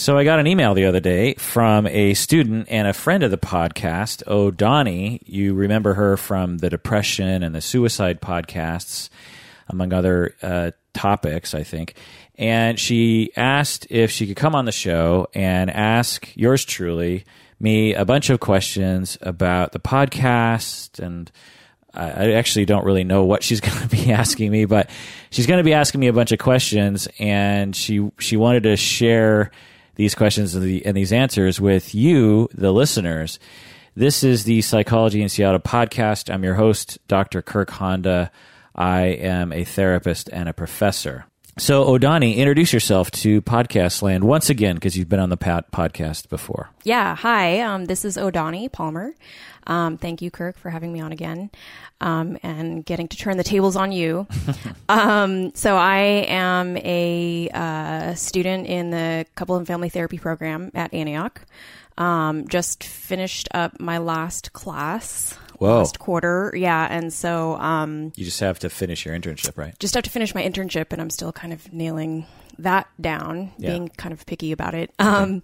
So 0.00 0.16
I 0.16 0.24
got 0.24 0.38
an 0.38 0.46
email 0.46 0.72
the 0.72 0.86
other 0.86 0.98
day 0.98 1.34
from 1.34 1.86
a 1.86 2.14
student 2.14 2.68
and 2.70 2.88
a 2.88 2.94
friend 2.94 3.22
of 3.22 3.30
the 3.30 3.36
podcast, 3.36 4.24
Odawni. 4.24 5.20
You 5.26 5.52
remember 5.52 5.92
her 5.92 6.16
from 6.16 6.56
the 6.56 6.70
depression 6.70 7.42
and 7.42 7.54
the 7.54 7.60
suicide 7.60 8.22
podcasts, 8.22 9.10
among 9.68 9.92
other 9.92 10.34
uh, 10.40 10.70
topics, 10.94 11.52
I 11.52 11.64
think. 11.64 11.96
And 12.36 12.80
she 12.80 13.30
asked 13.36 13.88
if 13.90 14.10
she 14.10 14.26
could 14.26 14.36
come 14.36 14.54
on 14.54 14.64
the 14.64 14.72
show 14.72 15.28
and 15.34 15.68
ask 15.68 16.34
yours 16.34 16.64
truly, 16.64 17.26
me, 17.60 17.92
a 17.92 18.06
bunch 18.06 18.30
of 18.30 18.40
questions 18.40 19.18
about 19.20 19.72
the 19.72 19.80
podcast 19.80 20.98
and 20.98 21.30
I 21.92 22.32
actually 22.32 22.64
don't 22.64 22.86
really 22.86 23.04
know 23.04 23.24
what 23.24 23.42
she's 23.42 23.60
going 23.60 23.82
to 23.82 23.88
be 23.88 24.12
asking 24.12 24.50
me, 24.50 24.64
but 24.64 24.88
she's 25.28 25.46
going 25.46 25.58
to 25.58 25.64
be 25.64 25.74
asking 25.74 26.00
me 26.00 26.06
a 26.06 26.12
bunch 26.14 26.32
of 26.32 26.38
questions, 26.38 27.06
and 27.18 27.74
she 27.74 28.08
she 28.18 28.36
wanted 28.36 28.62
to 28.62 28.76
share 28.76 29.50
these 30.00 30.14
questions 30.14 30.54
and, 30.54 30.64
the, 30.64 30.86
and 30.86 30.96
these 30.96 31.12
answers 31.12 31.60
with 31.60 31.94
you, 31.94 32.48
the 32.54 32.72
listeners. 32.72 33.38
This 33.94 34.24
is 34.24 34.44
the 34.44 34.62
Psychology 34.62 35.20
in 35.20 35.28
Seattle 35.28 35.60
podcast. 35.60 36.32
I'm 36.32 36.42
your 36.42 36.54
host, 36.54 36.98
Dr. 37.06 37.42
Kirk 37.42 37.68
Honda. 37.68 38.30
I 38.74 39.02
am 39.02 39.52
a 39.52 39.64
therapist 39.64 40.30
and 40.32 40.48
a 40.48 40.54
professor. 40.54 41.26
So, 41.60 41.84
Odawni, 41.84 42.36
introduce 42.36 42.72
yourself 42.72 43.10
to 43.10 43.42
Podcast 43.42 44.00
Land 44.00 44.24
once 44.24 44.48
again 44.48 44.76
because 44.76 44.96
you've 44.96 45.10
been 45.10 45.20
on 45.20 45.28
the 45.28 45.36
podcast 45.36 46.30
before. 46.30 46.70
Yeah, 46.84 47.14
hi. 47.14 47.60
Um, 47.60 47.84
this 47.84 48.06
is 48.06 48.16
Odawni 48.16 48.72
Palmer. 48.72 49.14
Um, 49.66 49.98
thank 49.98 50.22
you, 50.22 50.30
Kirk, 50.30 50.56
for 50.56 50.70
having 50.70 50.90
me 50.90 51.00
on 51.00 51.12
again 51.12 51.50
um, 52.00 52.38
and 52.42 52.82
getting 52.82 53.08
to 53.08 53.16
turn 53.18 53.36
the 53.36 53.44
tables 53.44 53.76
on 53.76 53.92
you. 53.92 54.26
um, 54.88 55.54
so, 55.54 55.76
I 55.76 55.98
am 56.28 56.78
a 56.78 57.50
uh, 57.52 58.14
student 58.14 58.66
in 58.66 58.88
the 58.88 59.26
couple 59.34 59.56
and 59.56 59.66
family 59.66 59.90
therapy 59.90 60.16
program 60.16 60.70
at 60.74 60.94
Antioch. 60.94 61.42
Um, 61.98 62.48
just 62.48 62.84
finished 62.84 63.50
up 63.52 63.78
my 63.78 63.98
last 63.98 64.54
class 64.54 65.38
Whoa. 65.60 65.78
last 65.78 65.98
quarter. 65.98 66.52
Yeah, 66.56 66.86
and 66.90 67.12
so 67.12 67.56
um, 67.56 68.12
you 68.16 68.24
just 68.24 68.40
have 68.40 68.58
to 68.60 68.70
finish 68.70 69.04
your 69.04 69.14
internship, 69.18 69.56
right? 69.56 69.78
Just 69.78 69.94
have 69.94 70.04
to 70.04 70.10
finish 70.10 70.34
my 70.34 70.42
internship, 70.42 70.92
and 70.92 71.00
I'm 71.00 71.10
still 71.10 71.32
kind 71.32 71.52
of 71.52 71.72
nailing 71.72 72.26
that 72.58 72.88
down, 73.00 73.52
yeah. 73.58 73.70
being 73.70 73.88
kind 73.88 74.12
of 74.12 74.24
picky 74.26 74.52
about 74.52 74.74
it. 74.74 74.90
Okay. 74.98 75.08
Um, 75.08 75.42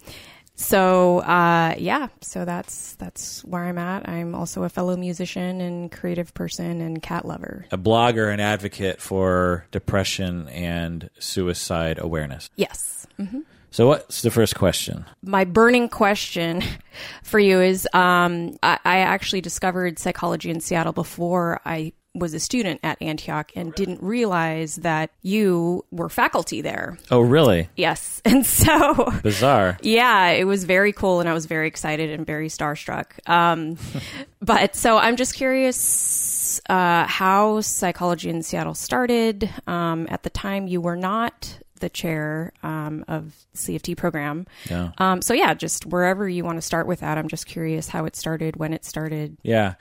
so 0.57 1.19
uh, 1.19 1.75
yeah, 1.77 2.09
so 2.23 2.47
that's 2.47 2.95
that's 2.95 3.45
where 3.45 3.65
I'm 3.65 3.77
at. 3.77 4.09
I'm 4.09 4.35
also 4.35 4.65
a 4.65 4.71
fellow 4.71 4.97
musician 4.97 5.61
and 5.61 5.93
creative 5.93 6.33
person 6.33 6.81
and 6.81 7.03
cat 7.03 7.27
lover. 7.27 7.67
A 7.71 7.79
blogger 7.79 8.33
and 8.33 8.41
advocate 8.41 9.03
for 9.03 9.67
depression 9.71 10.49
and 10.49 11.11
suicide 11.19 11.99
awareness. 12.01 12.49
Yes. 12.57 13.07
Mm-hmm. 13.19 13.41
So, 13.71 13.87
what's 13.89 14.23
the 14.23 14.31
first 14.31 14.55
question? 14.55 15.05
My 15.23 15.45
burning 15.45 15.89
question 15.89 16.63
for 17.23 17.39
you 17.39 17.61
is 17.61 17.87
um, 17.93 18.57
I, 18.63 18.79
I, 18.85 18.99
actually 18.99 19.41
discovered 19.41 19.99
psychology 19.99 20.51
in 20.51 20.61
Seattle 20.61 20.93
before 20.93 21.61
I 21.65 21.93
was 22.17 22.35
a 22.35 22.41
student 22.41 22.81
at 22.83 23.01
Antioch 23.01 23.53
and 23.55 23.75
didn't 23.75 24.03
realize 24.03 24.77
that 24.77 25.11
you 25.23 25.85
were 25.91 26.09
faculty 26.09 26.63
there. 26.63 26.99
Oh, 27.11 27.21
really? 27.21 27.69
Yes. 27.77 28.23
And 28.37 28.45
so 28.45 29.13
bizarre. 29.23 29.79
Yeah, 29.83 30.31
it 30.31 30.45
was 30.45 30.65
very 30.65 30.93
cool 30.93 31.21
and 31.21 31.29
I 31.29 31.33
was 31.33 31.47
very 31.47 31.69
excited 31.69 32.11
and 32.11 32.27
very 32.27 32.49
starstruck. 32.49 33.07
Um, 33.29 33.79
but 34.41 34.75
so 34.75 34.99
I'm 34.99 35.15
just 35.17 35.35
curious 35.35 36.61
uh, 36.69 37.07
how 37.07 37.61
psychology 37.61 38.29
in 38.31 38.43
Seattle 38.43 38.75
started. 38.75 39.49
Um, 39.69 40.09
at 40.11 40.25
the 40.25 40.31
time, 40.31 40.67
you 40.67 40.81
were 40.81 40.97
not 40.97 41.59
the 41.81 41.89
chair 41.89 42.53
um, 42.63 43.05
of 43.09 43.35
CFT 43.55 43.97
program. 43.97 44.47
Yeah. 44.71 44.93
Um, 44.99 45.23
so 45.23 45.35
yeah, 45.35 45.55
just 45.55 45.87
wherever 45.87 46.29
you 46.29 46.45
want 46.45 46.59
to 46.59 46.63
start 46.63 46.87
with 46.87 47.01
that. 47.01 47.19
I'm 47.19 47.29
just 47.29 47.47
curious 47.47 47.89
how 47.89 48.05
it 48.05 48.17
started, 48.17 48.57
when 48.57 48.73
it 48.73 48.85
started. 48.85 49.37
Yeah. 49.43 49.75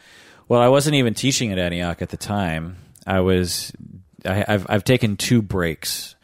Well, 0.48 0.62
I 0.62 0.68
wasn't 0.68 0.96
even 0.96 1.14
teaching 1.14 1.52
at 1.52 1.58
Antioch 1.58 2.02
at 2.02 2.10
the 2.10 2.18
time. 2.18 2.78
I 3.06 3.20
was. 3.22 3.72
I, 4.24 4.44
have 4.48 4.66
I've 4.70 4.84
taken 4.84 5.18
two 5.18 5.42
breaks. 5.42 6.16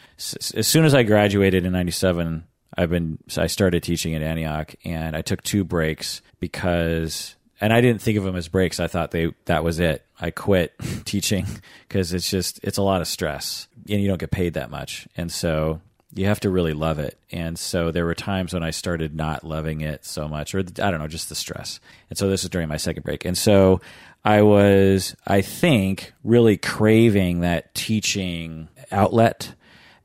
As 0.56 0.68
soon 0.68 0.86
as 0.86 0.94
I 0.94 1.04
graduated 1.04 1.66
in 1.66 1.72
'97, 1.74 2.44
I've 2.78 2.90
been. 2.90 3.18
I 3.38 3.48
started 3.48 3.84
teaching 3.84 4.14
at 4.16 4.22
Antioch, 4.22 4.76
and 4.86 5.16
I 5.16 5.22
took 5.22 5.42
two 5.42 5.64
breaks 5.64 6.22
because 6.40 7.36
and 7.62 7.72
I 7.72 7.80
didn't 7.80 8.02
think 8.02 8.18
of 8.18 8.24
them 8.24 8.36
as 8.36 8.48
breaks. 8.48 8.80
I 8.80 8.88
thought 8.88 9.12
they 9.12 9.34
that 9.46 9.64
was 9.64 9.80
it. 9.80 10.04
I 10.20 10.32
quit 10.32 10.74
teaching 11.06 11.46
because 11.88 12.12
it's 12.12 12.30
just 12.30 12.60
it's 12.64 12.80
a 12.80 12.84
lot 12.84 13.02
of 13.02 13.08
stress 13.08 13.68
and 13.88 14.02
you 14.02 14.08
don't 14.08 14.20
get 14.20 14.32
paid 14.32 14.56
that 14.56 14.72
much, 14.72 15.08
and 15.16 15.32
so 15.32 15.80
you 16.14 16.26
have 16.26 16.42
to 16.42 16.50
really 16.50 16.74
love 16.74 17.00
it. 17.00 17.18
And 17.32 17.58
so 17.58 17.92
there 17.92 18.04
were 18.04 18.16
times 18.16 18.54
when 18.54 18.64
I 18.64 18.72
started 18.72 19.16
not 19.16 19.46
loving 19.46 19.80
it 19.80 20.04
so 20.04 20.28
much, 20.28 20.54
or 20.54 20.60
I 20.60 20.62
don't 20.92 21.00
know, 21.00 21.08
just 21.08 21.30
the 21.30 21.36
stress. 21.36 21.80
And 22.10 22.20
so 22.20 22.28
this 22.28 22.44
was 22.44 22.50
during 22.50 22.68
my 22.68 22.76
second 22.78 23.04
break, 23.04 23.24
and 23.24 23.38
so 23.38 23.80
I 24.26 24.42
was, 24.42 25.16
I 25.26 25.42
think, 25.42 26.14
really 26.24 26.58
craving 26.58 27.42
that 27.42 27.74
teaching 27.74 28.68
outlet. 28.92 29.54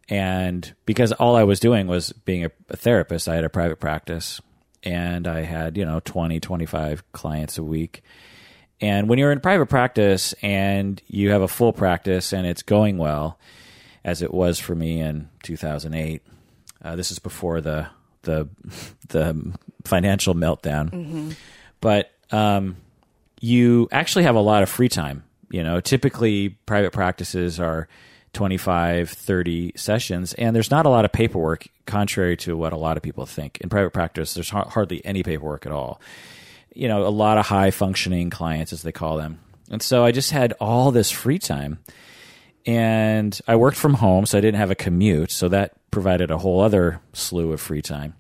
And 0.09 0.73
because 0.87 1.11
all 1.13 1.35
I 1.35 1.43
was 1.43 1.59
doing 1.59 1.89
was 1.89 2.13
being 2.13 2.45
a, 2.45 2.51
a 2.71 2.77
therapist, 2.77 3.29
I 3.29 3.35
had 3.35 3.45
a 3.45 3.51
private 3.51 3.81
practice 3.81 4.41
and 4.87 5.27
I 5.27 5.41
had, 5.41 5.77
you 5.77 5.85
know, 5.85 6.01
20, 6.01 6.39
25 6.39 7.13
clients 7.13 7.59
a 7.59 7.65
week. 7.65 8.03
And 8.81 9.09
when 9.09 9.19
you're 9.19 9.33
in 9.33 9.41
private 9.41 9.67
practice 9.67 10.33
and 10.43 11.03
you 11.09 11.31
have 11.31 11.43
a 11.43 11.49
full 11.49 11.73
practice 11.73 12.33
and 12.33 12.47
it's 12.47 12.63
going 12.63 12.97
well, 12.97 13.39
as 14.05 14.23
it 14.23 14.33
was 14.33 14.61
for 14.61 14.77
me 14.77 15.01
in 15.01 15.29
2008, 15.43 16.23
uh, 16.85 16.95
this 16.95 17.11
is 17.11 17.19
before 17.19 17.61
the 17.61 17.89
the 18.23 18.49
the 19.09 19.53
financial 19.85 20.35
meltdown. 20.35 20.91
Mm-hmm. 20.91 21.31
But 21.81 22.13
um, 22.31 22.77
you 23.41 23.89
actually 23.91 24.25
have 24.25 24.37
a 24.37 24.41
lot 24.41 24.63
of 24.63 24.69
free 24.69 24.89
time. 24.89 25.25
You 25.51 25.65
know, 25.65 25.81
typically 25.81 26.51
private 26.51 26.93
practices 26.93 27.59
are 27.59 27.89
25, 28.37 29.11
30 29.11 29.73
sessions, 29.77 30.35
and 30.35 30.55
there's 30.55 30.71
not 30.71 30.87
a 30.87 30.91
lot 30.91 31.05
of 31.05 31.13
paperwork, 31.13 31.67
contrary 31.87 32.37
to 32.37 32.57
what 32.57 32.73
a 32.73 32.77
lot 32.77 32.97
of 32.97 33.03
people 33.03 33.27
think. 33.27 33.59
In 33.63 33.69
private 33.69 33.93
practice, 33.93 34.35
there's 34.35 34.51
hardly 34.51 35.05
any 35.05 35.23
paperwork 35.23 35.67
at 35.67 35.73
all. 35.73 36.01
You 36.75 36.87
know, 36.87 37.07
a 37.07 37.09
lot 37.09 37.39
of 37.39 37.47
high 37.47 37.71
functioning 37.71 38.29
clients, 38.29 38.73
as 38.73 38.83
they 38.83 38.93
call 38.93 39.17
them. 39.17 39.41
And 39.71 39.83
so 39.83 40.05
I 40.05 40.13
just 40.13 40.31
had 40.31 40.53
all 40.61 40.91
this 40.91 41.11
free 41.11 41.39
time. 41.39 41.79
And 42.67 43.41
I 43.49 43.57
worked 43.57 43.79
from 43.79 43.95
home, 43.95 44.27
so 44.27 44.37
I 44.37 44.41
didn't 44.41 44.59
have 44.59 44.71
a 44.71 44.75
commute. 44.75 45.31
So 45.31 45.49
that 45.49 45.73
provided 45.91 46.31
a 46.31 46.39
whole 46.39 46.61
other 46.61 47.01
slew 47.15 47.53
of 47.53 47.61
free 47.61 47.83
time. 47.83 48.15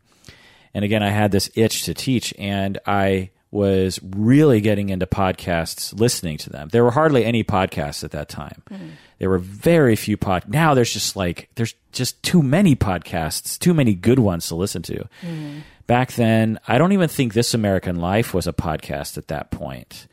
And 0.72 0.84
again, 0.84 1.02
I 1.02 1.10
had 1.10 1.30
this 1.30 1.50
itch 1.54 1.84
to 1.84 1.94
teach, 1.94 2.32
and 2.38 2.78
I 2.86 3.30
was 3.50 4.00
really 4.02 4.60
getting 4.60 4.88
into 4.88 5.06
podcasts, 5.06 5.98
listening 5.98 6.36
to 6.38 6.50
them. 6.50 6.68
There 6.72 6.84
were 6.84 6.90
hardly 6.90 7.24
any 7.24 7.44
podcasts 7.44 8.02
at 8.04 8.10
that 8.10 8.28
time. 8.28 8.62
Mm. 8.70 8.90
There 9.18 9.30
were 9.30 9.38
very 9.38 9.96
few 9.96 10.16
pod. 10.16 10.44
Now 10.48 10.74
there's 10.74 10.92
just 10.92 11.16
like 11.16 11.48
there's 11.54 11.74
just 11.92 12.22
too 12.22 12.42
many 12.42 12.76
podcasts, 12.76 13.58
too 13.58 13.72
many 13.72 13.94
good 13.94 14.18
ones 14.18 14.48
to 14.48 14.54
listen 14.54 14.82
to. 14.82 15.08
Mm. 15.22 15.62
Back 15.86 16.12
then, 16.12 16.58
I 16.66 16.78
don't 16.78 16.92
even 16.92 17.08
think 17.08 17.32
This 17.32 17.54
American 17.54 17.96
Life 17.96 18.34
was 18.34 18.46
a 18.46 18.52
podcast 18.52 19.16
at 19.16 19.28
that 19.28 19.50
point. 19.50 20.08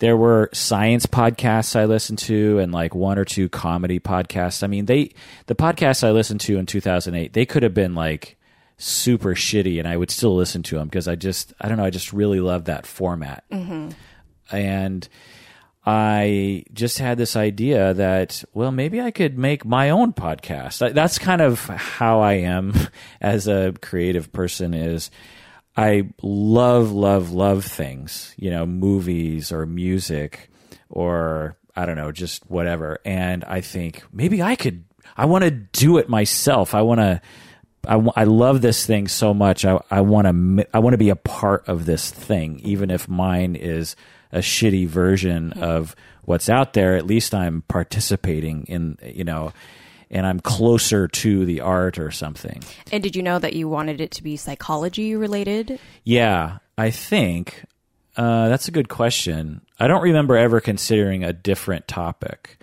There 0.00 0.16
were 0.16 0.50
science 0.52 1.06
podcasts 1.06 1.76
I 1.76 1.84
listened 1.84 2.18
to 2.20 2.58
and 2.58 2.72
like 2.72 2.94
one 2.94 3.18
or 3.18 3.24
two 3.24 3.48
comedy 3.48 4.00
podcasts. 4.00 4.64
I 4.64 4.66
mean, 4.66 4.86
they 4.86 5.14
the 5.46 5.54
podcasts 5.54 6.02
I 6.02 6.10
listened 6.10 6.40
to 6.42 6.58
in 6.58 6.66
2008, 6.66 7.32
they 7.32 7.46
could 7.46 7.62
have 7.62 7.74
been 7.74 7.94
like 7.94 8.36
super 8.76 9.34
shitty 9.34 9.78
and 9.78 9.86
I 9.86 9.96
would 9.96 10.10
still 10.10 10.34
listen 10.34 10.62
to 10.64 10.76
them 10.76 10.88
because 10.88 11.06
I 11.08 11.14
just 11.14 11.52
I 11.60 11.68
don't 11.68 11.78
know 11.78 11.84
I 11.84 11.90
just 11.90 12.12
really 12.12 12.40
love 12.40 12.64
that 12.64 12.86
format. 12.86 13.44
Mm-hmm. 13.50 13.90
and 14.54 15.08
I 15.86 16.64
just 16.72 16.98
had 16.98 17.18
this 17.18 17.36
idea 17.36 17.94
that 17.94 18.42
well 18.52 18.72
maybe 18.72 19.00
I 19.00 19.10
could 19.10 19.38
make 19.38 19.64
my 19.64 19.90
own 19.90 20.12
podcast. 20.12 20.94
That's 20.94 21.18
kind 21.18 21.40
of 21.40 21.60
how 21.66 22.20
I 22.20 22.34
am 22.34 22.72
as 23.20 23.46
a 23.48 23.74
creative 23.80 24.32
person 24.32 24.74
is 24.74 25.10
I 25.76 26.08
love 26.22 26.90
love 26.92 27.32
love 27.32 27.64
things 27.64 28.34
you 28.36 28.50
know 28.50 28.66
movies 28.66 29.52
or 29.52 29.66
music 29.66 30.50
or 30.88 31.56
I 31.76 31.86
don't 31.86 31.96
know 31.96 32.12
just 32.12 32.48
whatever. 32.50 32.98
And 33.04 33.44
I 33.44 33.60
think 33.60 34.02
maybe 34.12 34.42
I 34.42 34.56
could 34.56 34.84
I 35.16 35.26
want 35.26 35.44
to 35.44 35.50
do 35.50 35.98
it 35.98 36.08
myself. 36.08 36.74
I 36.74 36.82
want 36.82 37.00
to 37.00 37.20
I, 37.88 37.96
I 38.16 38.24
love 38.24 38.60
this 38.62 38.86
thing 38.86 39.08
so 39.08 39.34
much. 39.34 39.64
I, 39.64 39.80
I 39.90 40.00
want 40.00 40.26
to 40.26 40.66
I 40.74 40.78
want 40.78 40.94
to 40.94 40.98
be 40.98 41.10
a 41.10 41.16
part 41.16 41.68
of 41.68 41.86
this 41.86 42.10
thing, 42.10 42.60
even 42.64 42.90
if 42.90 43.08
mine 43.08 43.56
is 43.56 43.96
a 44.32 44.38
shitty 44.38 44.86
version 44.86 45.52
of 45.54 45.94
what's 46.24 46.48
out 46.48 46.72
there. 46.72 46.96
At 46.96 47.06
least 47.06 47.34
I'm 47.34 47.62
participating 47.62 48.64
in 48.64 48.98
you 49.02 49.24
know, 49.24 49.52
and 50.10 50.26
I'm 50.26 50.40
closer 50.40 51.08
to 51.08 51.44
the 51.44 51.60
art 51.60 51.98
or 51.98 52.10
something. 52.10 52.62
And 52.92 53.02
did 53.02 53.16
you 53.16 53.22
know 53.22 53.38
that 53.38 53.54
you 53.54 53.68
wanted 53.68 54.00
it 54.00 54.10
to 54.12 54.22
be 54.22 54.36
psychology 54.36 55.14
related? 55.16 55.78
Yeah, 56.04 56.58
I 56.76 56.90
think 56.90 57.64
uh, 58.16 58.48
that's 58.48 58.68
a 58.68 58.72
good 58.72 58.88
question. 58.88 59.62
I 59.78 59.88
don't 59.88 60.02
remember 60.02 60.36
ever 60.36 60.60
considering 60.60 61.24
a 61.24 61.32
different 61.32 61.88
topic. 61.88 62.58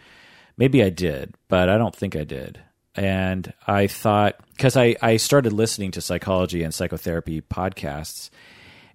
Maybe 0.58 0.84
I 0.84 0.90
did, 0.90 1.36
but 1.48 1.70
I 1.70 1.78
don't 1.78 1.96
think 1.96 2.16
I 2.16 2.24
did. 2.24 2.62
And 2.96 3.54
I 3.66 3.88
thought 3.88 4.40
because 4.56 4.78
I 4.78 4.96
I 5.02 5.18
started 5.18 5.54
listening 5.54 5.92
to 5.92 6.02
psychology 6.02 6.64
and 6.64 6.74
psychotherapy 6.74 7.42
podcasts. 7.42 8.30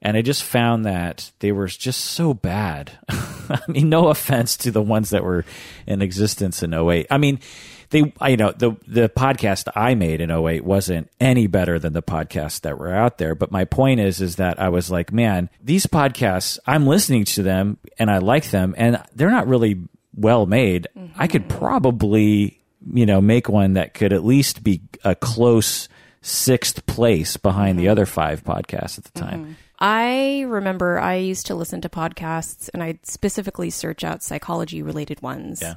And 0.02 0.16
I 0.16 0.22
just 0.22 0.44
found 0.44 0.84
that 0.84 1.32
they 1.38 1.52
were 1.52 1.66
just 1.66 2.04
so 2.04 2.34
bad. 2.34 2.92
I 3.08 3.60
mean, 3.66 3.88
no 3.88 4.08
offense 4.08 4.56
to 4.58 4.70
the 4.70 4.82
ones 4.82 5.10
that 5.10 5.24
were 5.24 5.44
in 5.86 6.02
existence 6.02 6.62
in 6.62 6.74
08. 6.74 7.06
I 7.10 7.16
mean, 7.16 7.40
they, 7.90 8.12
I, 8.20 8.30
you 8.30 8.36
know, 8.36 8.52
the 8.52 8.76
the 8.86 9.08
podcast 9.08 9.68
I 9.74 9.94
made 9.94 10.20
in 10.20 10.30
08 10.30 10.64
wasn't 10.64 11.10
any 11.20 11.46
better 11.46 11.78
than 11.78 11.92
the 11.92 12.02
podcasts 12.02 12.60
that 12.62 12.78
were 12.78 12.92
out 12.92 13.18
there. 13.18 13.34
But 13.34 13.52
my 13.52 13.64
point 13.64 14.00
is, 14.00 14.20
is 14.20 14.36
that 14.36 14.60
I 14.60 14.68
was 14.68 14.90
like, 14.90 15.12
man, 15.12 15.50
these 15.62 15.86
podcasts, 15.86 16.58
I'm 16.66 16.86
listening 16.86 17.24
to 17.26 17.42
them 17.42 17.78
and 17.98 18.10
I 18.10 18.18
like 18.18 18.50
them, 18.50 18.74
and 18.76 19.02
they're 19.14 19.30
not 19.30 19.48
really 19.48 19.82
well 20.14 20.46
made. 20.46 20.88
Mm-hmm. 20.96 21.20
I 21.20 21.26
could 21.26 21.48
probably, 21.48 22.60
you 22.92 23.06
know, 23.06 23.20
make 23.20 23.48
one 23.48 23.74
that 23.74 23.94
could 23.94 24.12
at 24.12 24.24
least 24.24 24.62
be 24.62 24.82
a 25.04 25.14
close 25.14 25.88
sixth 26.22 26.86
place 26.86 27.36
behind 27.36 27.76
mm-hmm. 27.76 27.84
the 27.84 27.88
other 27.88 28.06
five 28.06 28.44
podcasts 28.44 28.98
at 28.98 29.04
the 29.04 29.20
time. 29.20 29.44
Mm-hmm. 29.44 29.52
I 29.78 30.44
remember 30.48 30.98
I 30.98 31.16
used 31.16 31.46
to 31.46 31.54
listen 31.54 31.82
to 31.82 31.88
podcasts 31.88 32.70
and 32.72 32.82
I'd 32.82 33.04
specifically 33.06 33.70
search 33.70 34.04
out 34.04 34.22
psychology 34.22 34.82
related 34.82 35.20
ones. 35.20 35.60
Yeah. 35.60 35.74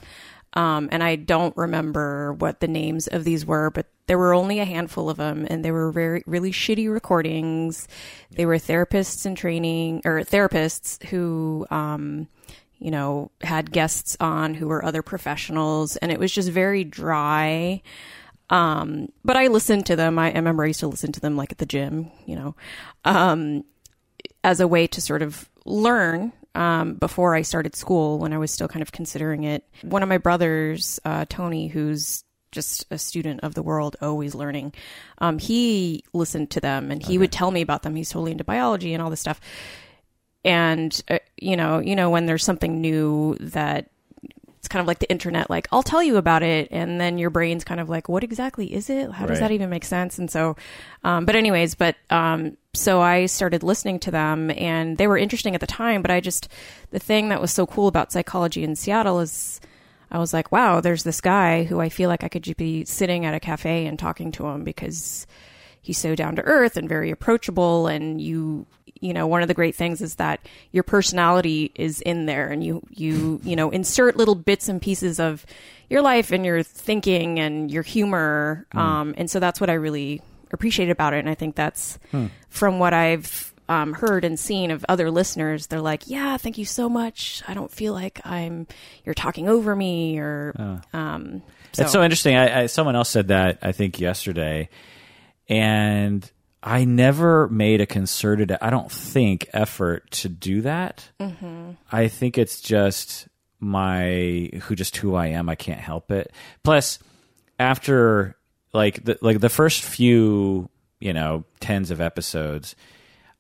Um, 0.54 0.90
and 0.92 1.04
I 1.04 1.16
don't 1.16 1.56
remember 1.56 2.34
what 2.34 2.60
the 2.60 2.68
names 2.68 3.08
of 3.08 3.24
these 3.24 3.46
were, 3.46 3.70
but 3.70 3.88
there 4.08 4.18
were 4.18 4.34
only 4.34 4.60
a 4.60 4.66
handful 4.66 5.08
of 5.08 5.18
them, 5.18 5.46
and 5.48 5.64
they 5.64 5.72
were 5.72 5.92
very, 5.92 6.24
really 6.26 6.52
shitty 6.52 6.92
recordings. 6.92 7.88
They 8.32 8.48
were 8.48 8.56
therapists 8.58 9.28
in 9.28 9.36
training, 9.36 10.02
or 10.06 10.22
therapists 10.22 11.04
who, 11.06 11.68
um, 11.70 12.28
you 12.80 12.92
know, 12.92 13.32
had 13.42 13.72
guests 13.72 14.16
on 14.20 14.54
who 14.54 14.68
were 14.68 14.84
other 14.84 15.02
professionals, 15.02 15.98
and 15.98 16.12
it 16.12 16.20
was 16.20 16.32
just 16.32 16.50
very 16.50 16.84
dry. 16.84 17.82
Um, 18.50 19.10
but 19.24 19.38
I 19.38 19.48
listened 19.48 19.86
to 19.88 19.96
them. 19.96 20.18
I, 20.18 20.32
I, 20.32 20.36
remember 20.36 20.64
I 20.64 20.68
used 20.68 20.80
to 20.80 20.88
listen 20.88 21.12
to 21.12 21.20
them 21.20 21.38
like 21.38 21.52
at 21.52 21.60
the 21.60 21.66
gym, 21.66 22.12
you 22.26 22.36
know, 22.36 22.56
um, 23.06 23.64
as 24.44 24.60
a 24.60 24.68
way 24.68 24.88
to 24.88 25.02
sort 25.02 25.22
of 25.22 25.48
learn 25.66 26.34
um, 26.56 26.96
before 26.96 27.36
I 27.36 27.44
started 27.44 27.76
school 27.76 28.18
when 28.18 28.34
I 28.34 28.38
was 28.38 28.52
still 28.52 28.68
kind 28.68 28.82
of 28.82 28.92
considering 28.92 29.44
it. 29.44 29.64
One 29.84 30.02
of 30.02 30.10
my 30.10 30.18
brothers, 30.18 31.00
uh, 31.06 31.26
Tony, 31.30 31.68
who's 31.68 32.24
just 32.52 32.86
a 32.90 32.98
student 32.98 33.42
of 33.42 33.54
the 33.54 33.62
world, 33.62 33.96
always 34.02 34.34
learning, 34.34 34.74
um, 35.20 35.38
he 35.38 36.04
listened 36.14 36.50
to 36.52 36.60
them 36.60 36.90
and 36.90 37.04
he 37.04 37.14
okay. 37.14 37.18
would 37.20 37.32
tell 37.32 37.52
me 37.52 37.62
about 37.62 37.84
them. 37.84 37.96
He's 37.96 38.10
totally 38.10 38.32
into 38.32 38.44
biology 38.44 38.94
and 38.94 39.04
all 39.04 39.12
this 39.12 39.20
stuff. 39.20 39.40
And 40.44 41.02
uh, 41.10 41.20
you 41.38 41.58
know, 41.58 41.80
you 41.80 41.96
know, 41.96 42.10
when 42.10 42.26
there's 42.26 42.44
something 42.44 42.82
new 42.82 43.36
that 43.40 43.90
it's 44.60 44.68
kind 44.68 44.82
of 44.82 44.88
like 44.88 45.00
the 45.00 45.10
internet 45.10 45.50
like 45.50 45.68
i'll 45.72 45.84
tell 45.84 46.04
you 46.04 46.18
about 46.18 46.44
it 46.44 46.68
and 46.70 47.00
then 47.00 47.18
your 47.18 47.30
brain's 47.30 47.64
kind 47.64 47.80
of 47.80 47.90
like 47.90 48.10
what 48.10 48.24
exactly 48.24 48.72
is 48.74 48.90
it 48.90 49.10
how 49.12 49.26
does 49.26 49.40
right. 49.40 49.48
that 49.48 49.54
even 49.54 49.70
make 49.70 49.86
sense 49.86 50.20
and 50.20 50.30
so 50.30 50.56
um, 51.04 51.26
but 51.26 51.36
anyways 51.36 51.76
but 51.76 51.96
um, 52.10 52.58
so 52.74 53.02
i 53.02 53.26
started 53.26 53.64
listening 53.64 54.00
to 54.00 54.12
them 54.12 54.52
and 54.52 54.98
they 54.98 55.08
were 55.08 55.18
interesting 55.18 55.56
at 55.56 55.62
the 55.62 55.68
time 55.68 56.02
but 56.02 56.12
i 56.12 56.20
just 56.20 56.50
the 56.92 57.00
thing 57.00 57.30
that 57.30 57.42
was 57.42 57.52
so 57.52 57.66
cool 57.66 57.88
about 57.88 58.12
psychology 58.12 58.64
in 58.64 58.76
seattle 58.76 59.22
is 59.22 59.62
i 60.12 60.20
was 60.20 60.34
like 60.34 60.52
wow 60.52 60.82
there's 60.82 61.04
this 61.04 61.22
guy 61.22 61.64
who 61.64 61.80
i 61.80 61.88
feel 61.88 62.10
like 62.10 62.24
i 62.26 62.28
could 62.28 62.58
be 62.58 62.84
sitting 62.84 63.26
at 63.26 63.34
a 63.34 63.40
cafe 63.40 63.86
and 63.86 63.98
talking 63.98 64.30
to 64.30 64.46
him 64.46 64.66
because 64.66 65.26
he's 65.82 65.98
so 65.98 66.16
down 66.16 66.36
to 66.36 66.42
earth 66.44 66.76
and 66.76 66.90
very 66.90 67.12
approachable 67.12 67.88
and 67.88 68.20
you 68.20 68.66
you 69.00 69.14
know 69.14 69.28
one 69.28 69.42
of 69.42 69.48
the 69.48 69.54
great 69.54 69.76
things 69.76 70.02
is 70.02 70.16
that 70.16 70.40
your 70.72 70.84
personality 70.84 71.72
is 71.76 72.02
in 72.02 72.26
there 72.26 72.50
and 72.50 72.64
you 72.64 72.82
you 72.90 73.40
you 73.44 73.56
know 73.56 73.70
insert 73.70 74.18
little 74.18 74.36
bits 74.36 74.70
and 74.70 74.82
pieces 74.82 75.20
of 75.20 75.46
your 75.90 76.02
life 76.02 76.32
and 76.32 76.46
your 76.46 76.64
thinking 76.64 77.40
and 77.40 77.72
your 77.72 77.84
humor 77.84 78.66
mm. 78.74 78.80
um, 78.80 79.14
and 79.18 79.30
so 79.30 79.40
that's 79.40 79.60
what 79.60 79.70
i 79.70 79.74
really 79.74 80.22
appreciate 80.52 80.90
about 80.90 81.14
it 81.14 81.20
and 81.20 81.30
i 81.30 81.36
think 81.36 81.56
that's 81.56 82.00
hmm. 82.12 82.28
from 82.50 82.80
what 82.80 82.94
i've 82.94 83.54
um, 83.70 83.94
heard 83.94 84.26
and 84.26 84.40
seen 84.40 84.72
of 84.72 84.84
other 84.90 85.12
listeners 85.12 85.68
they're 85.68 85.80
like 85.80 86.08
yeah 86.08 86.38
thank 86.38 86.58
you 86.58 86.66
so 86.66 86.90
much 86.90 87.44
i 87.48 87.54
don't 87.54 87.72
feel 87.72 87.94
like 87.94 88.20
i'm 88.26 88.66
you're 89.06 89.14
talking 89.14 89.48
over 89.48 89.76
me 89.76 90.18
or 90.18 90.56
oh. 90.58 90.98
um, 90.98 91.44
so. 91.72 91.84
it's 91.84 91.92
so 91.92 92.04
interesting 92.04 92.36
I, 92.36 92.62
I, 92.62 92.66
someone 92.66 92.96
else 92.96 93.10
said 93.10 93.28
that 93.28 93.60
i 93.62 93.72
think 93.72 94.00
yesterday 94.00 94.70
and 95.48 96.30
I 96.62 96.84
never 96.84 97.48
made 97.48 97.80
a 97.80 97.86
concerted, 97.86 98.56
I 98.62 98.70
don't 98.70 98.92
think, 98.92 99.50
effort 99.54 100.12
to 100.12 100.30
do 100.30 100.62
that. 100.62 101.10
Mm-hmm. 101.20 101.72
I 101.92 102.08
think 102.10 102.38
it's 102.38 102.62
just 102.62 103.28
my 103.60 104.50
who 104.64 104.76
just 104.76 104.98
who 104.98 105.16
I 105.16 105.28
am. 105.28 105.50
I 105.50 105.56
can't 105.56 105.80
help 105.80 106.12
it. 106.12 106.32
Plus, 106.64 107.00
after 107.58 108.36
like 108.74 109.04
the 109.04 109.18
like 109.22 109.40
the 109.40 109.50
first 109.50 109.84
few, 109.84 110.70
you 111.00 111.14
know, 111.14 111.46
tens 111.62 111.92
of 111.92 112.02
episodes, 112.02 112.76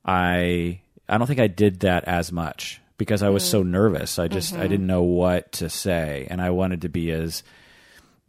I 0.05 0.81
I 1.07 1.17
don't 1.17 1.27
think 1.27 1.39
I 1.39 1.47
did 1.47 1.81
that 1.81 2.05
as 2.05 2.31
much 2.31 2.81
because 2.97 3.21
I 3.21 3.29
was 3.29 3.43
mm-hmm. 3.43 3.51
so 3.51 3.63
nervous. 3.63 4.17
I 4.17 4.29
just 4.29 4.53
mm-hmm. 4.53 4.61
I 4.61 4.67
didn't 4.67 4.87
know 4.87 5.03
what 5.03 5.51
to 5.53 5.69
say, 5.69 6.25
and 6.29 6.41
I 6.41 6.51
wanted 6.51 6.81
to 6.81 6.89
be 6.89 7.11
as 7.11 7.43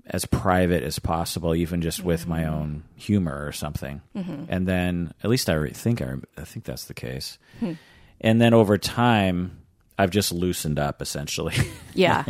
as 0.06 0.25
private 0.25 0.82
as 0.82 0.99
possible, 0.99 1.55
even 1.55 1.82
just 1.82 2.02
with 2.05 2.23
mm-hmm. 2.23 2.31
my 2.31 2.44
own 2.47 2.85
humor 2.97 3.47
or 3.47 3.52
something. 3.52 4.00
Mm-hmm. 4.17 4.44
And 4.49 4.67
then, 4.67 5.14
at 5.23 5.31
least 5.31 5.49
I 5.49 5.69
think 5.69 6.02
I, 6.02 6.14
I 6.37 6.44
think 6.44 6.64
that's 6.64 6.85
the 6.85 6.94
case. 6.94 7.38
Hmm. 7.58 7.73
And 8.20 8.41
then 8.41 8.52
over 8.52 8.76
time, 8.76 9.61
I've 9.99 10.11
just 10.11 10.32
loosened 10.32 10.79
up 10.79 11.02
essentially. 11.02 11.55
Yeah, 11.93 12.25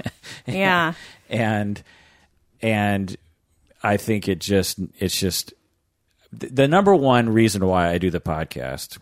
yeah. 0.47 0.95
and 1.29 1.83
and 2.63 3.15
I 3.83 3.99
think 3.99 4.27
it 4.27 4.41
just 4.41 4.79
it's 4.99 5.19
just 5.19 5.53
the 6.33 6.67
number 6.67 6.95
one 6.95 7.29
reason 7.29 7.67
why 7.67 7.91
I 7.91 7.99
do 7.99 8.11
the 8.11 8.21
podcast 8.21 8.99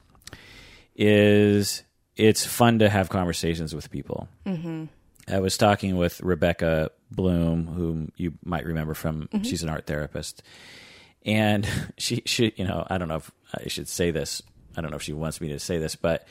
is 0.97 1.85
it's 2.17 2.44
fun 2.44 2.81
to 2.81 2.88
have 2.88 3.09
conversations 3.09 3.75
with 3.75 3.91
people. 3.91 4.29
Mm-hmm. 4.44 4.87
I 5.30 5.40
was 5.40 5.56
talking 5.56 5.96
with 5.96 6.20
Rebecca 6.20 6.90
Bloom, 7.10 7.66
whom 7.66 8.12
you 8.16 8.34
might 8.44 8.66
remember 8.66 8.94
from, 8.94 9.28
mm-hmm. 9.28 9.42
she's 9.42 9.62
an 9.62 9.69
art 9.69 9.86
therapist. 9.86 10.42
And 11.25 11.69
she, 11.98 12.22
she, 12.26 12.52
you 12.56 12.64
know, 12.64 12.86
I 12.88 12.98
don't 12.98 13.08
know 13.08 13.16
if 13.16 13.30
I 13.54 13.69
should 13.69 13.88
say 13.88 14.10
this. 14.10 14.42
I 14.76 14.80
don't 14.80 14.90
know 14.90 14.96
if 14.96 15.02
she 15.02 15.12
wants 15.12 15.40
me 15.40 15.48
to 15.48 15.58
say 15.58 15.78
this, 15.78 15.96
but, 15.96 16.26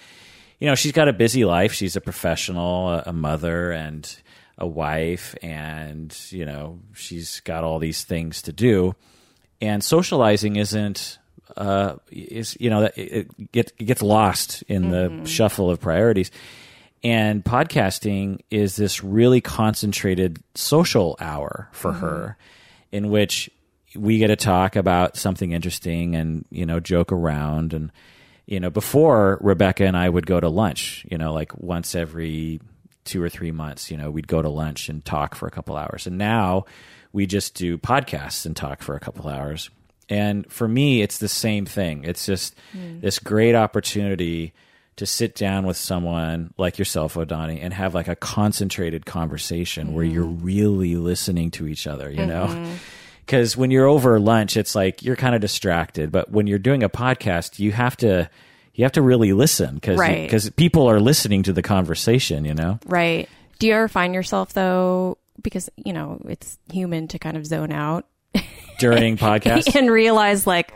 you 0.60 0.68
know, 0.68 0.76
she's 0.76 0.92
got 0.92 1.08
a 1.08 1.14
busy 1.14 1.46
life. 1.46 1.74
She's 1.74 1.96
a 1.96 2.02
professional, 2.02 2.90
a, 2.90 3.04
a 3.08 3.14
mother, 3.14 3.72
and 3.72 4.10
a 4.58 4.66
wife, 4.66 5.36
and, 5.44 6.18
you 6.30 6.46
know, 6.46 6.80
she's 6.94 7.42
got 7.42 7.64
all 7.64 7.78
these 7.78 8.04
things 8.04 8.42
to 8.44 8.54
do. 8.54 8.96
And 9.62 9.84
socializing 9.84 10.56
isn't 10.56 11.20
uh, 11.56 11.96
is 12.12 12.58
you 12.60 12.70
know 12.70 12.84
it, 12.84 12.94
it, 12.98 13.52
gets, 13.52 13.72
it 13.78 13.86
gets 13.86 14.02
lost 14.02 14.64
in 14.64 14.84
mm-hmm. 14.86 15.24
the 15.24 15.30
shuffle 15.30 15.70
of 15.70 15.80
priorities. 15.80 16.32
And 17.04 17.44
podcasting 17.44 18.42
is 18.50 18.76
this 18.76 19.04
really 19.04 19.42
concentrated 19.42 20.42
social 20.56 21.16
hour 21.20 21.70
for 21.72 21.92
mm-hmm. 21.92 22.00
her 22.00 22.38
in 22.92 23.10
which 23.10 23.50
we 23.96 24.18
get 24.18 24.28
to 24.28 24.36
talk 24.36 24.76
about 24.76 25.18
something 25.18 25.52
interesting 25.52 26.16
and, 26.16 26.46
you 26.50 26.66
know, 26.66 26.80
joke 26.80 27.12
around. 27.12 27.74
And, 27.74 27.92
you 28.46 28.60
know, 28.60 28.70
before 28.70 29.38
Rebecca 29.42 29.86
and 29.86 29.96
I 29.96 30.10
would 30.10 30.26
go 30.26 30.40
to 30.40 30.50
lunch, 30.50 31.06
you 31.10 31.18
know, 31.18 31.34
like 31.34 31.56
once 31.58 31.96
every 31.96 32.60
two 33.06 33.22
or 33.22 33.30
three 33.30 33.52
months, 33.52 33.90
you 33.90 33.98
know, 33.98 34.12
we'd 34.12 34.28
go 34.28 34.42
to 34.42 34.50
lunch 34.50 34.90
and 34.90 35.04
talk 35.04 35.36
for 35.36 35.48
a 35.48 35.52
couple 35.52 35.76
hours. 35.76 36.08
And 36.08 36.18
now 36.18 36.66
we 37.14 37.26
just 37.26 37.56
do 37.56 37.78
podcasts 37.78 38.46
and 38.46 38.56
talk 38.56 38.82
for 38.82 38.96
a 38.96 39.00
couple 39.00 39.30
hours. 39.30 39.70
And 40.10 40.50
for 40.52 40.68
me, 40.68 41.02
it's 41.02 41.18
the 41.18 41.28
same 41.28 41.66
thing. 41.66 42.04
It's 42.04 42.26
just 42.26 42.56
mm. 42.76 43.02
this 43.02 43.20
great 43.20 43.56
opportunity 43.56 44.54
to 44.98 45.06
sit 45.06 45.36
down 45.36 45.66
with 45.66 45.78
someone 45.78 46.54
like 46.58 46.78
yourself, 46.78 47.14
Odawni, 47.14 47.60
and 47.62 47.74
have 47.74 47.96
like 47.96 48.08
a 48.08 48.16
concentrated 48.16 49.06
conversation 49.06 49.88
mm-hmm. 49.88 49.96
where 49.96 50.06
you're 50.06 50.26
really 50.26 50.96
listening 50.96 51.52
to 51.52 51.68
each 51.68 51.88
other, 51.88 52.10
you 52.10 52.20
mm-hmm. 52.20 52.64
know? 52.64 52.76
Because 53.26 53.56
when 53.56 53.72
you're 53.72 53.86
over 53.86 54.20
lunch, 54.20 54.58
it's 54.58 54.74
like 54.74 55.04
you're 55.04 55.16
kind 55.16 55.36
of 55.36 55.42
distracted. 55.42 56.12
But 56.12 56.32
when 56.32 56.48
you're 56.48 56.60
doing 56.60 56.82
a 56.82 56.90
podcast, 56.90 57.60
you 57.60 57.72
have 57.72 57.96
to 57.98 58.30
you 58.74 58.86
have 58.86 58.94
to 58.94 59.02
really 59.02 59.34
listen 59.34 59.76
because 59.76 60.00
because 60.00 60.46
right. 60.46 60.56
people 60.56 60.88
are 60.88 61.00
listening 61.00 61.44
to 61.44 61.54
the 61.54 61.62
conversation, 61.62 62.46
you 62.46 62.54
know? 62.54 62.80
Right. 62.86 63.28
Do 63.60 63.68
you 63.68 63.74
ever 63.74 63.88
find 63.88 64.14
yourself 64.14 64.54
though, 64.54 65.18
because 65.42 65.70
you 65.76 65.94
know 65.94 66.22
it's 66.26 66.58
human 66.72 67.08
to 67.10 67.20
kind 67.20 67.38
of 67.38 67.46
zone 67.46 67.72
out 67.72 68.06
during 68.80 69.18
podcasts 69.18 69.76
and 69.76 69.92
realize 69.92 70.48
like 70.48 70.74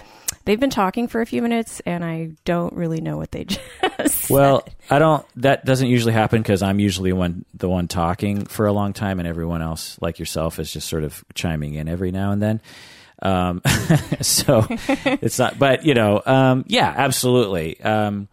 they've 0.52 0.60
been 0.60 0.70
talking 0.70 1.08
for 1.08 1.22
a 1.22 1.26
few 1.26 1.42
minutes 1.42 1.82
and 1.86 2.04
I 2.04 2.32
don't 2.44 2.74
really 2.74 3.00
know 3.00 3.16
what 3.16 3.32
they 3.32 3.46
just 3.98 4.30
Well, 4.30 4.68
I 4.90 5.00
don't 5.00 5.26
that 5.38 5.64
doesn't 5.64 5.88
usually 5.88 6.12
happen 6.12 6.44
cuz 6.44 6.62
I'm 6.62 6.78
usually 6.78 7.14
one 7.14 7.46
the 7.54 7.70
one 7.70 7.88
talking 7.88 8.44
for 8.44 8.66
a 8.66 8.74
long 8.74 8.92
time 8.92 9.20
and 9.20 9.28
everyone 9.30 9.62
else 9.62 9.98
like 10.02 10.20
yourself 10.20 10.60
is 10.60 10.74
just 10.74 10.90
sort 10.90 11.06
of 11.06 11.24
chiming 11.36 11.76
in 11.76 11.88
every 11.88 12.12
now 12.12 12.34
and 12.34 12.42
then. 12.42 12.62
Um, 13.22 13.62
so 14.22 14.68
it's 14.70 15.40
not 15.40 15.58
but 15.58 15.86
you 15.86 15.94
know, 15.94 16.22
um, 16.26 16.66
yeah, 16.68 16.94
absolutely. 16.98 17.80
Um, 17.80 18.28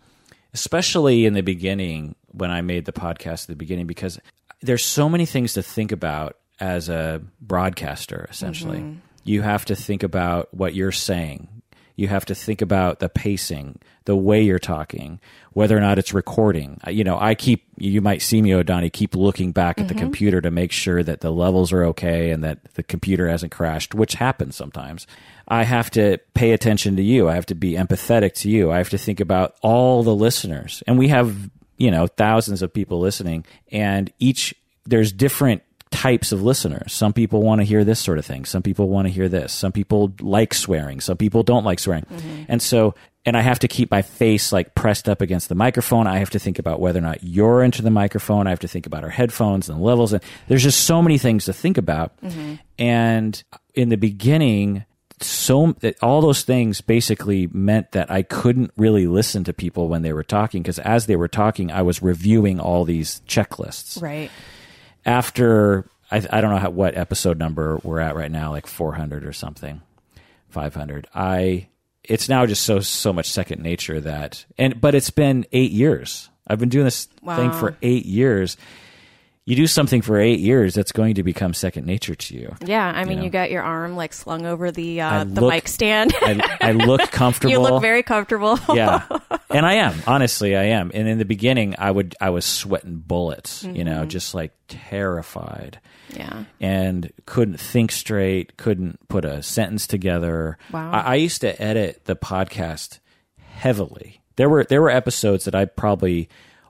especially 0.53 1.25
in 1.25 1.35
the 1.35 1.43
beginning 1.43 2.17
when 2.33 2.51
I 2.51 2.63
made 2.63 2.85
the 2.85 2.93
podcast 2.93 3.43
at 3.43 3.47
the 3.47 3.57
beginning 3.57 3.87
because 3.87 4.19
there's 4.61 4.85
so 4.85 5.09
many 5.09 5.25
things 5.25 5.53
to 5.53 5.63
think 5.63 5.93
about 5.93 6.37
as 6.59 6.89
a 6.89 7.23
broadcaster 7.41 8.27
essentially. 8.29 8.79
Mm-hmm 8.79 8.99
you 9.29 9.43
have 9.43 9.67
to 9.67 9.77
think 9.77 10.03
about 10.03 10.53
what 10.55 10.75
you're 10.75 10.91
saying. 10.91 11.58
You 11.99 12.07
have 12.07 12.25
to 12.27 12.35
think 12.35 12.63
about 12.63 13.01
the 13.01 13.09
pacing, 13.09 13.81
the 14.05 14.15
way 14.15 14.41
you're 14.41 14.61
talking, 14.61 15.19
whether 15.53 15.77
or 15.77 15.81
not 15.81 15.99
it's 15.99 16.15
recording. 16.15 16.81
Uh, 16.87 16.91
You 16.91 17.03
know, 17.03 17.19
I 17.19 17.35
keep, 17.35 17.67
you 17.77 18.01
might 18.01 18.23
see 18.23 18.41
me, 18.41 18.51
Odawni, 18.51 18.93
keep 18.93 19.17
looking 19.17 19.51
back 19.51 19.81
at 19.81 19.89
the 19.89 19.95
computer 19.95 20.41
to 20.41 20.51
make 20.53 20.71
sure 20.71 21.03
that 21.03 21.23
the 21.23 21.33
levels 21.33 21.73
are 21.73 21.83
okay 21.87 22.31
and 22.31 22.45
that 22.45 22.63
the 22.75 22.85
computer 22.85 23.29
hasn't 23.29 23.51
crashed, 23.51 23.97
which 23.97 24.15
happens 24.15 24.55
sometimes. 24.55 25.09
I 25.49 25.65
have 25.65 25.91
to 25.91 26.19
pay 26.35 26.53
attention 26.53 26.95
to 26.95 27.03
you. 27.03 27.29
I 27.29 27.35
have 27.35 27.47
to 27.47 27.57
be 27.57 27.73
empathetic 27.73 28.35
to 28.43 28.49
you. 28.49 28.71
I 28.71 28.77
have 28.79 28.91
to 28.91 28.99
think 28.99 29.19
about 29.19 29.57
all 29.61 30.05
the 30.05 30.15
listeners. 30.15 30.85
And 30.87 30.99
we 30.99 31.09
have, 31.09 31.51
you 31.79 31.91
know, 31.91 32.07
thousands 32.07 32.63
of 32.63 32.73
people 32.73 33.01
listening 33.01 33.45
and 33.73 34.13
each, 34.21 34.55
there's 34.87 35.11
different 35.11 35.63
types 35.91 36.33
of 36.33 36.43
listeners. 36.43 36.93
Some 36.93 37.13
people 37.13 37.43
want 37.43 37.61
to 37.61 37.65
hear 37.65 37.85
this 37.85 38.01
sort 38.01 38.19
of 38.19 38.27
thing. 38.27 38.45
Some 38.45 38.63
people 38.63 38.89
want 38.89 39.07
to 39.07 39.13
hear 39.13 39.29
this. 39.29 39.53
Some 39.53 39.73
people 39.73 40.13
like 40.21 40.55
swearing. 40.55 41.01
Some 41.01 41.17
people 41.17 41.43
don't 41.43 41.65
like 41.65 41.79
swearing. 41.79 42.05
Mm-hmm. 42.05 42.45
And 42.49 42.63
so, 42.63 42.95
and 43.25 43.37
I 43.37 43.41
have 43.41 43.59
to 43.61 43.69
keep 43.69 43.91
my 43.91 44.03
face 44.03 44.53
like 44.53 44.75
pressed 44.75 45.09
up 45.09 45.21
against 45.21 45.49
the 45.49 45.55
microphone. 45.55 46.07
I 46.07 46.19
have 46.19 46.31
to 46.31 46.39
think 46.39 46.59
about 46.59 46.81
whether 46.81 46.99
or 46.99 47.03
not 47.03 47.23
you're 47.23 47.63
into 47.63 47.83
the 47.83 47.91
microphone. 47.91 48.47
I 48.47 48.51
have 48.51 48.61
to 48.61 48.69
think 48.69 48.87
about 48.87 49.05
our 49.05 49.11
headphones 49.11 49.69
and 49.69 49.79
the 49.79 49.85
levels. 49.85 50.13
And 50.13 50.23
there's 50.47 50.63
just 50.63 50.85
so 50.85 51.03
many 51.03 51.19
things 51.19 51.47
to 51.47 51.53
think 51.53 51.79
about. 51.79 52.19
Mm-hmm. 52.23 52.55
And 52.79 53.43
in 53.75 53.89
the 53.89 53.97
beginning, 53.97 54.85
so 55.21 55.75
all 56.01 56.21
those 56.21 56.43
things 56.43 56.81
basically 56.81 57.49
meant 57.49 57.93
that 57.93 58.11
I 58.11 58.23
couldn't 58.23 58.73
really 58.77 59.07
listen 59.07 59.45
to 59.45 59.53
people 59.53 59.89
when 59.89 60.03
they 60.03 60.13
were 60.13 60.23
talking 60.23 60.63
because 60.63 60.79
as 60.79 61.07
they 61.07 61.17
were 61.17 61.29
talking, 61.29 61.73
I 61.73 61.83
was 61.83 62.03
reviewing 62.03 62.61
all 62.61 62.85
these 62.85 63.21
checklists 63.27 64.01
Right. 64.01 64.31
After 65.09 65.89
I, 66.11 66.17
I 66.31 66.41
don't 66.41 66.51
know 66.51 66.59
how, 66.59 66.71
what 66.71 66.97
episode 66.97 67.39
number 67.39 67.81
we're 67.83 68.01
at 68.01 68.15
right 68.15 68.31
now, 68.31 68.51
like 68.51 68.67
400 68.67 69.25
or 69.25 69.33
something, 69.33 69.81
500. 70.51 71.09
I 71.15 71.69
it's 72.05 72.29
now 72.29 72.47
just 72.47 72.63
so 72.63 72.81
so 72.81 73.13
much 73.13 73.29
second 73.31 73.63
nature 73.63 74.01
that 74.01 74.47
and 74.57 74.81
but 74.81 74.95
it's 74.95 75.11
been 75.11 75.47
eight 75.53 75.73
years. 75.73 76.29
I've 76.47 76.59
been 76.59 76.71
doing 76.71 76.85
this 76.85 77.07
thing 77.07 77.53
for 77.53 77.77
eight 77.83 78.07
years. 78.07 78.57
You 79.49 79.57
do 79.57 79.67
something 79.67 80.03
for 80.03 80.19
eight 80.21 80.41
years, 80.41 80.75
that's 80.75 80.93
going 80.93 81.15
to 81.15 81.23
become 81.23 81.55
second 81.55 81.87
nature 81.87 82.15
to 82.15 82.35
you. 82.37 82.55
Yeah, 82.65 82.85
I 82.85 83.05
mean, 83.05 83.19
know. 83.19 83.25
you, 83.25 83.31
got 83.31 83.51
your 83.51 83.63
arm 83.63 83.97
like 83.97 84.13
slung 84.13 84.45
over 84.45 84.71
the 84.71 85.01
uh, 85.01 85.25
the 85.25 85.41
look- 85.41 85.55
mic 85.55 85.69
stand. 85.69 86.13
I, 86.21 86.59
I 86.61 86.73
look 86.87 87.11
comfortable. 87.11 87.53
you 87.53 87.59
look 87.61 87.81
very 87.81 88.03
comfortable. 88.03 88.59
yeah 88.75 89.07
and 89.51 89.65
i 89.65 89.75
am 89.75 89.95
honestly 90.07 90.55
i 90.55 90.65
am 90.65 90.91
and 90.93 91.09
in 91.09 91.17
the 91.17 91.25
beginning 91.25 91.75
i 91.79 91.91
would 91.91 92.15
i 92.21 92.29
was 92.29 92.45
sweating 92.45 92.99
bullets 92.99 93.65
you 93.65 93.85
know 93.85 94.01
Mm-hmm. 94.01 94.09
just 94.11 94.35
like 94.35 94.53
terrified 94.69 95.81
yeah. 96.11 96.45
and 96.61 97.11
couldn't 97.25 97.59
think 97.59 97.91
straight 97.93 98.57
couldn't 98.59 98.99
put 99.09 99.25
a 99.25 99.43
sentence 99.43 99.87
together 99.87 100.59
Wow. 100.73 100.91
I, 100.91 100.99
I 101.01 101.15
used 101.15 101.41
to 101.41 101.61
edit 101.63 102.05
the 102.05 102.17
podcast 102.17 102.99
heavily 103.41 104.21
there 104.37 104.49
were 104.51 104.65
there 104.65 104.83
were 104.83 104.91
episodes 104.91 105.45
that 105.47 105.55
i 105.55 105.65
probably 105.65 106.29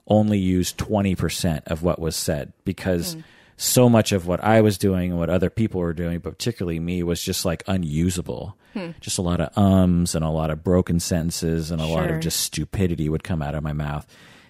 only 0.09 0.37
used 0.39 0.77
20% 0.77 1.61
of 1.67 1.83
what 1.83 1.99
was 1.99 2.15
said 2.15 2.51
because 2.65 3.13
Hmm. 3.13 3.19
so 3.57 3.89
much 3.89 4.11
of 4.11 4.25
what 4.25 4.43
i 4.43 4.61
was 4.61 4.77
doing 4.77 5.11
and 5.11 5.19
what 5.19 5.29
other 5.29 5.49
people 5.49 5.81
were 5.81 5.93
doing 5.93 6.19
but 6.19 6.31
particularly 6.37 6.79
me 6.79 7.03
was 7.03 7.21
just 7.23 7.45
like 7.45 7.63
unusable 7.67 8.55
Hmm. 8.73 8.91
just 9.01 9.17
a 9.17 9.21
lot 9.21 9.41
of 9.41 9.55
ums 9.57 10.15
and 10.15 10.23
a 10.23 10.29
lot 10.29 10.49
of 10.51 10.63
broken 10.63 10.99
sentences 10.99 11.71
and 11.71 11.81
a 11.81 11.85
lot 11.85 12.09
of 12.09 12.19
just 12.21 12.39
stupidity 12.39 13.09
would 13.09 13.23
come 13.23 13.41
out 13.41 13.55
of 13.55 13.63
my 13.63 13.73
mouth 13.73 14.05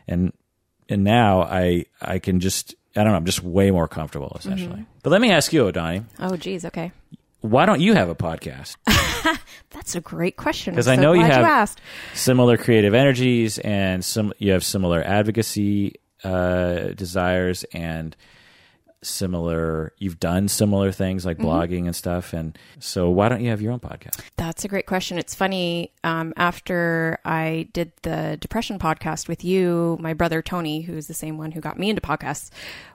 and 0.08 0.32
and 0.90 1.04
now 1.04 1.42
i 1.42 1.86
i 2.02 2.20
can 2.20 2.40
just 2.40 2.76
i 2.96 3.04
don't 3.04 3.12
know 3.14 3.18
i'm 3.18 3.26
just 3.26 3.44
way 3.44 3.72
more 3.72 3.88
comfortable 3.88 4.36
essentially 4.40 4.74
Mm-hmm. 4.82 5.00
but 5.04 5.10
let 5.12 5.22
me 5.22 5.32
ask 5.32 5.52
you 5.54 5.64
Odawni, 5.64 6.04
Oh, 6.20 6.36
geez. 6.38 6.66
Okay. 6.66 6.92
why 7.42 7.66
don't 7.66 7.80
you 7.82 7.94
have 7.94 8.10
a 8.10 8.16
podcast 8.16 8.76
That's 9.72 9.96
a 9.96 10.02
great 10.02 10.38
question. 10.38 10.74
Because 10.74 10.86
so 10.86 10.92
I 10.92 10.96
know 10.96 11.14
you 11.14 11.24
have- 11.24 11.44
asked. 11.44 11.82
similar 12.14 12.58
creative 12.58 12.94
energies 12.94 13.58
and 13.60 14.04
some 14.04 14.34
you 14.38 14.52
have 14.52 14.64
similar 14.64 15.02
advocacy 15.04 15.96
uh, 16.24 16.90
desires 16.96 17.64
and 17.74 18.16
similar 19.02 19.94
you've 19.98 20.20
done 20.20 20.48
similar 20.48 20.92
things 20.92 21.26
like 21.26 21.38
Mm-hmm. 21.38 21.48
blogging 21.48 21.86
and 21.86 21.96
stuff 21.96 22.34
and 22.34 22.58
so 22.80 23.10
why 23.10 23.30
don't 23.30 23.42
you 23.42 23.50
have 23.50 23.62
your 23.62 23.72
own 23.72 23.80
podcast 23.80 24.20
That's 24.36 24.66
a 24.66 24.68
great 24.68 24.86
question. 24.88 25.18
It's 25.18 25.36
funny. 25.36 25.92
Um, 26.04 26.34
after 26.36 27.20
I 27.24 27.68
did 27.74 27.92
the 28.02 28.38
depression 28.40 28.80
podcast 28.80 29.28
with 29.28 29.44
you, 29.44 29.98
my 30.00 30.14
brother 30.14 30.42
Tony, 30.42 30.82
who's 30.82 31.08
the 31.08 31.14
same 31.14 31.38
one 31.38 31.52
who 31.52 31.62
got 31.62 31.78
me 31.80 31.90
into 31.90 32.02
podcasts, 32.02 32.50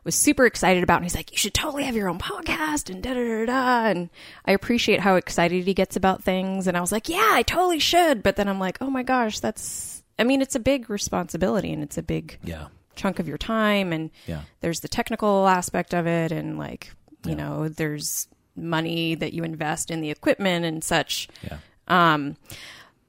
was 0.05 0.15
super 0.15 0.47
excited 0.47 0.83
about. 0.83 0.95
it. 0.95 0.97
And 0.99 1.05
he's 1.07 1.15
like, 1.15 1.31
"You 1.33 1.39
should 1.39 1.55
totally 1.55 1.85
have 1.85 1.95
your 1.97 2.09
own 2.09 2.19
podcast." 2.19 2.91
And 2.91 3.03
da 3.03 3.15
da 3.15 3.23
da 3.23 3.47
da. 3.47 3.91
And 3.91 4.11
I 4.47 4.53
appreciate 4.53 5.01
how 5.01 5.15
excited 5.17 5.65
he 5.67 5.75
gets 5.75 5.97
about 5.97 6.23
things. 6.25 6.67
And 6.67 6.77
I 6.77 6.81
was 6.81 6.93
like, 6.93 7.09
"Yeah, 7.09 7.31
I 7.33 7.43
totally 7.43 7.79
should." 7.79 8.23
But 8.23 8.37
then 8.37 8.49
I'm 8.49 8.59
like, 8.61 8.79
"Oh 8.81 8.91
my 8.91 9.03
gosh, 9.03 9.41
that's." 9.41 10.03
I 10.19 10.25
mean, 10.25 10.43
it's 10.43 10.55
a 10.55 10.61
big 10.61 10.91
responsibility, 10.91 11.73
and 11.73 11.83
it's 11.83 11.99
a 11.99 12.03
big 12.03 12.39
yeah 12.43 12.67
chunk 12.97 13.19
of 13.19 13.29
your 13.29 13.39
time 13.39 13.93
and 13.93 14.11
Yeah. 14.27 14.43
there's 14.61 14.81
the 14.81 14.89
technical 14.89 15.47
aspect 15.49 15.95
of 15.95 16.07
it 16.07 16.33
and 16.33 16.59
like 16.59 16.93
you 17.27 17.35
know 17.35 17.69
there's 17.69 18.29
money 18.57 19.15
that 19.15 19.33
you 19.33 19.43
invest 19.45 19.91
in 19.91 20.01
the 20.01 20.11
equipment 20.11 20.65
and 20.65 20.85
such 20.85 21.29
yeah 21.43 21.57
um 21.89 22.37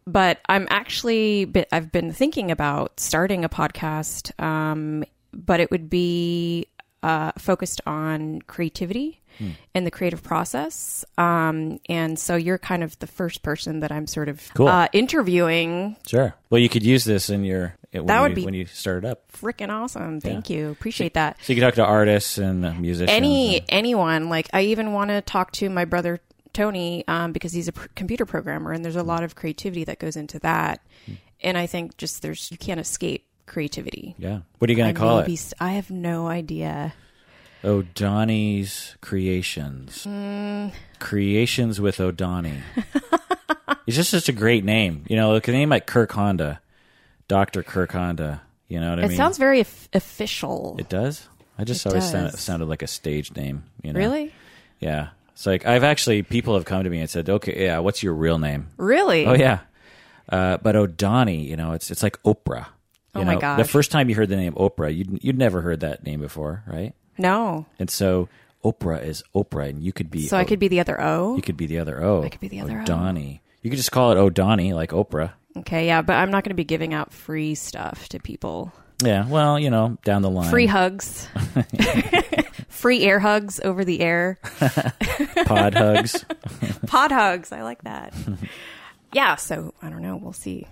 but 0.07 0.39
i'm 0.47 0.67
actually 0.69 1.51
i've 1.71 1.91
been 1.91 2.11
thinking 2.11 2.49
about 2.51 2.99
starting 2.99 3.43
a 3.45 3.49
podcast 3.49 4.31
um, 4.41 5.03
but 5.33 5.59
it 5.59 5.69
would 5.71 5.89
be 5.89 6.67
uh, 7.03 7.31
focused 7.37 7.81
on 7.85 8.41
creativity 8.43 9.21
Hmm. 9.37 9.49
and 9.73 9.85
the 9.85 9.91
creative 9.91 10.23
process 10.23 11.03
um, 11.17 11.81
and 11.89 12.17
so 12.17 12.37
you're 12.37 12.57
kind 12.57 12.85
of 12.85 12.97
the 12.99 13.07
first 13.07 13.43
person 13.43 13.81
that 13.81 13.91
i'm 13.91 14.07
sort 14.07 14.29
of 14.29 14.41
Cool. 14.53 14.69
uh, 14.69 14.87
interviewing 14.93 15.97
sure 16.07 16.33
well 16.49 16.59
you 16.61 16.69
could 16.69 16.83
use 16.83 17.03
this 17.03 17.29
in 17.29 17.43
your 17.43 17.75
That 18.03 18.21
would 18.21 18.31
you, 18.31 18.35
be- 18.35 18.45
when 18.45 18.53
you 18.53 18.65
start 18.65 19.03
it 19.03 19.07
up. 19.09 19.31
freaking 19.31 19.69
awesome. 19.69 20.19
Thank 20.21 20.49
you. 20.49 20.69
Appreciate 20.69 21.13
that. 21.15 21.37
so 21.43 21.53
you 21.53 21.59
can 21.59 21.67
talk 21.67 21.75
to 21.75 21.85
artists 21.85 22.37
and 22.37 22.65
uh, 22.65 22.73
musicians 22.73 23.09
any 23.15 23.57
and- 23.59 23.65
anyone 23.69 24.29
like 24.29 24.47
i 24.53 24.61
even 24.61 24.93
want 24.93 25.09
to 25.09 25.21
talk 25.21 25.51
to 25.53 25.69
my 25.69 25.85
brother 25.85 26.19
tony 26.53 27.03
um, 27.07 27.31
because 27.33 27.51
he's 27.53 27.67
a 27.67 27.73
pr- 27.73 27.87
computer 27.95 28.25
programmer 28.25 28.71
and 28.71 28.83
there's 28.85 28.95
a 28.95 29.03
lot 29.03 29.23
of 29.23 29.35
creativity 29.35 29.83
that 29.83 29.99
goes 29.99 30.15
into 30.15 30.39
that. 30.39 30.79
And 31.41 31.57
i 31.57 31.65
think 31.67 31.97
just 31.97 32.21
there's 32.21 32.49
you 32.51 32.57
can't 32.57 32.79
escape 32.79 33.25
creativity. 33.45 34.15
Yeah. 34.17 34.39
What 34.59 34.69
are 34.69 34.73
you 34.73 34.77
going 34.77 34.89
I 34.89 34.93
to 34.93 34.99
call 34.99 35.21
be 35.23 35.33
it 35.33 35.39
s- 35.39 35.53
i 35.59 35.71
have 35.73 35.91
no 35.91 36.27
idea. 36.27 36.93
Odawni's 37.63 38.95
Creations. 39.01 40.03
Hmm. 40.03 40.67
Creations 40.99 41.81
with 41.81 41.97
Odawni. 41.97 42.61
it's 43.87 43.95
just 43.97 44.11
such 44.11 44.29
a 44.29 44.33
great 44.33 44.63
name. 44.63 45.03
You 45.07 45.15
know, 45.15 45.31
like 45.33 45.47
a 45.47 45.51
name 45.51 45.69
like 45.69 45.85
Kirk 45.87 46.11
Honda, 46.11 46.59
Doctor 47.27 47.63
Kirk 47.63 47.91
Honda. 47.91 48.41
You 48.67 48.79
know 48.79 48.89
what 48.91 48.99
I 48.99 49.03
it 49.03 49.05
mean? 49.05 49.13
It 49.13 49.17
sounds 49.17 49.37
very 49.37 49.59
of- 49.61 49.89
official 49.93 50.75
It 50.79 50.89
does. 50.89 51.27
I 51.57 51.63
just 51.63 51.85
It 51.85 51.89
always 51.89 52.09
sound, 52.09 52.33
sounded 52.33 52.67
like 52.67 52.81
a 52.81 52.87
stage 52.87 53.35
name. 53.35 53.63
You 53.83 53.93
know? 53.93 53.99
really 53.99 54.33
Yeah. 54.79 55.09
It's 55.33 55.45
like 55.45 55.65
I've 55.65 55.83
actually 55.83 56.21
people 56.23 56.53
have 56.55 56.65
come 56.65 56.83
to 56.83 56.89
me 56.89 56.99
and 57.01 57.09
said, 57.09 57.29
"Okay, 57.29 57.65
yeah, 57.65 57.79
what's 57.79 58.01
your 58.01 58.13
real 58.13 58.37
name?" 58.39 58.67
really 58.77 59.25
Oh 59.25 59.33
yeah, 59.33 59.59
uh, 60.29 60.57
but 60.57 60.75
Odawni, 60.75 61.45
you 61.45 61.57
know, 61.57 61.73
it's 61.73 61.91
it's 61.91 62.01
like 62.01 62.21
Oprah. 62.23 62.67
You 63.15 63.21
Oh, 63.21 63.25
my 63.25 63.33
know? 63.35 63.39
gosh. 63.41 63.57
The 63.57 63.65
first 63.65 63.91
time 63.91 64.07
you 64.09 64.15
heard 64.15 64.29
the 64.29 64.37
name 64.37 64.53
Oprah, 64.53 64.95
you'd 64.95 65.21
you'd 65.21 65.37
never 65.37 65.59
heard 65.61 65.81
that 65.81 66.03
name 66.05 66.21
before, 66.21 66.63
right? 66.65 66.93
no 67.17 67.65
And 67.79 67.89
so 67.89 68.29
Oprah 68.63 69.03
is 69.03 69.23
Oprah, 69.35 69.67
and 69.69 69.83
you 69.83 69.91
could 69.91 70.09
be 70.09 70.25
so 70.27 70.37
i 70.37 70.43
could 70.45 70.59
be 70.59 70.67
the 70.69 70.79
other 70.79 71.01
o 71.01 71.35
you 71.35 71.41
could 71.41 71.57
be 71.57 71.65
the 71.67 71.79
other 71.79 72.01
O. 72.01 72.23
I 72.23 72.29
could 72.29 72.39
be 72.41 72.47
the 72.47 72.61
other 72.61 72.79
O. 72.79 72.83
Odawni. 72.85 73.39
You 73.61 73.69
could 73.69 73.77
just 73.77 73.91
call 73.91 74.11
it 74.13 74.15
Odawni, 74.15 74.73
like 74.73 74.91
Oprah. 74.91 75.31
Okay 75.57 75.85
yeah 75.87 76.01
but 76.01 76.13
i'm 76.13 76.31
not 76.31 76.43
going 76.43 76.49
to 76.51 76.55
be 76.55 76.63
giving 76.63 76.93
out 76.93 77.11
free 77.13 77.55
stuff 77.55 78.07
to 78.09 78.19
people 78.19 78.71
Yeah, 79.03 79.27
well, 79.27 79.59
you 79.59 79.69
know, 79.69 79.97
down 80.05 80.21
the 80.21 80.29
line, 80.29 80.49
free 80.49 80.67
hugs 80.67 81.27
free 82.69 83.03
air 83.03 83.19
hugs 83.19 83.59
over 83.63 83.83
the 83.83 83.99
air 84.01 84.39
pod 85.45 85.73
hugs. 85.73 86.23
pod 86.87 87.11
hugs. 87.11 87.51
I 87.51 87.63
like 87.63 87.83
that. 87.83 88.13
yeah, 89.13 89.35
so 89.35 89.73
I 89.81 89.89
don't 89.89 90.01
know. 90.01 90.15
We'll 90.17 90.33
see. 90.33 90.67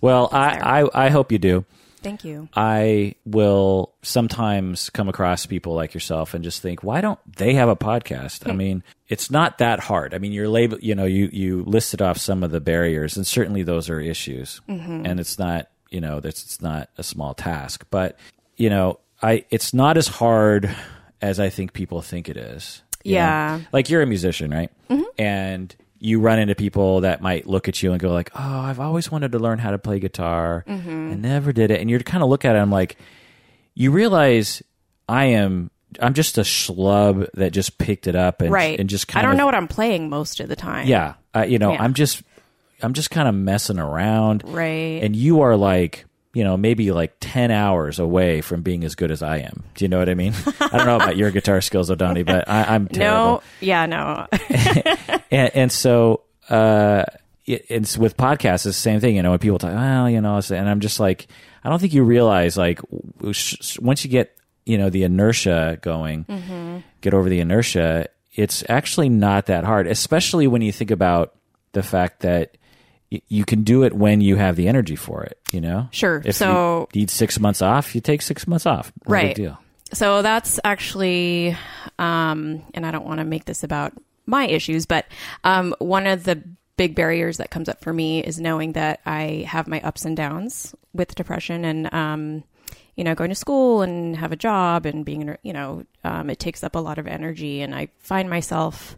Well, 0.00 0.28
I, 0.32 0.80
I 0.82 1.06
I 1.06 1.08
hope 1.10 1.32
you 1.32 1.38
do. 1.38 1.64
Thank 2.02 2.24
you. 2.24 2.48
I 2.54 3.14
will 3.24 3.92
sometimes 4.02 4.90
come 4.90 5.08
across 5.08 5.46
people 5.46 5.74
like 5.74 5.94
yourself 5.94 6.34
and 6.34 6.42
just 6.42 6.62
think, 6.62 6.82
why 6.82 7.00
don't 7.00 7.18
they 7.36 7.54
have 7.54 7.68
a 7.68 7.76
podcast? 7.76 8.48
I 8.48 8.52
mean, 8.52 8.82
it's 9.08 9.30
not 9.30 9.58
that 9.58 9.80
hard. 9.80 10.14
I 10.14 10.18
mean, 10.18 10.32
you're 10.32 10.48
label, 10.48 10.78
you 10.80 10.94
know, 10.94 11.04
you 11.04 11.28
you 11.32 11.62
listed 11.64 12.00
off 12.00 12.16
some 12.18 12.42
of 12.42 12.50
the 12.50 12.60
barriers, 12.60 13.16
and 13.16 13.26
certainly 13.26 13.62
those 13.62 13.90
are 13.90 14.00
issues, 14.00 14.60
mm-hmm. 14.68 15.04
and 15.04 15.20
it's 15.20 15.38
not, 15.38 15.68
you 15.90 16.00
know, 16.00 16.20
that's 16.20 16.42
it's 16.42 16.60
not 16.62 16.88
a 16.96 17.02
small 17.02 17.34
task, 17.34 17.84
but 17.90 18.18
you 18.56 18.70
know, 18.70 18.98
I 19.22 19.44
it's 19.50 19.74
not 19.74 19.96
as 19.96 20.08
hard 20.08 20.74
as 21.20 21.38
I 21.38 21.50
think 21.50 21.72
people 21.74 22.00
think 22.00 22.28
it 22.28 22.36
is. 22.36 22.82
you 23.04 23.12
know? 23.14 23.18
Yeah. 23.18 23.60
like 23.72 23.90
you're 23.90 24.02
a 24.02 24.06
musician, 24.06 24.50
right? 24.50 24.70
Mm-hmm. 24.88 25.02
And 25.18 25.76
you 26.00 26.18
run 26.18 26.38
into 26.38 26.54
people 26.54 27.02
that 27.02 27.20
might 27.20 27.46
look 27.46 27.68
at 27.68 27.82
you 27.82 27.92
and 27.92 28.00
go 28.00 28.10
like, 28.12 28.30
"Oh, 28.34 28.60
I've 28.60 28.80
always 28.80 29.10
wanted 29.12 29.32
to 29.32 29.38
learn 29.38 29.58
how 29.58 29.70
to 29.70 29.78
play 29.78 30.00
guitar 30.00 30.64
and 30.66 31.22
never 31.22 31.52
did 31.52 31.70
it." 31.70 31.80
And 31.80 31.88
you're 31.90 32.00
kind 32.00 32.22
of 32.22 32.28
look 32.30 32.44
at 32.44 32.54
them 32.54 32.70
like, 32.70 32.96
you 33.74 33.90
realize 33.90 34.62
I 35.08 35.26
am 35.26 35.70
I'm 36.00 36.14
just 36.14 36.38
a 36.38 36.42
schlub 36.42 37.28
that 37.34 37.52
just 37.52 37.78
picked 37.78 38.06
it 38.06 38.14
up 38.16 38.40
and 38.40 38.50
right. 38.50 38.78
and 38.80 38.88
just 38.88 39.14
I 39.14 39.22
don't 39.22 39.32
of 39.32 39.38
know 39.38 39.46
what 39.46 39.54
I'm 39.54 39.68
playing 39.68 40.08
most 40.08 40.40
of 40.40 40.48
the 40.48 40.56
time. 40.56 40.86
yeah, 40.86 41.14
uh, 41.34 41.42
you 41.42 41.58
know, 41.58 41.72
Yeah. 41.72 41.82
I'm 41.82 41.94
just 41.94 42.22
I'm 42.82 42.94
just 42.94 43.10
kind 43.10 43.28
of 43.28 43.34
messing 43.34 43.78
around. 43.78 44.42
Right. 44.46 45.02
And 45.02 45.14
you 45.14 45.42
are 45.42 45.56
like, 45.56 46.06
you 46.32 46.44
know, 46.44 46.56
maybe 46.56 46.92
like 46.92 47.14
10 47.20 47.50
hours 47.50 47.98
away 47.98 48.40
from 48.40 48.62
being 48.62 48.84
as 48.84 48.94
good 48.94 49.10
as 49.10 49.22
I 49.22 49.38
am. 49.38 49.64
Do 49.74 49.84
you 49.84 49.88
know 49.88 49.98
what 49.98 50.08
I 50.08 50.14
mean? 50.14 50.32
I 50.60 50.76
don't 50.76 50.86
know 50.86 50.96
about 50.96 51.16
your 51.16 51.30
guitar 51.30 51.60
skills, 51.60 51.90
Odawni, 51.90 52.24
but 52.24 52.48
I, 52.48 52.74
I'm 52.74 52.86
terrible. 52.92 53.26
no. 53.26 53.42
Yeah. 53.60 53.86
No. 53.86 54.26
and, 55.30 55.50
and 55.54 55.72
so 55.72 56.22
uh 56.48 57.04
it, 57.46 57.66
it's 57.68 57.96
with 57.98 58.16
podcasts 58.16 58.54
it's 58.54 58.64
the 58.64 58.72
same 58.72 59.00
thing 59.00 59.16
you 59.16 59.22
know 59.22 59.30
when 59.30 59.38
people 59.38 59.58
talk 59.58 59.72
well 59.74 60.10
you 60.10 60.20
know 60.20 60.40
and 60.50 60.68
i'm 60.68 60.80
just 60.80 60.98
like 61.00 61.28
i 61.64 61.68
don't 61.68 61.78
think 61.78 61.92
you 61.94 62.02
realize 62.02 62.56
like 62.56 62.80
once 63.20 64.04
you 64.04 64.10
get 64.10 64.36
you 64.66 64.76
know 64.76 64.90
the 64.90 65.04
inertia 65.04 65.78
going 65.80 66.24
get 67.00 67.14
over 67.14 67.28
the 67.28 67.40
inertia 67.40 68.08
it's 68.34 68.64
actually 68.68 69.08
not 69.08 69.46
that 69.46 69.64
hard 69.64 69.86
especially 69.86 70.46
when 70.46 70.60
you 70.62 70.72
think 70.72 70.90
about 70.90 71.34
the 71.72 71.82
fact 71.82 72.20
that 72.20 72.56
you 73.28 73.44
can 73.44 73.62
do 73.64 73.82
it 73.82 73.92
when 73.92 74.20
you 74.20 74.36
have 74.36 74.56
the 74.56 74.68
energy 74.68 74.96
for 74.96 75.22
it 75.24 75.38
you 75.52 75.60
know 75.60 75.88
Sure. 75.90 76.22
if 76.24 76.36
So- 76.36 76.88
you 76.92 77.00
need 77.00 77.10
six 77.10 77.38
months 77.40 77.60
off 77.62 77.94
you 77.94 78.00
take 78.00 78.22
six 78.22 78.46
months 78.46 78.66
off 78.66 78.92
no 79.06 79.12
Right. 79.12 79.34
deal 79.34 79.58
So 79.92 80.22
that's 80.22 80.60
actually, 80.62 81.56
um, 81.98 82.62
and 82.74 82.86
I 82.86 82.92
don't 82.92 83.04
want 83.04 83.18
to 83.18 83.24
make 83.24 83.44
this 83.46 83.64
about 83.64 83.92
my 84.24 84.46
issues, 84.46 84.86
but 84.86 85.06
um, 85.42 85.74
one 85.80 86.06
of 86.06 86.22
the 86.22 86.40
big 86.76 86.94
barriers 86.94 87.38
that 87.38 87.50
comes 87.50 87.68
up 87.68 87.82
for 87.82 87.92
me 87.92 88.20
is 88.22 88.38
knowing 88.38 88.72
that 88.74 89.00
I 89.04 89.44
have 89.48 89.66
my 89.66 89.80
ups 89.80 90.04
and 90.04 90.16
downs 90.16 90.76
with 90.94 91.16
depression 91.16 91.64
and, 91.64 91.92
um, 91.92 92.44
you 92.94 93.02
know, 93.02 93.16
going 93.16 93.30
to 93.30 93.34
school 93.34 93.82
and 93.82 94.16
have 94.16 94.30
a 94.30 94.36
job 94.36 94.86
and 94.86 95.04
being, 95.04 95.22
in 95.22 95.36
you 95.42 95.52
know, 95.52 95.84
um, 96.04 96.30
it 96.30 96.38
takes 96.38 96.62
up 96.62 96.76
a 96.76 96.78
lot 96.78 96.98
of 96.98 97.08
energy. 97.08 97.60
And 97.60 97.74
I 97.74 97.88
find 97.98 98.30
myself 98.30 98.96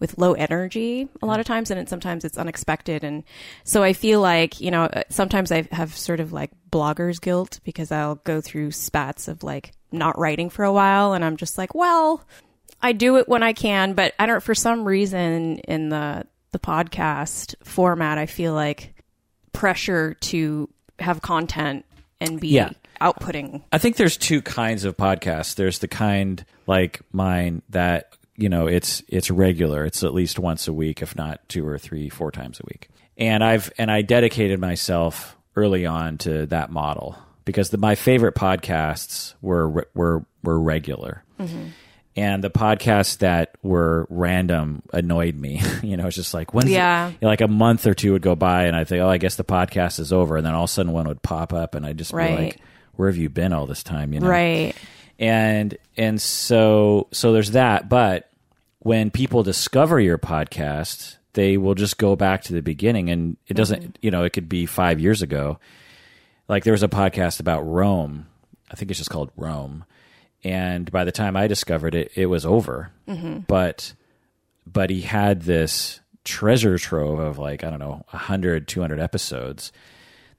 with 0.00 0.18
low 0.18 0.32
energy 0.34 1.08
a 1.22 1.26
lot 1.26 1.40
of 1.40 1.46
times 1.46 1.70
and 1.70 1.80
it, 1.80 1.88
sometimes 1.88 2.24
it's 2.24 2.36
unexpected 2.38 3.04
and 3.04 3.22
so 3.64 3.82
i 3.82 3.92
feel 3.92 4.20
like 4.20 4.60
you 4.60 4.70
know 4.70 4.84
uh, 4.84 5.02
sometimes 5.08 5.50
i 5.52 5.62
have 5.72 5.96
sort 5.96 6.20
of 6.20 6.32
like 6.32 6.50
blogger's 6.70 7.18
guilt 7.18 7.60
because 7.64 7.90
i'll 7.92 8.16
go 8.16 8.40
through 8.40 8.70
spats 8.70 9.28
of 9.28 9.42
like 9.42 9.72
not 9.92 10.18
writing 10.18 10.50
for 10.50 10.64
a 10.64 10.72
while 10.72 11.12
and 11.12 11.24
i'm 11.24 11.36
just 11.36 11.56
like 11.58 11.74
well 11.74 12.22
i 12.82 12.92
do 12.92 13.16
it 13.16 13.28
when 13.28 13.42
i 13.42 13.52
can 13.52 13.92
but 13.94 14.12
i 14.18 14.26
don't 14.26 14.42
for 14.42 14.54
some 14.54 14.84
reason 14.84 15.58
in 15.60 15.88
the 15.88 16.24
the 16.52 16.58
podcast 16.58 17.54
format 17.64 18.18
i 18.18 18.26
feel 18.26 18.52
like 18.54 18.94
pressure 19.52 20.14
to 20.14 20.68
have 20.98 21.22
content 21.22 21.84
and 22.20 22.40
be 22.40 22.48
Yeah. 22.48 22.70
outputting 23.00 23.62
I 23.72 23.78
think 23.78 23.96
there's 23.96 24.16
two 24.16 24.40
kinds 24.40 24.84
of 24.84 24.96
podcasts. 24.96 25.56
There's 25.56 25.80
the 25.80 25.88
kind 25.88 26.44
like 26.66 27.00
mine 27.12 27.62
that 27.70 28.16
you 28.36 28.48
know 28.48 28.66
it's 28.66 29.02
it's 29.08 29.30
regular. 29.30 29.84
It's 29.84 30.02
at 30.04 30.14
least 30.14 30.38
once 30.38 30.66
a 30.68 30.72
week, 30.72 31.02
if 31.02 31.16
not 31.16 31.48
two 31.48 31.66
or 31.66 31.78
three, 31.78 32.08
four 32.08 32.30
times 32.30 32.60
a 32.60 32.64
week. 32.66 32.88
And 33.16 33.44
I've 33.44 33.72
and 33.78 33.90
I 33.90 34.02
dedicated 34.02 34.58
myself 34.60 35.36
early 35.56 35.86
on 35.86 36.18
to 36.18 36.46
that 36.46 36.70
model 36.70 37.16
because 37.44 37.70
the, 37.70 37.78
my 37.78 37.94
favorite 37.94 38.34
podcasts 38.34 39.34
were 39.40 39.86
were 39.94 40.24
were 40.42 40.58
regular. 40.60 41.22
Mm-hmm. 41.38 41.66
And 42.16 42.44
the 42.44 42.50
podcasts 42.50 43.18
that 43.18 43.56
were 43.64 44.06
random 44.08 44.82
annoyed 44.92 45.34
me. 45.34 45.60
you 45.82 45.96
know, 45.96 46.06
it's 46.06 46.14
just 46.14 46.32
like 46.32 46.54
when's 46.54 46.70
Yeah. 46.70 47.08
you 47.08 47.16
know, 47.22 47.28
like 47.28 47.40
a 47.40 47.48
month 47.48 47.86
or 47.88 47.94
two 47.94 48.12
would 48.12 48.22
go 48.22 48.36
by, 48.36 48.64
and 48.66 48.76
I 48.76 48.84
think, 48.84 49.02
oh, 49.02 49.08
I 49.08 49.18
guess 49.18 49.34
the 49.34 49.42
podcast 49.44 49.98
is 49.98 50.12
over, 50.12 50.36
and 50.36 50.46
then 50.46 50.54
all 50.54 50.64
of 50.64 50.70
a 50.70 50.72
sudden 50.72 50.92
one 50.92 51.08
would 51.08 51.22
pop 51.22 51.52
up, 51.52 51.74
and 51.74 51.84
I'd 51.84 51.98
just 51.98 52.12
Right. 52.12 52.36
be 52.36 52.44
like, 52.44 52.60
where 52.94 53.08
have 53.08 53.16
you 53.16 53.28
been 53.30 53.52
all 53.52 53.66
this 53.66 53.82
time? 53.82 54.12
You 54.12 54.20
know, 54.20 54.28
right 54.28 54.76
and 55.18 55.76
and 55.96 56.20
so 56.20 57.08
so 57.12 57.32
there's 57.32 57.52
that. 57.52 57.88
But 57.88 58.30
when 58.80 59.10
people 59.10 59.42
discover 59.42 60.00
your 60.00 60.18
podcast 60.18 61.16
they 61.34 61.56
will 61.56 61.74
just 61.74 61.98
go 61.98 62.16
back 62.16 62.42
to 62.42 62.52
the 62.52 62.62
beginning. 62.62 63.10
And 63.10 63.36
it 63.46 63.54
doesn't 63.54 63.82
mm-hmm. 63.82 63.92
you 64.00 64.10
know 64.10 64.24
it 64.24 64.32
could 64.32 64.48
be 64.48 64.66
five 64.66 64.98
years 64.98 65.20
ago. 65.20 65.58
Like 66.48 66.64
there 66.64 66.72
was 66.72 66.82
a 66.82 66.88
podcast 66.88 67.40
about 67.40 67.62
rome. 67.62 68.26
I 68.70 68.76
think 68.76 68.90
it's 68.90 68.98
just 68.98 69.10
called 69.10 69.30
rome. 69.36 69.84
And 70.42 70.90
by 70.90 71.04
the 71.04 71.12
time 71.12 71.36
i 71.36 71.46
discovered 71.46 71.94
it 71.94 72.12
it 72.14 72.26
was 72.26 72.46
over. 72.46 72.90
Mm-hmm. 73.06 73.40
But 73.40 73.92
but 74.66 74.90
he 74.90 75.02
had 75.02 75.42
this 75.42 76.00
treasure 76.24 76.78
trove 76.78 77.18
of 77.18 77.38
like 77.38 77.62
i 77.64 77.68
don't 77.68 77.78
know 77.78 78.02
100 78.08 78.66
200 78.66 78.98
episodes 78.98 79.72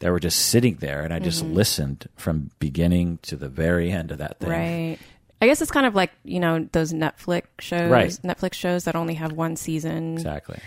that 0.06 0.12
were 0.12 0.20
just 0.20 0.38
sitting 0.46 0.76
there 0.76 1.02
and 1.02 1.12
i 1.12 1.18
just 1.18 1.44
listened 1.44 2.08
from 2.16 2.52
beginning 2.60 3.18
to 3.24 3.36
the 3.36 3.50
very 3.50 3.92
end 3.92 4.12
of 4.12 4.20
that 4.20 4.40
thing 4.40 4.50
Right. 4.52 4.98
I 5.42 5.48
guess 5.48 5.62
it's 5.62 5.72
kind 5.72 5.86
of 5.88 5.96
like 5.96 6.12
you 6.24 6.40
know 6.40 6.70
those 6.72 6.94
Netflix 6.94 7.44
shows, 7.60 7.90
Right. 7.92 8.10
Netflix 8.24 8.54
shows 8.54 8.84
that 8.86 8.96
only 8.96 9.16
have 9.16 9.32
one 9.34 9.56
season, 9.58 10.14
exactly 10.14 10.60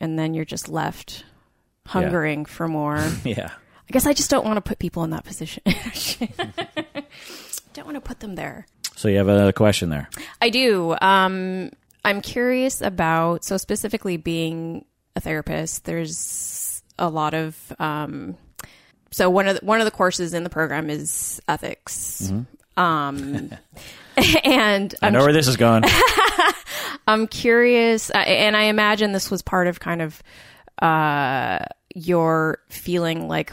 and 0.00 0.18
then 0.18 0.34
you're 0.34 0.44
just 0.44 0.68
left 0.68 1.24
hungering 1.86 2.44
for 2.44 2.66
more. 2.68 3.02
Yeah. 3.24 3.50
I 3.52 3.92
guess 3.92 4.06
I 4.06 4.12
just 4.12 4.30
don't 4.30 4.44
want 4.44 4.56
to 4.56 4.60
put 4.60 4.78
people 4.78 5.02
in 5.04 5.10
that 5.10 5.24
position. 5.24 5.62
don't 7.74 7.86
want 7.86 7.96
to 7.96 8.00
put 8.00 8.20
them 8.20 8.34
there. 8.34 8.66
so 8.96 9.08
you 9.08 9.16
have 9.18 9.28
another 9.28 9.52
question 9.52 9.90
there 9.90 10.08
I 10.40 10.50
do. 10.50 10.94
Um, 11.00 11.70
I'm 12.04 12.20
curious 12.20 12.80
about 12.82 13.44
so 13.44 13.56
specifically 13.56 14.16
being 14.16 14.84
a 15.16 15.20
therapist. 15.20 15.84
There's 15.84 16.82
a 16.98 17.08
lot 17.08 17.34
of 17.34 17.56
um, 17.78 18.36
so 19.12 19.30
one 19.30 19.46
of 19.46 19.60
the, 19.60 19.64
one 19.64 19.80
of 19.80 19.84
the 19.84 19.90
courses 19.92 20.34
in 20.34 20.42
the 20.42 20.50
program 20.50 20.90
is 20.90 21.40
ethics. 21.46 22.32
Um, 22.76 23.50
and 24.44 24.94
i 25.02 25.06
I'm 25.06 25.12
know 25.12 25.20
where 25.20 25.32
this 25.32 25.46
is 25.48 25.56
going 25.56 25.84
I'm 27.06 27.26
curious, 27.26 28.10
uh, 28.10 28.18
and 28.18 28.56
I 28.56 28.64
imagine 28.64 29.12
this 29.12 29.30
was 29.30 29.42
part 29.42 29.66
of 29.66 29.80
kind 29.80 30.02
of 30.02 30.22
uh, 30.80 31.58
your 31.94 32.58
feeling 32.68 33.26
like 33.28 33.52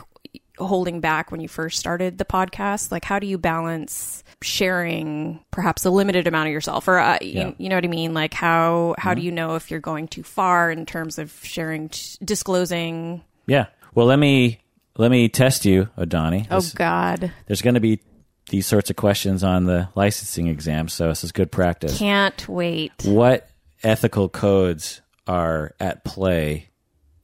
holding 0.59 0.99
back 0.99 1.31
when 1.31 1.39
you 1.41 1.47
first 1.47 1.79
started 1.79 2.17
the 2.17 2.25
podcast. 2.25 2.91
Like, 2.91 3.05
how 3.05 3.17
do 3.19 3.25
you 3.25 3.37
balance 3.37 4.23
sharing 4.41 5.43
perhaps 5.51 5.83
a 5.85 5.89
limited 5.89 6.27
amount 6.27 6.47
of 6.47 6.53
yourself, 6.53 6.87
or 6.87 6.99
uh, 6.99 7.17
Yeah. 7.21 7.47
you, 7.47 7.55
you 7.57 7.69
know 7.69 7.75
what 7.75 7.85
I 7.85 7.87
mean? 7.87 8.13
Like, 8.13 8.33
how 8.33 8.93
how 8.99 9.13
do 9.15 9.21
you 9.21 9.31
know 9.31 9.55
if 9.55 9.71
you're 9.71 9.79
going 9.79 10.07
too 10.07 10.23
far 10.23 10.69
in 10.71 10.85
terms 10.85 11.17
of 11.17 11.33
sharing, 11.43 11.89
t- 11.89 12.17
disclosing? 12.23 13.23
yeah 13.47 13.65
well 13.95 14.05
let 14.05 14.19
me 14.19 14.59
let 14.99 15.09
me 15.09 15.29
test 15.29 15.65
you 15.65 15.89
Odawni 15.97 16.45
Oh 16.51 16.57
This- 16.57 16.73
God, 16.73 17.31
there's 17.47 17.61
going 17.61 17.73
to 17.75 17.79
be 17.79 18.01
these 18.49 18.65
sorts 18.67 18.89
of 18.89 18.95
questions 18.95 19.43
on 19.43 19.65
the 19.65 19.89
licensing 19.95 20.47
exam 20.47 20.87
so 20.89 21.07
this 21.07 21.23
is 21.23 21.31
good 21.31 21.51
practice. 21.51 21.97
Can't 21.97 22.47
wait. 22.47 22.91
what 23.05 23.49
ethical 23.83 24.27
codes 24.29 25.01
are 25.27 25.73
at 25.79 26.03
play 26.03 26.69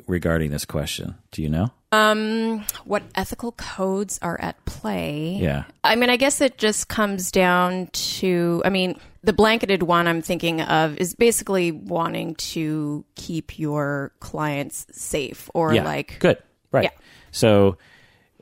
regarding 0.08 0.52
this 0.52 0.66
question? 0.66 1.16
Do 1.32 1.42
you 1.42 1.50
know? 1.50 1.72
Um, 1.92 2.66
What 2.84 3.04
ethical 3.16 3.54
codes 3.54 4.20
are 4.22 4.40
at 4.40 4.64
play? 4.66 5.38
yeah. 5.42 5.64
I 5.84 5.96
mean, 5.96 6.10
I 6.10 6.18
guess 6.18 6.42
it 6.42 6.58
just 6.58 6.90
comes 6.90 7.32
down 7.32 7.88
to, 7.94 8.62
I 8.66 8.70
mean, 8.70 9.00
the 9.24 9.34
blanketed 9.34 9.82
one 9.82 10.08
I'm 10.08 10.22
thinking 10.22 10.62
of 10.62 10.98
is 10.98 11.16
basically 11.16 11.72
wanting 11.72 12.36
to 12.36 13.06
keep 13.16 13.58
your 13.58 14.12
clients 14.20 14.86
safe 14.92 15.50
or 15.54 15.74
yeah. 15.74 15.84
like, 15.84 16.20
good. 16.20 16.38
Right. 16.72 16.84
Yeah. 16.84 16.90
So 17.36 17.78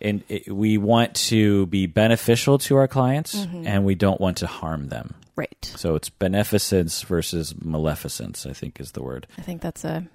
and 0.01 0.23
it, 0.27 0.53
we 0.53 0.77
want 0.77 1.15
to 1.15 1.65
be 1.67 1.85
beneficial 1.87 2.57
to 2.59 2.75
our 2.75 2.87
clients 2.87 3.35
Mm-hmm. 3.35 3.65
and 3.67 3.85
we 3.85 3.95
don't 3.95 4.19
want 4.19 4.37
to 4.37 4.47
harm 4.47 4.89
them 4.89 5.15
right. 5.35 5.71
so 5.77 5.95
it's 5.95 6.09
beneficence 6.09 7.01
versus 7.03 7.53
maleficence 7.63 8.45
i 8.45 8.53
think 8.53 8.79
is 8.79 8.91
the 8.91 9.01
word 9.03 9.25
I 9.37 9.41
think 9.41 9.61
that's 9.61 9.83
a 9.85 10.05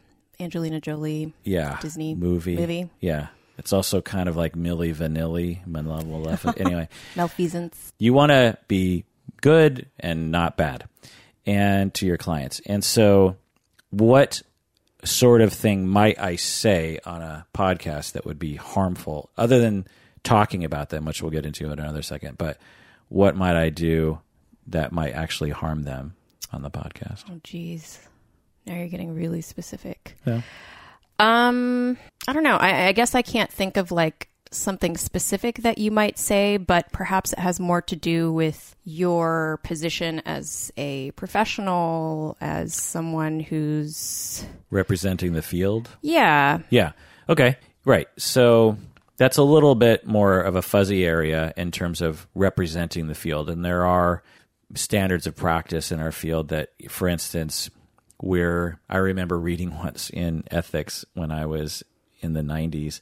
Angelina 0.41 0.81
Jolie. 0.81 1.33
yeah 1.45 1.79
Disney 1.81 2.15
movie 2.15 2.57
movie. 2.57 2.91
yeah 3.01 3.29
it's 3.57 3.73
also 3.73 4.01
kind 4.01 4.29
of 4.29 4.37
like 4.37 4.55
Milli 4.55 4.95
Vanilli 4.95 5.59
anyway 6.61 6.89
Malfeasance. 7.17 7.93
you 7.99 8.13
want 8.13 8.31
to 8.31 8.57
be 8.69 9.05
good 9.41 9.87
and 9.99 10.31
not 10.31 10.57
bad 10.57 10.85
and 11.47 11.95
to 11.95 12.07
your 12.07 12.19
clients 12.19 12.61
and 12.67 12.85
so 12.85 13.37
what 13.91 14.43
sort 15.05 15.41
of 15.41 15.53
thing 15.53 15.87
might 15.87 16.19
i 16.19 16.35
say 16.37 16.99
on 17.07 17.23
a 17.23 17.47
podcast 17.55 18.13
that 18.13 18.25
would 18.25 18.39
be 18.39 18.57
harmful 18.57 19.31
other 19.37 19.61
than 19.61 19.87
talking 20.25 20.65
about 20.65 20.89
them 20.91 21.05
which 21.05 21.23
we'll 21.23 21.31
get 21.31 21.47
into 21.47 21.67
in 21.71 21.79
another 21.79 22.03
second 22.03 22.37
but 22.37 22.59
what 23.09 23.37
might 23.37 23.57
i 23.57 23.71
do 23.71 24.19
that 24.67 24.91
might 24.93 25.13
actually 25.13 25.51
harm 25.51 25.85
them 25.85 26.15
on 26.53 26.63
the 26.63 26.71
podcast 26.71 27.25
Oh, 27.31 27.41
geez. 27.45 28.01
Now 28.67 28.75
you're 28.75 28.89
getting 28.89 29.15
really 29.15 29.41
specific. 29.41 30.17
Yeah. 30.27 30.43
Um, 31.19 31.97
I 32.27 32.33
don't 32.35 32.43
know. 32.43 32.57
I, 32.57 32.89
I 32.89 32.93
guess 32.93 33.15
I 33.15 33.23
can't 33.23 33.51
think 33.51 33.77
of 33.79 33.91
like 33.91 34.29
something 34.51 34.97
specific 34.97 35.57
that 35.59 35.79
you 35.79 35.91
might 35.91 36.19
say, 36.19 36.57
but 36.57 36.91
perhaps 36.93 37.33
it 37.33 37.39
has 37.39 37.61
more 37.61 37.83
to 37.83 37.97
do 37.97 38.33
with 38.33 38.77
your 38.85 39.61
position 39.63 40.21
as 40.21 40.73
a 40.77 41.11
professional, 41.13 42.37
as 42.41 42.75
someone 42.75 43.41
who's, 43.41 44.45
representing 44.71 45.33
the 45.33 45.43
field 45.43 45.89
yeah, 46.03 46.61
Yeah. 46.71 46.93
Okay. 47.29 47.57
Right. 47.85 48.09
So 48.19 48.79
that's 49.17 49.37
a 49.37 49.43
little 49.43 49.75
bit 49.75 50.07
more 50.07 50.41
of 50.41 50.57
a 50.57 50.63
fuzzy 50.63 51.05
area 51.05 51.53
in 51.57 51.71
terms 51.71 52.01
of 52.01 52.27
representing 52.35 53.09
the 53.09 53.15
field. 53.15 53.51
And 53.51 53.65
there 53.65 53.85
are 53.85 54.23
standards 54.75 55.27
of 55.27 55.37
practice 55.37 55.91
in 55.93 56.01
our 56.01 56.13
field 56.13 56.49
that, 56.49 56.71
for 56.89 57.09
instance, 57.09 57.71
we're, 58.21 58.81
I 58.89 58.99
remember 58.99 59.39
reading 59.39 59.75
once 59.77 60.11
in 60.11 60.45
ethics 60.51 61.05
when 61.15 61.31
I 61.31 61.47
was 61.47 61.83
in 62.21 62.33
the 62.33 62.43
90s. 62.43 63.01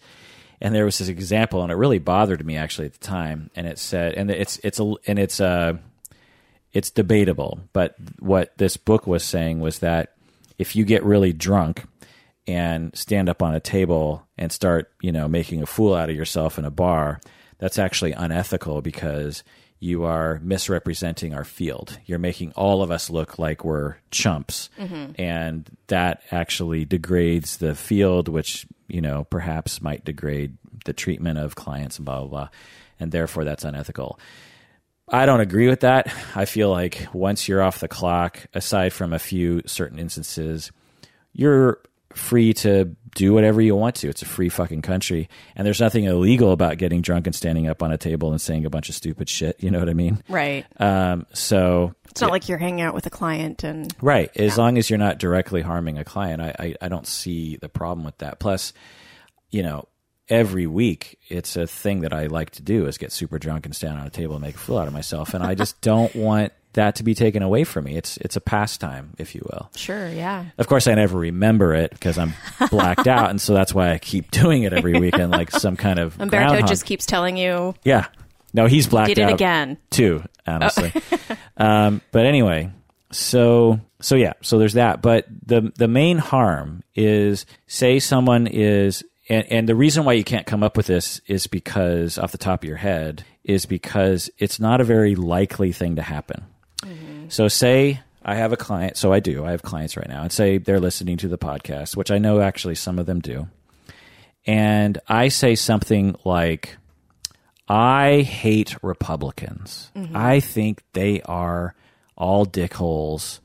And 0.60 0.74
there 0.74 0.84
was 0.84 0.98
this 0.98 1.08
example, 1.08 1.62
and 1.62 1.70
it 1.70 1.76
really 1.76 1.98
bothered 1.98 2.44
me 2.44 2.56
actually 2.56 2.86
at 2.86 2.94
the 2.94 3.06
time. 3.06 3.50
And 3.54 3.66
it 3.66 3.78
said, 3.78 4.14
and 4.14 4.30
it's 4.30 4.58
it's 4.64 4.80
a 4.80 4.94
and 5.06 5.18
it's 5.18 5.40
uh 5.40 5.74
it's 6.72 6.90
debatable, 6.90 7.60
but 7.72 7.94
what 8.18 8.56
this 8.58 8.76
book 8.76 9.06
was 9.06 9.24
saying 9.24 9.60
was 9.60 9.78
that 9.78 10.14
if 10.58 10.76
you 10.76 10.84
get 10.84 11.04
really 11.04 11.32
drunk 11.32 11.84
and 12.46 12.94
stand 12.96 13.28
up 13.28 13.42
on 13.42 13.54
a 13.54 13.60
table 13.60 14.26
and 14.36 14.52
start, 14.52 14.92
you 15.00 15.10
know, 15.10 15.26
making 15.28 15.62
a 15.62 15.66
fool 15.66 15.94
out 15.94 16.10
of 16.10 16.16
yourself 16.16 16.58
in 16.58 16.64
a 16.64 16.70
bar, 16.70 17.20
that's 17.58 17.78
actually 17.78 18.12
unethical 18.12 18.82
because 18.82 19.42
you 19.78 20.04
are 20.04 20.40
misrepresenting 20.42 21.34
our 21.34 21.44
field. 21.44 21.98
You're 22.06 22.18
making 22.18 22.52
all 22.52 22.82
of 22.82 22.90
us 22.90 23.10
look 23.10 23.38
like 23.38 23.64
we're 23.64 23.96
chumps. 24.10 24.70
And 25.18 25.70
that 25.88 26.22
actually 26.30 26.84
degrades 26.84 27.58
the 27.58 27.74
field, 27.74 28.28
which, 28.28 28.66
you 28.88 29.00
know, 29.00 29.24
perhaps 29.24 29.80
might 29.82 30.04
degrade 30.04 30.56
the 30.84 30.92
treatment 30.92 31.38
of 31.38 31.54
clients 31.54 31.98
and 31.98 32.04
blah, 32.04 32.20
blah, 32.20 32.28
blah. 32.28 32.48
And 32.98 33.12
therefore, 33.12 33.44
that's 33.44 33.64
unethical. 33.64 34.18
I 35.08 35.26
don't 35.26 35.40
agree 35.40 35.68
with 35.68 35.80
that. 35.80 36.12
I 36.34 36.46
feel 36.46 36.70
like 36.70 37.06
once 37.12 37.48
you're 37.48 37.62
off 37.62 37.80
the 37.80 37.88
clock, 37.88 38.46
aside 38.54 38.92
from 38.92 39.12
a 39.12 39.18
few 39.18 39.62
certain 39.66 39.98
instances, 39.98 40.72
you're 41.32 41.78
free 42.12 42.54
to 42.54 42.96
do 43.16 43.32
whatever 43.32 43.60
you 43.62 43.74
want 43.74 43.96
to. 43.96 44.08
It's 44.08 44.22
a 44.22 44.26
free 44.26 44.50
fucking 44.50 44.82
country. 44.82 45.28
And 45.56 45.66
there's 45.66 45.80
nothing 45.80 46.04
illegal 46.04 46.52
about 46.52 46.76
getting 46.76 47.00
drunk 47.00 47.26
and 47.26 47.34
standing 47.34 47.66
up 47.66 47.82
on 47.82 47.90
a 47.90 47.98
table 47.98 48.30
and 48.30 48.40
saying 48.40 48.66
a 48.66 48.70
bunch 48.70 48.90
of 48.90 48.94
stupid 48.94 49.28
shit. 49.28 49.56
You 49.58 49.70
know 49.70 49.78
what 49.78 49.88
I 49.88 49.94
mean? 49.94 50.22
Right. 50.28 50.66
Um, 50.78 51.26
so, 51.32 51.94
It's 52.10 52.20
not 52.20 52.30
like 52.30 52.48
you're 52.48 52.58
hanging 52.58 52.82
out 52.82 52.94
with 52.94 53.06
a 53.06 53.10
client 53.10 53.64
and 53.64 53.92
right. 54.00 54.30
As 54.36 54.58
long 54.58 54.76
as 54.78 54.90
you're 54.90 54.98
not 54.98 55.18
directly 55.18 55.62
harming 55.62 55.98
a 55.98 56.04
client, 56.04 56.42
I, 56.42 56.54
I, 56.58 56.74
I 56.82 56.88
don't 56.88 57.06
see 57.06 57.56
the 57.56 57.70
problem 57.70 58.04
with 58.04 58.18
that. 58.18 58.38
Plus, 58.38 58.74
you 59.50 59.62
know, 59.62 59.88
every 60.28 60.66
week 60.66 61.18
it's 61.28 61.56
a 61.56 61.66
thing 61.66 62.02
that 62.02 62.12
I 62.12 62.26
like 62.26 62.50
to 62.50 62.62
do 62.62 62.86
is 62.86 62.98
get 62.98 63.12
super 63.12 63.38
drunk 63.38 63.64
and 63.64 63.74
stand 63.74 63.98
on 63.98 64.06
a 64.06 64.10
table 64.10 64.34
and 64.34 64.42
make 64.42 64.56
a 64.56 64.58
fool 64.58 64.78
out 64.78 64.88
of 64.88 64.92
myself. 64.92 65.32
And 65.32 65.42
I 65.42 65.54
just 65.54 65.80
don't 65.80 66.14
want 66.14 66.52
that 66.76 66.96
to 66.96 67.02
be 67.02 67.14
taken 67.14 67.42
away 67.42 67.64
from 67.64 67.84
me. 67.84 67.96
It's 67.96 68.16
it's 68.18 68.36
a 68.36 68.40
pastime, 68.40 69.10
if 69.18 69.34
you 69.34 69.42
will. 69.44 69.70
sure, 69.76 70.08
yeah. 70.08 70.46
Of 70.56 70.66
course, 70.68 70.86
I 70.86 70.94
never 70.94 71.18
remember 71.18 71.74
it 71.74 71.90
because 71.90 72.16
I'm 72.16 72.32
blacked 72.70 73.06
out, 73.06 73.28
and 73.30 73.40
so 73.40 73.52
that's 73.52 73.74
why 73.74 73.92
I 73.92 73.98
keep 73.98 74.30
doing 74.30 74.62
it 74.62 74.72
every 74.72 74.98
weekend, 74.98 75.32
like 75.32 75.50
some 75.50 75.76
kind 75.76 75.98
of 75.98 76.14
Umberto 76.20 76.46
groundhog. 76.46 76.68
just 76.68 76.86
keeps 76.86 77.04
telling 77.04 77.36
you 77.36 77.74
yeah. 77.84 78.06
No, 78.54 78.66
he's 78.66 78.86
blacked 78.86 79.08
did 79.08 79.18
it 79.18 79.22
out 79.24 79.32
again. 79.34 79.76
too, 79.90 80.22
honestly. 80.46 80.90
um, 81.58 82.00
but 82.10 82.24
anyway, 82.24 82.70
so 83.10 83.80
so 84.00 84.14
yeah, 84.16 84.32
so 84.40 84.58
there's 84.58 84.74
that. 84.74 85.02
But 85.02 85.26
the 85.44 85.72
the 85.76 85.88
main 85.88 86.18
harm 86.18 86.82
is 86.94 87.44
say 87.66 87.98
someone 87.98 88.46
is 88.46 89.04
and, 89.28 89.46
and 89.50 89.68
the 89.68 89.74
reason 89.74 90.04
why 90.04 90.12
you 90.12 90.24
can't 90.24 90.46
come 90.46 90.62
up 90.62 90.76
with 90.76 90.86
this 90.86 91.20
is 91.26 91.46
because 91.46 92.18
off 92.18 92.32
the 92.32 92.38
top 92.38 92.62
of 92.62 92.68
your 92.68 92.78
head 92.78 93.24
is 93.44 93.66
because 93.66 94.30
it's 94.38 94.60
not 94.60 94.80
a 94.80 94.84
very 94.84 95.14
likely 95.14 95.72
thing 95.72 95.96
to 95.96 96.02
happen. 96.02 96.44
Mm-hmm. 96.82 97.28
So 97.28 97.48
say 97.48 98.00
I 98.22 98.34
have 98.34 98.52
a 98.52 98.56
client, 98.56 98.96
so 98.96 99.12
I 99.12 99.20
do. 99.20 99.44
I 99.44 99.52
have 99.52 99.62
clients 99.62 99.96
right 99.96 100.08
now, 100.08 100.22
and 100.22 100.32
say 100.32 100.58
they're 100.58 100.80
listening 100.80 101.16
to 101.18 101.28
the 101.28 101.38
podcast, 101.38 101.96
which 101.96 102.10
I 102.10 102.18
know 102.18 102.40
actually 102.40 102.74
some 102.74 102.98
of 102.98 103.06
them 103.06 103.20
do. 103.20 103.48
And 104.46 104.98
I 105.08 105.28
say 105.28 105.54
something 105.54 106.16
like, 106.24 106.76
I 107.68 108.20
hate 108.22 108.76
Republicans. 108.82 109.90
Mm-hmm. 109.96 110.16
I 110.16 110.40
think 110.40 110.82
they 110.92 111.20
are 111.22 111.74
all 112.16 112.46
dickholes 112.46 113.40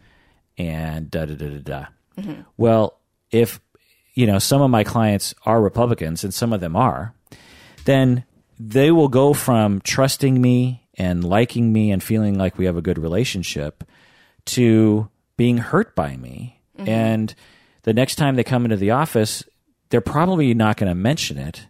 and 0.58 1.10
da 1.10 1.26
da 1.26 1.36
da 1.36 1.50
da 1.50 1.60
da. 1.60 1.86
Mm-hmm. 2.18 2.42
Well, 2.58 3.00
if 3.32 3.60
you 4.14 4.28
know 4.28 4.40
some 4.40 4.62
of 4.62 4.70
my 4.70 4.84
clients 4.84 5.34
are 5.46 5.62
Republicans 5.62 6.24
and 6.24 6.34
some 6.34 6.54
of 6.54 6.60
them 6.62 6.76
are, 6.76 7.14
then 7.86 8.24
they 8.60 8.92
will 8.92 9.08
go 9.08 9.34
from 9.34 9.82
trusting 9.82 10.40
me 10.40 10.88
and 11.02 11.24
liking 11.24 11.74
me 11.74 11.90
and 11.90 12.04
feeling 12.04 12.38
like 12.38 12.60
we 12.60 12.66
have 12.66 12.78
a 12.78 12.82
good 12.82 13.00
relationship 13.00 13.84
to 14.46 15.10
being 15.36 15.58
hurt 15.58 15.96
by 15.96 16.16
me. 16.16 16.62
Mm-hmm. 16.78 16.88
And 16.88 17.36
the 17.82 17.94
next 17.94 18.18
time 18.18 18.36
they 18.36 18.44
come 18.44 18.66
into 18.66 18.78
the 18.78 18.92
office, 18.92 19.44
they're 19.90 20.00
probably 20.00 20.54
not 20.54 20.78
going 20.78 20.90
to 20.92 20.96
mention 20.96 21.40
it, 21.40 21.66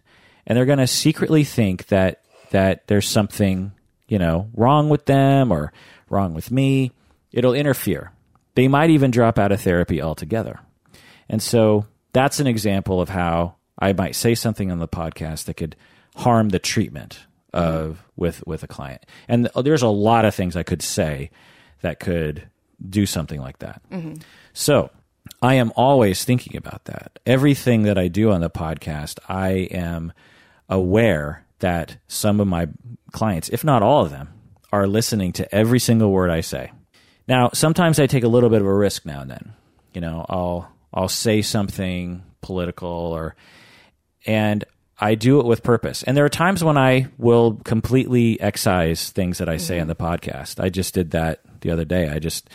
and 0.46 0.54
they're 0.54 0.66
going 0.66 0.80
to 0.80 0.86
secretly 0.86 1.44
think 1.44 1.86
that 1.86 2.20
that 2.50 2.86
there's 2.88 3.08
something 3.08 3.72
you 4.06 4.18
know 4.18 4.50
wrong 4.52 4.90
with 4.90 5.06
them 5.06 5.50
or 5.50 5.72
wrong 6.10 6.34
with 6.34 6.50
me. 6.50 6.92
It'll 7.32 7.54
interfere. 7.54 8.12
They 8.54 8.68
might 8.68 8.90
even 8.90 9.10
drop 9.10 9.38
out 9.38 9.50
of 9.50 9.62
therapy 9.62 10.02
altogether. 10.02 10.60
And 11.30 11.42
so 11.42 11.86
that's 12.12 12.38
an 12.38 12.46
example 12.46 13.00
of 13.00 13.08
how 13.08 13.54
I 13.78 13.94
might 13.94 14.14
say 14.14 14.34
something 14.34 14.70
on 14.70 14.78
the 14.78 14.88
podcast 14.88 15.46
that 15.46 15.56
could 15.56 15.74
harm 16.16 16.50
the 16.50 16.58
treatment 16.58 17.20
of 17.52 18.02
with 18.16 18.46
with 18.46 18.62
a 18.62 18.66
client. 18.66 19.04
And 19.28 19.48
there's 19.54 19.82
a 19.82 19.88
lot 19.88 20.24
of 20.24 20.34
things 20.34 20.56
I 20.56 20.62
could 20.62 20.82
say 20.82 21.30
that 21.80 22.00
could 22.00 22.48
do 22.88 23.06
something 23.06 23.40
like 23.40 23.58
that. 23.58 23.82
Mm-hmm. 23.90 24.14
So 24.52 24.90
I 25.40 25.54
am 25.54 25.72
always 25.76 26.24
thinking 26.24 26.56
about 26.56 26.84
that. 26.86 27.18
Everything 27.26 27.82
that 27.82 27.98
I 27.98 28.08
do 28.08 28.30
on 28.30 28.40
the 28.40 28.50
podcast, 28.50 29.18
I 29.28 29.68
am 29.70 30.12
aware 30.68 31.44
that 31.60 31.96
some 32.08 32.40
of 32.40 32.48
my 32.48 32.68
clients, 33.12 33.48
if 33.48 33.62
not 33.64 33.82
all 33.82 34.04
of 34.04 34.10
them, 34.10 34.28
are 34.72 34.86
listening 34.86 35.32
to 35.32 35.54
every 35.54 35.78
single 35.78 36.10
word 36.10 36.30
I 36.30 36.40
say. 36.40 36.72
Now, 37.28 37.50
sometimes 37.52 38.00
I 38.00 38.06
take 38.06 38.24
a 38.24 38.28
little 38.28 38.50
bit 38.50 38.62
of 38.62 38.66
a 38.66 38.74
risk 38.74 39.06
now 39.06 39.20
and 39.20 39.30
then. 39.30 39.52
You 39.92 40.00
know, 40.00 40.24
I'll 40.28 40.72
I'll 40.92 41.08
say 41.08 41.42
something 41.42 42.22
political 42.40 42.88
or 42.88 43.36
and 44.26 44.64
I 45.02 45.16
do 45.16 45.40
it 45.40 45.46
with 45.46 45.64
purpose. 45.64 46.04
And 46.04 46.16
there 46.16 46.24
are 46.24 46.30
times 46.30 46.62
when 46.62 46.78
I 46.78 47.08
will 47.18 47.54
completely 47.64 48.40
excise 48.40 49.10
things 49.10 49.38
that 49.38 49.48
I 49.48 49.56
say 49.56 49.74
mm-hmm. 49.74 49.82
on 49.82 49.88
the 49.88 49.96
podcast. 49.96 50.62
I 50.62 50.68
just 50.68 50.94
did 50.94 51.10
that 51.10 51.40
the 51.60 51.72
other 51.72 51.84
day. 51.84 52.08
I 52.08 52.20
just 52.20 52.48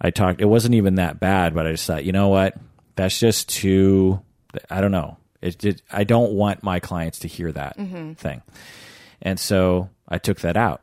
I 0.00 0.10
talked 0.10 0.40
it 0.40 0.44
wasn't 0.44 0.76
even 0.76 0.94
that 0.94 1.18
bad, 1.18 1.54
but 1.54 1.66
I 1.66 1.72
just 1.72 1.88
thought, 1.88 2.04
you 2.04 2.12
know 2.12 2.28
what? 2.28 2.56
That's 2.94 3.18
just 3.18 3.48
too 3.48 4.22
I 4.70 4.80
don't 4.80 4.92
know. 4.92 5.16
It, 5.42 5.64
it 5.64 5.82
I 5.90 6.04
don't 6.04 6.34
want 6.34 6.62
my 6.62 6.78
clients 6.78 7.18
to 7.20 7.28
hear 7.28 7.50
that 7.50 7.76
mm-hmm. 7.76 8.12
thing. 8.12 8.42
And 9.20 9.40
so 9.40 9.90
I 10.08 10.18
took 10.18 10.38
that 10.42 10.56
out. 10.56 10.82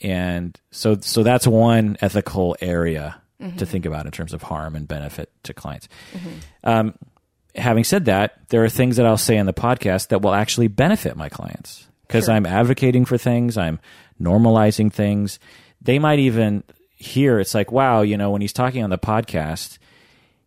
And 0.00 0.56
so 0.70 0.96
so 1.00 1.24
that's 1.24 1.48
one 1.48 1.96
ethical 2.00 2.56
area 2.60 3.20
to 3.40 3.46
mm-hmm. 3.46 3.64
think 3.64 3.84
about 3.84 4.06
in 4.06 4.12
terms 4.12 4.32
of 4.32 4.42
harm 4.42 4.76
and 4.76 4.86
benefit 4.86 5.32
to 5.42 5.52
clients. 5.52 5.88
Um, 6.62 6.94
having 7.56 7.84
said 7.84 8.04
that, 8.06 8.38
there 8.48 8.64
are 8.64 8.68
things 8.68 8.96
that 8.96 9.06
I'll 9.06 9.16
say 9.16 9.38
on 9.38 9.46
the 9.46 9.52
podcast 9.54 10.08
that 10.08 10.22
will 10.22 10.34
actually 10.34 10.68
benefit 10.68 11.16
my 11.16 11.28
clients 11.28 11.86
because 12.06 12.28
I'm 12.28 12.46
advocating 12.46 13.04
for 13.04 13.18
things, 13.18 13.56
I'm 13.58 13.80
normalizing 14.20 14.92
things. 14.92 15.38
They 15.82 15.98
might 15.98 16.18
even 16.18 16.62
hear 16.96 17.38
it's 17.40 17.54
like, 17.54 17.70
wow, 17.72 18.02
you 18.02 18.16
know, 18.16 18.30
when 18.30 18.40
he's 18.40 18.52
talking 18.52 18.82
on 18.82 18.90
the 18.90 18.98
podcast, 18.98 19.78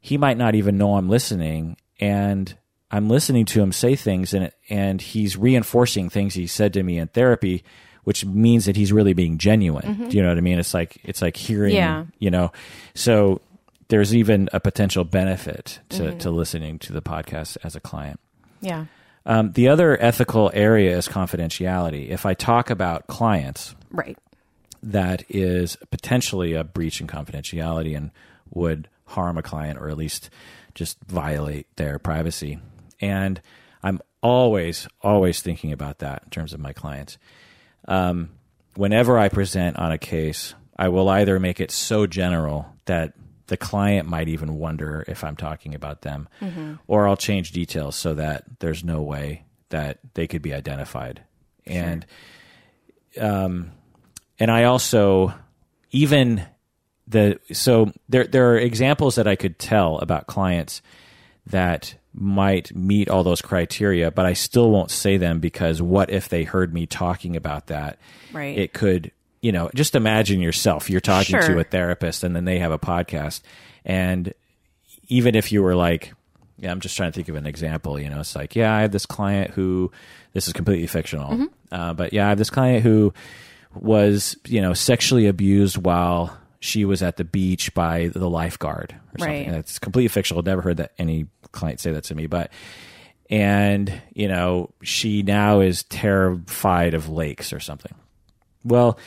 he 0.02 0.18
might 0.18 0.38
not 0.38 0.56
even 0.56 0.78
know 0.78 0.96
I'm 0.96 1.10
listening, 1.10 1.78
and 2.00 2.56
I'm 2.90 3.10
listening 3.10 3.46
to 3.48 3.62
him 3.62 3.72
say 3.72 3.96
things, 3.96 4.34
and 4.34 4.52
and 4.70 5.02
he's 5.02 5.36
reinforcing 5.38 6.10
things 6.10 6.34
he 6.34 6.48
said 6.48 6.74
to 6.74 6.84
me 6.84 6.98
in 6.98 7.08
therapy. 7.10 7.64
Which 8.06 8.26
means 8.26 8.66
that 8.66 8.76
he's 8.76 8.92
really 8.92 9.14
being 9.14 9.38
genuine. 9.38 9.84
Mm-hmm. 9.86 10.08
Do 10.10 10.18
you 10.18 10.24
know 10.24 10.30
what 10.30 10.38
I 10.38 10.42
mean? 10.42 10.58
It's 10.58 10.74
like 10.74 10.98
it's 11.04 11.22
like 11.22 11.36
hearing, 11.36 11.76
Yeah. 11.76 12.06
you 12.18 12.32
know. 12.32 12.52
So 12.96 13.42
there's 13.90 14.16
even 14.16 14.50
a 14.54 14.60
potential 14.60 15.04
benefit 15.04 15.80
to, 15.90 16.16
to 16.20 16.32
listening 16.32 16.80
to 16.80 16.94
the 16.94 17.02
podcast 17.02 17.58
as 17.64 17.76
a 17.76 17.80
client. 17.80 18.20
Yeah. 18.62 18.86
Um, 19.26 19.52
the 19.52 19.68
other 19.68 20.02
ethical 20.02 20.50
area 20.54 20.98
is 20.98 21.08
confidentiality. 21.08 22.10
If 22.10 22.26
I 22.26 22.34
talk 22.34 22.70
about 22.70 23.08
clients, 23.08 23.76
Right. 23.92 24.18
that 24.82 25.24
is 25.30 25.76
potentially 25.92 26.54
a 26.54 26.64
breach 26.64 27.02
in 27.02 27.08
confidentiality 27.08 27.96
and 27.98 28.12
would 28.52 28.88
harm 29.06 29.38
a 29.38 29.42
client 29.44 29.80
or 29.80 29.90
at 29.90 29.98
least 29.98 30.30
just 30.76 30.98
violate 31.06 31.68
their 31.76 32.00
privacy. 32.00 32.60
And 33.02 33.42
I'm 33.84 34.00
always, 34.22 34.88
always 35.02 35.42
thinking 35.42 35.72
about 35.72 36.00
that 36.00 36.24
in 36.26 36.30
terms 36.30 36.54
of 36.54 36.60
my 36.60 36.74
clients. 36.74 37.18
Um, 37.88 38.30
whenever 38.76 39.18
I 39.18 39.30
present 39.30 39.78
on 39.78 39.92
a 39.92 39.98
case, 39.98 40.54
I 40.78 40.90
will 40.90 41.10
either 41.10 41.40
make 41.40 41.60
it 41.60 41.72
so 41.72 42.08
general 42.08 42.68
that 42.86 43.14
the 43.50 43.58
client 43.58 44.08
might 44.08 44.30
even 44.30 44.56
wonder 44.56 45.04
if 45.08 45.24
I'm 45.24 45.36
talking 45.36 45.76
about 45.76 46.02
them, 46.02 46.30
or 46.88 47.08
I'll 47.08 47.18
change 47.18 47.52
details 47.52 47.96
so 47.96 48.14
that 48.16 48.46
there's 48.60 48.84
no 48.84 49.02
way 49.02 49.44
that 49.70 50.00
they 50.14 50.28
could 50.28 50.42
be 50.42 50.54
identified. 50.54 51.24
And 51.66 52.06
um, 53.20 53.72
and 54.40 54.50
I 54.50 54.64
also 54.64 55.34
even 55.92 56.46
the 57.08 57.40
so 57.52 57.92
there 58.08 58.26
there 58.26 58.52
are 58.52 58.58
examples 58.58 59.16
that 59.16 59.28
I 59.28 59.36
could 59.36 59.60
tell 59.60 59.98
about 59.98 60.28
clients 60.28 60.82
that 61.48 61.96
might 62.14 62.76
meet 62.76 63.10
all 63.10 63.24
those 63.24 63.42
criteria, 63.42 64.12
but 64.12 64.26
I 64.26 64.34
still 64.34 64.72
won't 64.72 64.92
say 64.92 65.18
them 65.18 65.40
because 65.40 65.82
what 65.82 66.10
if 66.10 66.30
they 66.30 66.44
heard 66.44 66.74
me 66.74 66.86
talking 66.86 67.36
about 67.36 67.68
that? 67.68 68.00
Right. 68.34 68.58
It 68.58 68.74
could 68.74 69.12
you 69.42 69.52
know, 69.52 69.70
just 69.76 69.96
imagine 69.96 70.40
yourself. 70.42 70.90
You're 70.90 71.00
talking 71.02 71.40
Sure. 71.40 71.48
to 71.56 71.60
a 71.60 71.64
therapist, 71.64 72.24
and 72.24 72.36
then 72.36 72.46
they 72.46 72.60
have 72.60 72.72
a 72.72 72.80
podcast, 72.80 73.42
and 73.86 74.34
even 75.08 75.36
if 75.36 75.52
you 75.52 75.64
were 75.64 75.76
like, 75.76 76.14
yeah, 76.58 76.72
I'm 76.72 76.82
just 76.82 76.96
trying 76.98 77.12
to 77.12 77.16
think 77.16 77.30
of 77.30 77.36
an 77.36 77.46
example. 77.48 78.00
You 78.00 78.10
know, 78.10 78.20
it's 78.20 78.36
like, 78.36 78.56
yeah, 78.56 78.74
I 78.76 78.82
have 78.82 78.92
this 78.92 79.06
client 79.06 79.52
who, 79.52 79.92
this 80.34 80.48
is 80.48 80.54
completely 80.54 80.88
fictional, 80.88 81.32
Mm-hmm. 81.32 81.46
uh, 81.72 81.94
but 81.94 82.12
yeah, 82.14 82.26
I 82.26 82.30
have 82.30 82.38
this 82.38 82.50
client 82.50 82.84
who 82.84 83.14
was, 83.74 84.36
you 84.46 84.62
know, 84.62 84.74
sexually 84.74 85.28
abused 85.28 85.78
while 85.78 86.38
she 86.60 86.84
was 86.86 87.02
at 87.02 87.16
the 87.18 87.24
beach 87.24 87.74
by 87.74 88.08
the 88.10 88.30
lifeguard 88.30 88.92
or 89.14 89.20
something. 89.20 89.36
Right. 89.38 89.48
And 89.48 89.56
it's 89.56 89.80
completely 89.80 90.10
fictional. 90.10 90.40
I've 90.42 90.46
Never 90.48 90.62
heard 90.62 90.78
that 90.78 90.92
any 90.98 91.28
client 91.54 91.80
say 91.80 91.92
that 91.94 92.04
to 92.06 92.16
me, 92.16 92.28
but 92.28 92.52
and 93.30 94.02
you 94.14 94.28
know 94.28 94.72
she 94.82 95.22
now 95.24 95.60
is 95.62 95.84
terrified 95.84 96.94
of 96.96 97.10
lakes 97.10 97.54
or 97.54 97.60
something 97.60 97.94
well 98.64 98.98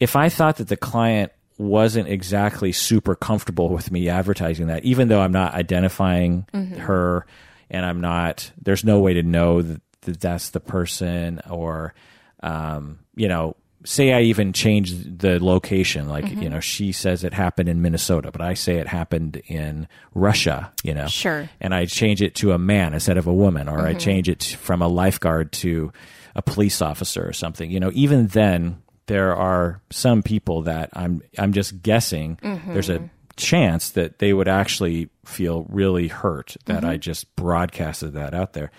if 0.00 0.16
i 0.16 0.28
thought 0.28 0.56
that 0.56 0.68
the 0.68 0.76
client 0.76 1.32
wasn't 1.58 2.08
exactly 2.08 2.72
super 2.72 3.14
comfortable 3.14 3.68
with 3.68 3.90
me 3.90 4.08
advertising 4.08 4.66
that 4.66 4.84
even 4.84 5.08
though 5.08 5.20
i'm 5.20 5.32
not 5.32 5.54
identifying 5.54 6.46
mm-hmm. 6.52 6.76
her 6.76 7.26
and 7.70 7.86
i'm 7.86 8.00
not 8.00 8.50
there's 8.60 8.84
no 8.84 9.00
way 9.00 9.14
to 9.14 9.22
know 9.22 9.62
that, 9.62 9.80
that 10.02 10.20
that's 10.20 10.50
the 10.50 10.60
person 10.60 11.40
or 11.48 11.94
um, 12.42 12.98
you 13.14 13.28
know 13.28 13.56
say 13.84 14.12
i 14.12 14.20
even 14.20 14.52
change 14.52 14.92
the 15.18 15.42
location 15.42 16.08
like 16.08 16.24
mm-hmm. 16.24 16.42
you 16.42 16.48
know 16.50 16.60
she 16.60 16.92
says 16.92 17.24
it 17.24 17.32
happened 17.32 17.68
in 17.68 17.80
minnesota 17.80 18.30
but 18.30 18.40
i 18.40 18.52
say 18.52 18.76
it 18.76 18.88
happened 18.88 19.40
in 19.46 19.86
russia 20.12 20.72
you 20.82 20.92
know 20.92 21.06
Sure. 21.06 21.48
and 21.60 21.74
I 21.74 21.86
change 21.86 22.20
it 22.22 22.34
to 22.36 22.52
a 22.52 22.58
man 22.58 22.94
instead 22.94 23.16
of 23.16 23.26
a 23.26 23.32
woman, 23.32 23.68
or 23.68 23.80
I 23.80 23.90
mm-hmm. 23.90 23.98
change 23.98 24.28
it 24.28 24.42
from 24.42 24.82
a 24.82 24.88
lifeguard 24.88 25.52
to 25.52 25.92
a 26.34 26.42
police 26.42 26.82
officer 26.82 27.26
or 27.26 27.32
something. 27.32 27.70
You 27.70 27.80
know, 27.80 27.90
even 27.94 28.28
then, 28.28 28.82
there 29.06 29.34
are 29.34 29.80
some 29.90 30.22
people 30.22 30.62
that 30.62 30.90
I'm 30.92 31.22
I'm 31.38 31.52
just 31.52 31.82
guessing 31.82 32.36
mm-hmm. 32.42 32.72
there's 32.72 32.90
a 32.90 33.08
chance 33.36 33.90
that 33.90 34.18
they 34.18 34.32
would 34.32 34.48
actually 34.48 35.08
feel 35.24 35.66
really 35.68 36.08
hurt 36.08 36.56
that 36.64 36.84
I 36.84 36.94
mm-hmm. 36.94 37.00
just 37.00 37.34
broadcasted 37.36 38.14
that 38.14 38.34
out 38.34 38.54
there. 38.54 38.70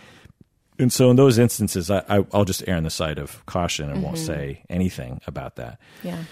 And 0.79 0.93
so, 0.93 1.09
in 1.09 1.15
those 1.15 1.39
instances, 1.39 1.89
I, 1.89 2.03
I, 2.07 2.25
I'll 2.33 2.45
just 2.45 2.67
err 2.67 2.75
on 2.75 2.83
the 2.83 2.89
side 2.89 3.17
of 3.17 3.43
caution 3.45 3.89
and 3.89 4.03
won't 4.03 4.17
mm-hmm. 4.17 4.25
say 4.25 4.63
anything 4.69 5.21
about 5.25 5.55
that 5.55 5.79
Yeah. 6.03 6.23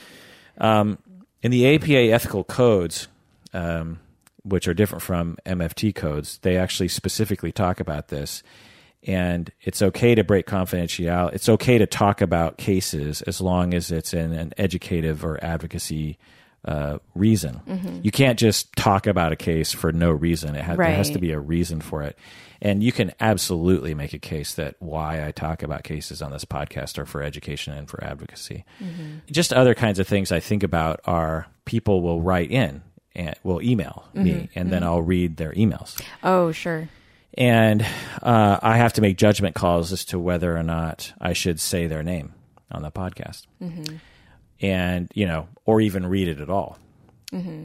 Um, 0.58 0.99
in 1.41 1.51
the 1.51 1.75
APA 1.75 2.12
ethical 2.13 2.43
codes, 2.43 3.08
um, 3.53 3.99
which 4.43 4.67
are 4.67 4.73
different 4.73 5.01
from 5.01 5.38
MFT 5.45 5.93
codes, 5.93 6.39
they 6.39 6.58
actually 6.58 6.88
specifically 6.88 7.51
talk 7.51 7.79
about 7.79 8.08
this. 8.08 8.41
And 9.05 9.51
it's 9.61 9.81
okay 9.81 10.15
to 10.15 10.23
break 10.23 10.47
confidentiality. 10.47 11.33
It's 11.35 11.49
okay 11.49 11.77
to 11.77 11.85
talk 11.85 12.21
about 12.21 12.57
cases 12.57 13.21
as 13.21 13.39
long 13.39 13.73
as 13.73 13.91
it's 13.91 14.13
in 14.13 14.33
an 14.33 14.53
educative 14.57 15.23
or 15.23 15.43
advocacy 15.43 16.17
uh, 16.65 16.97
reason. 17.13 17.61
Mm-hmm. 17.67 17.99
You 18.01 18.11
can't 18.11 18.39
just 18.39 18.75
talk 18.75 19.05
about 19.05 19.31
a 19.31 19.35
case 19.35 19.71
for 19.71 19.91
no 19.91 20.09
reason. 20.09 20.55
It 20.55 20.63
ha- 20.63 20.75
there 20.75 20.87
has 20.87 21.11
to 21.11 21.19
be 21.19 21.31
a 21.31 21.39
reason 21.39 21.79
for 21.81 22.01
it. 22.01 22.17
And 22.61 22.81
you 22.81 22.91
can 22.91 23.11
absolutely 23.19 23.93
make 23.93 24.13
a 24.13 24.19
case 24.19 24.55
that 24.55 24.75
why 24.79 25.25
I 25.25 25.31
talk 25.31 25.61
about 25.61 25.83
cases 25.83 26.21
on 26.23 26.31
this 26.31 26.45
podcast 26.45 26.97
are 26.97 27.05
for 27.05 27.21
education 27.21 27.73
and 27.73 27.87
for 27.87 28.03
advocacy. 28.03 28.65
Mm-hmm. 28.79 29.17
Just 29.31 29.53
other 29.53 29.75
kinds 29.75 29.99
of 29.99 30.07
things 30.07 30.31
I 30.31 30.39
think 30.39 30.63
about 30.63 31.01
are 31.05 31.45
people 31.65 32.01
will 32.01 32.21
write 32.21 32.49
in 32.49 32.81
and 33.13 33.35
will 33.43 33.61
email 33.61 34.05
me, 34.13 34.31
mm-hmm. 34.31 34.59
and 34.59 34.71
then 34.71 34.83
I'll 34.83 35.01
read 35.01 35.37
their 35.37 35.51
emails. 35.53 36.01
Oh, 36.23 36.51
sure. 36.51 36.89
And 37.37 37.85
uh, 38.23 38.59
I 38.61 38.77
have 38.77 38.93
to 38.93 39.01
make 39.01 39.17
judgment 39.17 39.55
calls 39.55 39.91
as 39.91 40.05
to 40.05 40.19
whether 40.19 40.55
or 40.55 40.63
not 40.63 41.11
I 41.19 41.33
should 41.33 41.59
say 41.59 41.87
their 41.87 42.01
name 42.03 42.33
on 42.71 42.81
the 42.81 42.91
podcast. 42.91 43.43
And, 44.61 45.11
you 45.13 45.27
know, 45.27 45.47
or 45.65 45.81
even 45.81 46.05
read 46.07 46.27
it 46.29 46.39
at 46.39 46.49
all. 46.49 46.77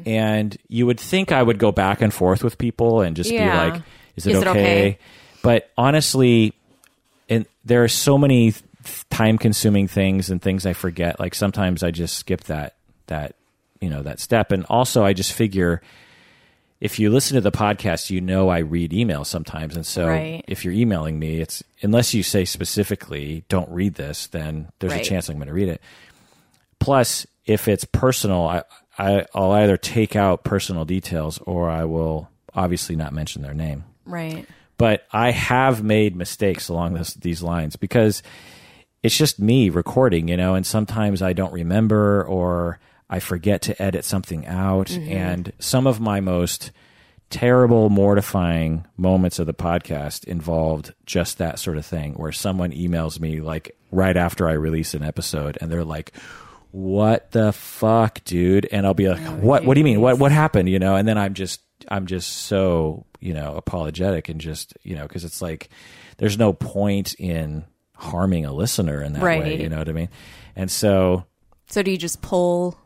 And 0.05 0.57
you 0.67 0.87
would 0.87 0.99
think 0.99 1.31
I 1.31 1.41
would 1.41 1.59
go 1.61 1.71
back 1.71 2.01
and 2.01 2.13
forth 2.13 2.43
with 2.43 2.59
people 2.59 3.03
and 3.03 3.15
just 3.15 3.31
Yeah. 3.31 3.51
be 3.51 3.57
like, 3.57 3.83
is 4.17 4.27
it 4.27 4.33
Is 4.33 4.43
it 4.43 4.47
okay? 4.49 4.61
okay? 4.61 4.99
But 5.43 5.71
honestly, 5.79 6.55
and 7.29 7.47
there 7.65 7.85
are 7.85 7.89
so 7.89 8.19
many 8.19 8.53
time 9.11 9.39
consuming 9.39 9.87
things 9.87 10.29
and 10.29 10.43
things 10.43 10.67
I 10.67 10.73
forget. 10.73 11.21
Like 11.21 11.37
sometimes 11.37 11.85
I 11.85 11.93
just 11.93 12.17
skip 12.17 12.45
that, 12.45 12.75
that, 13.07 13.37
you 13.81 13.89
know, 13.91 14.03
that 14.03 14.19
step. 14.19 14.51
And 14.51 14.67
also 14.69 15.05
I 15.05 15.13
just 15.13 15.33
figure, 15.33 15.81
if 16.81 16.99
you 16.99 17.11
listen 17.11 17.35
to 17.35 17.41
the 17.41 17.53
podcast, 17.53 18.11
you 18.11 18.21
know 18.21 18.49
I 18.49 18.59
read 18.59 18.93
emails 18.93 19.27
sometimes, 19.27 19.77
and 19.77 19.85
so 19.87 20.07
Right. 20.09 20.45
if 20.49 20.65
you're 20.65 20.75
emailing 20.75 21.19
me, 21.19 21.41
it's 21.41 21.63
unless 21.83 22.15
you 22.15 22.23
say 22.23 22.45
specifically 22.45 23.45
"don't 23.49 23.69
read 23.71 23.95
this," 23.95 24.27
then 24.29 24.69
there's 24.79 24.93
a 24.95 25.05
chance 25.05 25.29
I'm 25.29 25.37
going 25.37 25.49
to 25.49 25.55
read 25.55 25.69
it. 25.69 25.81
Plus, 26.79 27.27
if 27.45 27.69
it's 27.69 27.85
personal, 27.85 28.47
I, 28.47 28.63
I 28.99 29.27
I'll 29.35 29.53
either 29.53 29.77
take 29.77 30.17
out 30.17 30.45
personal 30.45 30.85
details 30.85 31.39
or 31.39 31.69
I 31.69 31.85
will 31.85 32.29
obviously 32.55 32.97
not 32.97 33.13
mention 33.13 33.43
their 33.43 33.55
name. 33.55 33.85
Right. 34.07 34.47
But 34.79 35.07
I 35.13 35.31
have 35.31 35.83
made 35.85 36.17
mistakes 36.17 36.69
along 36.71 36.95
this, 36.95 37.13
these 37.13 37.43
lines 37.43 37.77
because 37.77 38.23
it's 39.03 39.17
just 39.17 39.39
me 39.39 39.69
recording, 39.69 40.29
you 40.29 40.39
know, 40.39 40.55
and 40.55 40.65
sometimes 40.67 41.21
I 41.21 41.35
don't 41.35 41.53
remember 41.53 42.25
or 42.25 42.79
I 43.11 43.19
forget 43.19 43.61
to 43.63 43.83
edit 43.83 44.05
something 44.05 44.47
out. 44.47 44.87
Mm-hmm. 44.87 45.13
And 45.13 45.53
some 45.59 45.89
of 45.89 46.01
my 46.01 46.21
most 46.21 46.71
terrible, 47.29 47.91
mortifying 47.91 48.87
moments 48.97 49.39
of 49.39 49.47
the 49.47 49.55
podcast 49.55 50.25
involved 50.25 50.95
just 51.07 51.39
that 51.39 51.59
sort 51.59 51.77
of 51.77 51.85
thing 51.85 52.15
where 52.15 52.33
someone 52.33 52.71
emails 52.71 53.21
me 53.21 53.41
like 53.41 53.77
right 53.91 54.17
after 54.17 54.49
I 54.49 54.53
release 54.53 54.95
an 54.95 55.03
episode 55.03 55.59
and 55.61 55.71
they're 55.71 55.85
like, 55.85 56.13
what 56.71 57.33
the 57.33 57.53
fuck, 57.53 58.23
dude? 58.25 58.69
And 58.71 58.87
I'll 58.87 58.95
be 58.95 59.09
like, 59.09 59.21
oh, 59.23 59.37
what, 59.37 59.65
what 59.65 59.75
do 59.75 59.81
you 59.81 59.85
mean? 59.85 60.01
What, 60.01 60.19
what 60.19 60.31
happened? 60.31 60.69
You 60.69 60.79
know, 60.79 60.95
and 60.95 61.07
then 61.07 61.19
I'm 61.19 61.35
just, 61.35 61.61
I'm 61.89 62.07
just 62.07 62.29
so, 62.29 63.07
you 63.19 63.35
know, 63.35 63.55
apologetic 63.57 64.29
and 64.29 64.41
just, 64.41 64.75
you 64.85 64.95
know, 64.95 65.07
cause 65.09 65.25
it's 65.25 65.43
like, 65.43 65.69
there's 66.19 66.39
no 66.39 66.53
point 66.53 67.15
in 67.15 67.65
harming 67.95 68.45
a 68.45 68.53
listener 68.53 69.03
in 69.03 69.15
that 69.15 69.23
way. 69.23 69.61
You 69.61 69.69
know 69.69 69.79
what 69.79 69.89
I 69.89 69.93
mean? 69.93 70.11
And 70.55 70.71
so, 70.71 71.25
So 71.69 71.83
do 71.83 71.91
you 71.91 71.99
just 71.99 72.23
pull? 72.23 72.79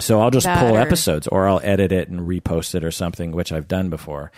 So 0.00 0.20
I'll 0.20 0.30
just 0.30 0.46
That 0.46 0.58
pull 0.60 0.76
or- 0.76 0.80
episodes 0.80 1.26
or 1.28 1.46
I'll 1.48 1.60
edit 1.62 1.92
it 1.92 2.08
and 2.08 2.20
repost 2.20 2.74
it 2.74 2.84
or 2.84 2.90
something, 2.90 3.32
which 3.32 3.52
I've 3.52 3.68
done 3.68 3.90
before. 3.90 4.32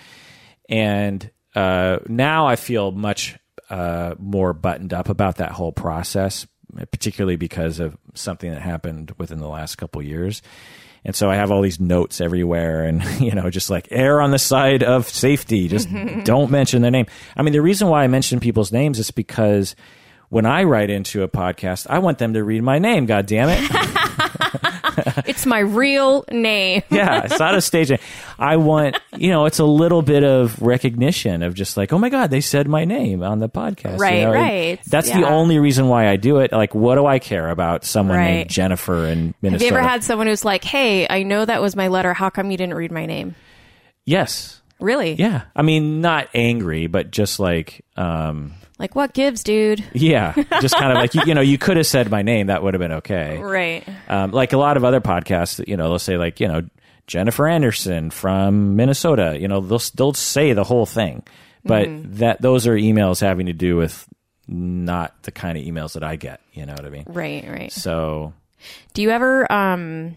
And 0.68 1.31
uh, 1.55 1.98
now 2.09 2.46
I 2.46 2.57
feel 2.57 2.92
much 2.92 3.38
uh, 3.70 4.14
more 4.18 4.53
buttoned 4.53 4.92
up 4.92 5.09
about 5.09 5.37
that 5.37 5.53
whole 5.53 5.72
process, 5.72 6.46
particularly 6.90 7.37
because 7.37 7.81
of 7.81 7.96
something 8.14 8.51
that 8.51 8.62
happened 8.62 9.12
within 9.18 9.38
the 9.38 9.48
last 9.48 9.77
couple 9.77 10.03
years. 10.03 10.42
And 11.05 11.16
so 11.16 11.29
I 11.29 11.35
have 11.35 11.51
all 11.51 11.62
these 11.62 11.81
notes 11.81 12.20
everywhere 12.20 12.85
and, 12.85 13.03
you 13.20 13.33
know, 13.33 13.51
just 13.51 13.70
like 13.70 13.88
err 13.90 14.20
on 14.20 14.31
the 14.31 14.38
side 14.38 14.83
of 14.83 15.09
safety. 15.09 15.68
Just 15.68 15.88
don't 16.25 16.51
mention 16.51 16.81
their 16.83 16.90
name. 16.90 17.07
I 17.37 17.42
mean, 17.42 17.53
the 17.53 17.62
reason 17.62 17.88
why 17.88 18.05
I 18.05 18.07
mention 18.07 18.40
people's 18.40 18.72
names 18.72 18.98
is 18.98 19.11
because 19.11 19.75
when 20.29 20.46
I 20.46 20.62
write 20.62 20.88
into 20.90 21.22
a 21.22 21.29
podcast, 21.29 21.87
I 21.90 21.98
want 21.98 22.18
them 22.18 22.35
to 22.35 22.42
read 22.44 22.62
my 22.62 22.79
name, 22.79 23.05
God 23.07 23.27
damn 23.27 23.48
it. 23.51 23.70
It's 25.27 25.46
my 25.46 25.61
real 25.61 26.25
name. 26.31 26.83
yeah, 26.90 27.22
it's 27.25 27.38
not 27.38 27.55
a 27.55 27.61
stage 27.61 27.90
name. 27.90 27.98
I 28.38 28.57
want, 28.57 28.98
you 29.16 29.31
know, 29.31 29.46
it's 29.46 29.59
a 29.59 29.64
little 29.64 30.03
bit 30.03 30.25
of 30.25 30.61
recognition 30.61 31.42
of 31.42 31.55
just 31.55 31.77
like, 31.77 31.92
oh 31.92 31.98
my 31.98 32.09
God, 32.09 32.31
they 32.31 32.40
said 32.40 32.68
my 32.68 32.85
name 32.85 33.22
on 33.22 33.38
the 33.38 33.48
podcast. 33.48 33.92
you 33.92 33.98
Right. 33.98 34.12
And 34.22 34.33
right. 34.33 34.81
That's 34.87 35.11
the 35.11 35.27
only 35.27 35.59
reason 35.59 35.88
why 35.88 36.09
I 36.09 36.16
do 36.16 36.38
it. 36.38 36.53
Like, 36.53 36.75
what 36.75 36.96
do 36.96 37.07
I 37.07 37.18
care 37.18 37.48
about 37.48 37.85
someone 37.85 38.16
Right. 38.18 38.31
named 38.33 38.51
Jennifer 38.51 39.07
in 39.07 39.35
Minnesota? 39.42 39.64
Have 39.64 39.72
you 39.72 39.79
ever 39.79 39.88
had 39.88 40.05
someone 40.05 40.27
who's 40.27 40.44
like, 40.44 40.64
"Hey, 40.64 41.07
I 41.09 41.22
know 41.22 41.44
that 41.44 41.61
was 41.62 41.77
my 41.77 41.88
letter. 41.88 42.12
How 42.14 42.31
come 42.31 42.51
you 42.51 42.57
didn't 42.57 42.75
read 42.75 42.92
my 42.92 43.07
name?" 43.07 43.35
yes. 44.05 44.59
Really? 44.81 45.12
Yeah. 45.14 45.42
I 45.55 45.62
mean, 45.62 46.01
not 46.01 46.29
angry, 46.35 46.88
but 46.88 47.12
just 47.12 47.38
like, 47.38 47.85
um, 47.96 48.55
Like, 48.78 48.94
what 48.94 49.12
gives, 49.12 49.42
dude? 49.44 49.85
yeah, 49.92 50.35
just 50.61 50.74
kind 50.74 50.90
of 50.90 50.98
like, 50.98 51.14
you, 51.14 51.22
you 51.26 51.35
know, 51.35 51.40
you 51.40 51.58
could 51.58 51.76
have 51.76 51.87
said 51.87 52.11
my 52.11 52.22
name. 52.22 52.48
That 52.48 52.62
would 52.62 52.74
have 52.74 52.80
been 52.80 52.92
okay. 52.92 53.38
Right. 53.38 53.85
um, 54.08 54.32
like 54.32 54.52
a 54.52 54.58
lot 54.58 54.76
of 54.76 54.85
other 54.85 55.00
podcasts, 55.00 55.66
you 55.66 55.76
know, 55.76 55.88
they'll 55.88 55.98
say 55.98 56.16
like, 56.16 56.40
you 56.40 56.48
know, 56.48 56.62
Jennifer 57.06 57.46
Anderson 57.46 58.11
from 58.11 58.76
Minnesota, 58.76 59.37
you 59.38 59.48
know, 59.48 59.61
they'll 59.61 59.82
they'll 59.94 60.14
say 60.14 60.52
the 60.52 60.64
whole 60.64 60.87
thing, 60.87 61.22
but 61.64 61.88
that 62.18 62.40
those 62.40 62.66
are 62.66 62.74
emails 62.74 63.20
having 63.20 63.46
to 63.46 63.52
do 63.52 63.76
with 63.76 64.08
not 64.48 65.22
the 65.22 65.30
kind 65.30 65.58
of 65.58 65.64
emails 65.64 65.94
that 65.94 66.02
I 66.02 66.16
get. 66.16 66.40
You 66.52 66.66
know 66.66 66.72
what 66.72 66.85
I 66.85 66.90
mean? 66.90 67.04
Right. 67.06 67.46
Right. 67.48 67.72
So 67.72 68.32
Do 68.94 69.02
you 69.02 69.11
ever, 69.11 69.50
um, 69.52 70.16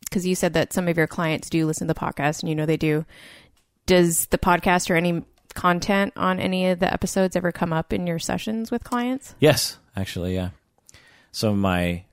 because 0.00 0.26
you 0.26 0.34
said 0.34 0.54
that 0.54 0.72
some 0.72 0.88
of 0.88 0.96
your 0.96 1.06
clients 1.06 1.50
do 1.50 1.66
listen 1.66 1.88
to 1.88 1.94
the 1.94 2.00
podcast, 2.00 2.40
and 2.40 2.48
you 2.48 2.54
know 2.54 2.66
they 2.66 2.76
do. 2.76 3.04
Does 3.86 4.26
the 4.26 4.38
podcast 4.38 4.88
or 4.90 4.94
any 4.96 5.22
content 5.54 6.12
on 6.16 6.40
any 6.40 6.68
of 6.68 6.80
the 6.80 6.92
episodes 6.92 7.36
ever 7.36 7.52
come 7.52 7.72
up 7.72 7.92
in 7.92 8.06
your 8.06 8.18
sessions 8.18 8.70
with 8.70 8.84
clients? 8.84 9.34
yes, 9.38 9.78
actually, 9.96 10.34
yeah. 10.34 10.50
Some 11.32 11.50
of 11.50 11.56
my 11.58 12.04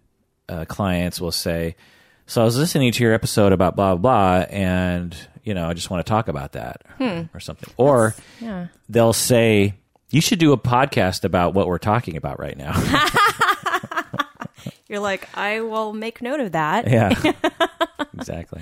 uh, 0.49 0.65
clients 0.65 1.21
will 1.21 1.31
say, 1.31 1.75
"So 2.25 2.41
I 2.41 2.45
was 2.45 2.57
listening 2.57 2.91
to 2.91 3.03
your 3.03 3.13
episode 3.13 3.53
about 3.53 3.75
blah 3.75 3.95
blah, 3.95 4.43
blah 4.43 4.55
and 4.55 5.15
you 5.43 5.53
know, 5.55 5.67
I 5.67 5.73
just 5.73 5.89
want 5.89 6.05
to 6.05 6.09
talk 6.09 6.27
about 6.27 6.51
that 6.53 6.83
or 7.33 7.39
something," 7.39 7.71
or 7.77 8.15
Yeah. 8.39 8.67
they'll 8.89 9.13
say, 9.13 9.75
"You 10.09 10.21
should 10.21 10.39
do 10.39 10.51
a 10.53 10.57
podcast 10.57 11.23
about 11.23 11.53
what 11.53 11.67
we're 11.67 11.77
talking 11.77 12.17
about 12.17 12.39
right 12.39 12.57
now." 12.57 12.73
You're 14.87 14.99
like, 14.99 15.27
I 15.37 15.61
will 15.61 15.93
make 15.93 16.21
note 16.21 16.39
of 16.41 16.51
that. 16.51 16.87
Yeah, 16.87 17.13
exactly. 18.13 18.61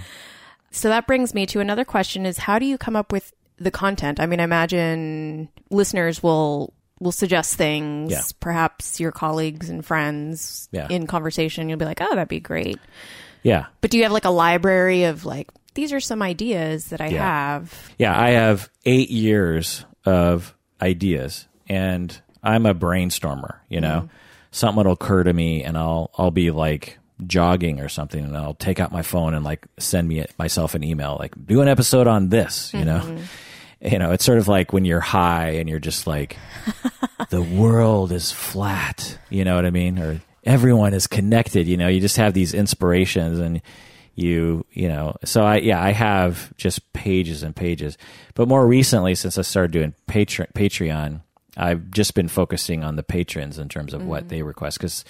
So 0.71 0.87
that 0.89 1.07
brings 1.07 1.33
me 1.33 1.45
to 1.47 1.59
another 1.59 1.83
question: 1.85 2.25
Is 2.25 2.39
how 2.39 2.59
do 2.59 2.65
you 2.65 2.77
come 2.77 2.95
up 2.95 3.11
with 3.11 3.33
the 3.59 3.71
content? 3.71 4.19
I 4.19 4.25
mean, 4.25 4.39
I 4.39 4.43
imagine 4.43 5.49
listeners 5.69 6.21
will 6.23 6.73
will 6.99 7.11
suggest 7.13 7.55
things. 7.55 8.11
Yeah. 8.11 8.21
Perhaps 8.41 8.99
your 8.99 9.11
colleagues 9.13 9.69
and 9.69 9.85
friends 9.85 10.67
Yeah. 10.73 10.87
in 10.89 11.07
conversation, 11.07 11.69
you'll 11.69 11.79
be 11.79 11.85
like, 11.85 12.01
"Oh, 12.01 12.09
that'd 12.09 12.27
be 12.27 12.39
great." 12.41 12.77
Yeah, 13.41 13.67
But 13.79 13.89
do 13.91 13.97
you 13.97 14.03
have 14.03 14.11
like 14.11 14.25
a 14.25 14.29
library 14.31 15.05
of 15.05 15.23
like 15.25 15.49
these 15.75 15.93
are 15.93 16.01
some 16.01 16.21
ideas 16.21 16.87
that 16.87 16.99
I 16.99 17.07
Yeah. 17.07 17.23
have? 17.23 17.93
yeah. 17.97 18.19
I 18.19 18.31
have 18.31 18.69
eight 18.85 19.09
years 19.09 19.85
of 20.05 20.53
ideas, 20.81 21.47
and 21.69 22.19
I'm 22.43 22.65
a 22.65 22.75
brainstormer. 22.75 23.55
You 23.69 23.79
know, 23.79 24.01
mm-hmm. 24.01 24.15
something 24.51 24.83
will 24.83 24.91
occur 24.93 25.23
to 25.23 25.31
me, 25.31 25.63
and 25.63 25.77
I'll 25.77 26.11
I'll 26.17 26.31
be 26.31 26.51
like 26.51 26.97
jogging 27.25 27.79
or 27.79 27.87
something, 27.87 28.21
and 28.23 28.35
I'll 28.35 28.53
take 28.55 28.81
out 28.81 28.91
my 28.91 29.03
phone 29.03 29.33
and 29.33 29.45
like 29.45 29.65
send 29.77 30.07
me 30.09 30.25
myself 30.37 30.75
an 30.75 30.83
email, 30.83 31.15
like 31.17 31.33
do 31.45 31.61
an 31.61 31.69
episode 31.69 32.07
on 32.07 32.27
this. 32.27 32.73
You 32.73 32.83
know. 32.83 32.99
Mm-hmm. 32.99 33.23
You 33.81 33.97
know, 33.97 34.11
it's 34.11 34.25
sort 34.25 34.37
of 34.37 34.47
like 34.47 34.73
when 34.73 34.85
you're 34.85 34.99
high 34.99 35.51
and 35.51 35.69
you're 35.69 35.79
just 35.79 36.05
like, 36.05 36.37
the 37.29 37.41
world 37.41 38.11
is 38.11 38.31
flat. 38.31 39.17
You 39.29 39.45
know 39.45 39.55
what 39.55 39.65
I 39.65 39.69
mean? 39.69 39.99
Or 39.99 40.21
everyone 40.43 40.93
is 40.93 41.07
connected. 41.07 41.67
You 41.67 41.77
know, 41.77 41.87
you 41.87 42.01
just 42.01 42.17
have 42.17 42.33
these 42.33 42.53
inspirations 42.53 43.39
and 43.39 43.61
you, 44.15 44.65
you 44.71 44.89
know, 44.89 45.15
so 45.23 45.43
I, 45.45 45.57
yeah, 45.57 45.81
I 45.81 45.91
have 45.91 46.55
just 46.57 46.91
pages 46.91 47.41
and 47.41 47.55
pages. 47.55 47.97
But 48.35 48.49
more 48.49 48.67
recently, 48.67 49.15
since 49.15 49.37
I 49.37 49.43
started 49.43 49.71
doing 49.71 49.93
Patreon, 50.09 50.51
Patreon 50.53 51.21
I've 51.59 51.91
just 51.91 52.13
been 52.13 52.29
focusing 52.29 52.83
on 52.83 52.95
the 52.95 53.03
patrons 53.03 53.59
in 53.59 53.69
terms 53.69 53.93
of 53.93 54.05
what 54.05 54.21
mm-hmm. 54.21 54.29
they 54.29 54.41
request 54.43 54.77
because 54.77 55.03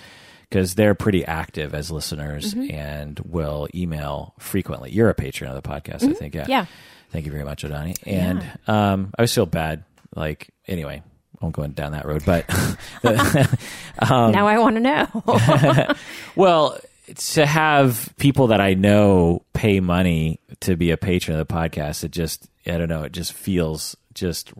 because 0.49 0.73
they're 0.73 0.95
pretty 0.95 1.23
active 1.23 1.75
as 1.75 1.91
listeners 1.91 2.55
mm-hmm. 2.55 2.73
and 2.73 3.19
will 3.19 3.67
email 3.75 4.33
frequently. 4.39 4.91
You're 4.91 5.09
a 5.09 5.13
patron 5.13 5.51
of 5.51 5.61
the 5.61 5.67
podcast, 5.67 6.01
I 6.01 6.07
mm-hmm. 6.07 6.13
think. 6.13 6.33
Yeah. 6.33 6.45
Yeah. 6.47 6.65
Thank 7.11 7.25
you 7.25 7.31
very 7.31 7.43
much, 7.43 7.63
Odawni. 7.63 7.95
And 8.05 8.41
um, 8.67 9.11
I 9.17 9.21
always 9.21 9.33
feel 9.33 9.45
bad. 9.45 9.83
Like, 10.15 10.49
anyway, 10.67 11.01
I 11.03 11.37
won't 11.45 11.55
go 11.55 11.65
down 11.67 11.93
that 11.93 12.05
road. 12.05 12.23
But, 12.25 12.45
Um, 13.99 14.31
now 14.31 14.47
I 14.47 14.59
want 14.59 14.75
to 14.75 14.79
know. 14.81 15.95
well, 16.35 16.77
to 17.15 17.45
have 17.45 18.13
people 18.17 18.47
that 18.47 18.61
I 18.61 18.75
know 18.75 19.43
pay 19.53 19.79
money 19.79 20.39
to 20.61 20.75
be 20.77 20.91
a 20.91 20.97
patron 20.97 21.37
of 21.39 21.45
the 21.47 21.53
podcast, 21.53 22.03
it 22.03 22.11
just, 22.11 22.47
I 22.65 22.77
don't 22.77 22.87
know, 22.89 23.03
it 23.03 23.11
just 23.11 23.33
feels 23.33 23.97
just, 24.13 24.53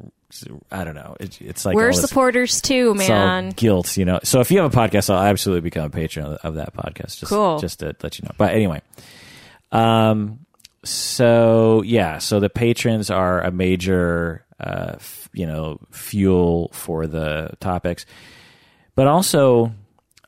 I 0.72 0.84
don't 0.84 0.96
know. 0.96 1.16
It, 1.20 1.42
it's 1.42 1.66
like 1.66 1.76
We're 1.76 1.92
this- 1.92 2.02
supporters 2.02 2.60
too, 2.62 2.94
man. 2.96 3.52
guilt, 3.52 3.96
you 3.98 4.06
know. 4.06 4.20
So 4.24 4.40
if 4.42 4.52
you 4.52 4.60
have 4.60 4.74
a 4.74 4.78
podcast, 4.78 5.10
I'll 5.14 5.22
absolutely 5.24 5.62
become 5.62 5.86
a 5.86 5.90
patron 5.90 6.26
of, 6.26 6.34
of 6.44 6.56
that 6.56 6.74
podcast. 6.76 7.20
Just, 7.20 7.26
Cool. 7.32 7.60
Just 7.60 7.80
to 7.80 7.96
let 8.04 8.20
you 8.20 8.26
know. 8.26 8.32
But 8.38 8.54
anyway, 8.54 8.82
um, 9.72 10.46
so 10.84 11.82
yeah, 11.84 12.18
so 12.20 12.40
the 12.40 12.50
patrons 12.50 13.10
are 13.10 13.42
a 13.42 13.52
major, 13.52 14.46
uh, 14.60 14.94
f- 14.96 15.30
you 15.34 15.46
know, 15.46 15.80
fuel 15.92 16.70
for 16.74 17.08
the 17.08 17.52
topics, 17.60 18.06
but 18.96 19.08
also 19.08 19.74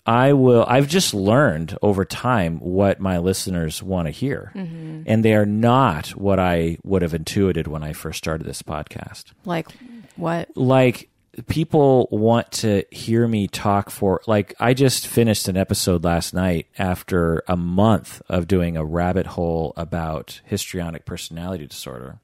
I 0.05 0.33
will. 0.33 0.65
I've 0.67 0.87
just 0.87 1.13
learned 1.13 1.77
over 1.83 2.05
time 2.05 2.57
what 2.59 2.99
my 2.99 3.19
listeners 3.19 3.83
want 3.83 4.07
to 4.07 4.11
hear, 4.11 4.51
and 4.55 5.23
they 5.23 5.35
are 5.35 5.45
not 5.45 6.09
what 6.09 6.39
I 6.39 6.77
would 6.83 7.03
have 7.03 7.13
intuited 7.13 7.67
when 7.67 7.83
I 7.83 7.93
first 7.93 8.17
started 8.17 8.45
this 8.47 8.63
podcast 8.63 9.25
Like 9.45 9.67
what? 10.15 10.49
like 10.57 11.09
people 11.47 12.07
want 12.11 12.51
to 12.51 12.83
hear 12.91 13.27
me 13.27 13.47
talk 13.47 13.89
for 13.89 14.21
like 14.27 14.53
I 14.59 14.73
just 14.73 15.07
finished 15.07 15.47
an 15.47 15.55
episode 15.55 16.03
last 16.03 16.33
night 16.33 16.67
after 16.77 17.43
a 17.47 17.55
month 17.55 18.21
of 18.27 18.47
doing 18.47 18.75
a 18.75 18.83
rabbit 18.83 19.25
hole 19.27 19.73
about 19.77 20.41
histrionic 20.45 21.05
personality 21.05 21.67
disorder. 21.67 22.19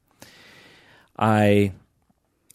I 1.18 1.72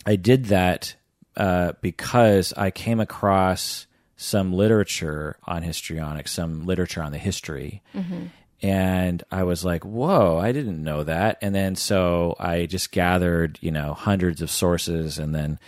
I 0.05 0.17
did 0.17 0.47
that 0.47 0.95
uh, 1.37 1.73
because 1.81 2.53
I 2.57 2.71
came 2.71 3.01
across 3.01 3.87
some 4.17 4.53
literature 4.53 5.37
on 5.45 5.63
histrionic, 5.63 6.29
some 6.29 6.67
literature 6.67 7.03
on 7.03 7.13
the 7.13 7.19
history, 7.19 7.83
and 8.63 9.23
I 9.31 9.43
was 9.45 9.65
like, 9.65 9.85
"Whoa, 9.85 10.39
I 10.39 10.53
didn't 10.53 10.83
know 10.85 11.03
that." 11.05 11.39
And 11.41 11.55
then 11.55 11.77
so 11.77 12.37
I 12.39 12.67
just 12.67 12.93
gathered, 12.93 13.59
you 13.63 13.71
know, 13.71 13.95
hundreds 13.95 14.43
of 14.43 14.51
sources, 14.51 15.19
and 15.19 15.35
then 15.35 15.59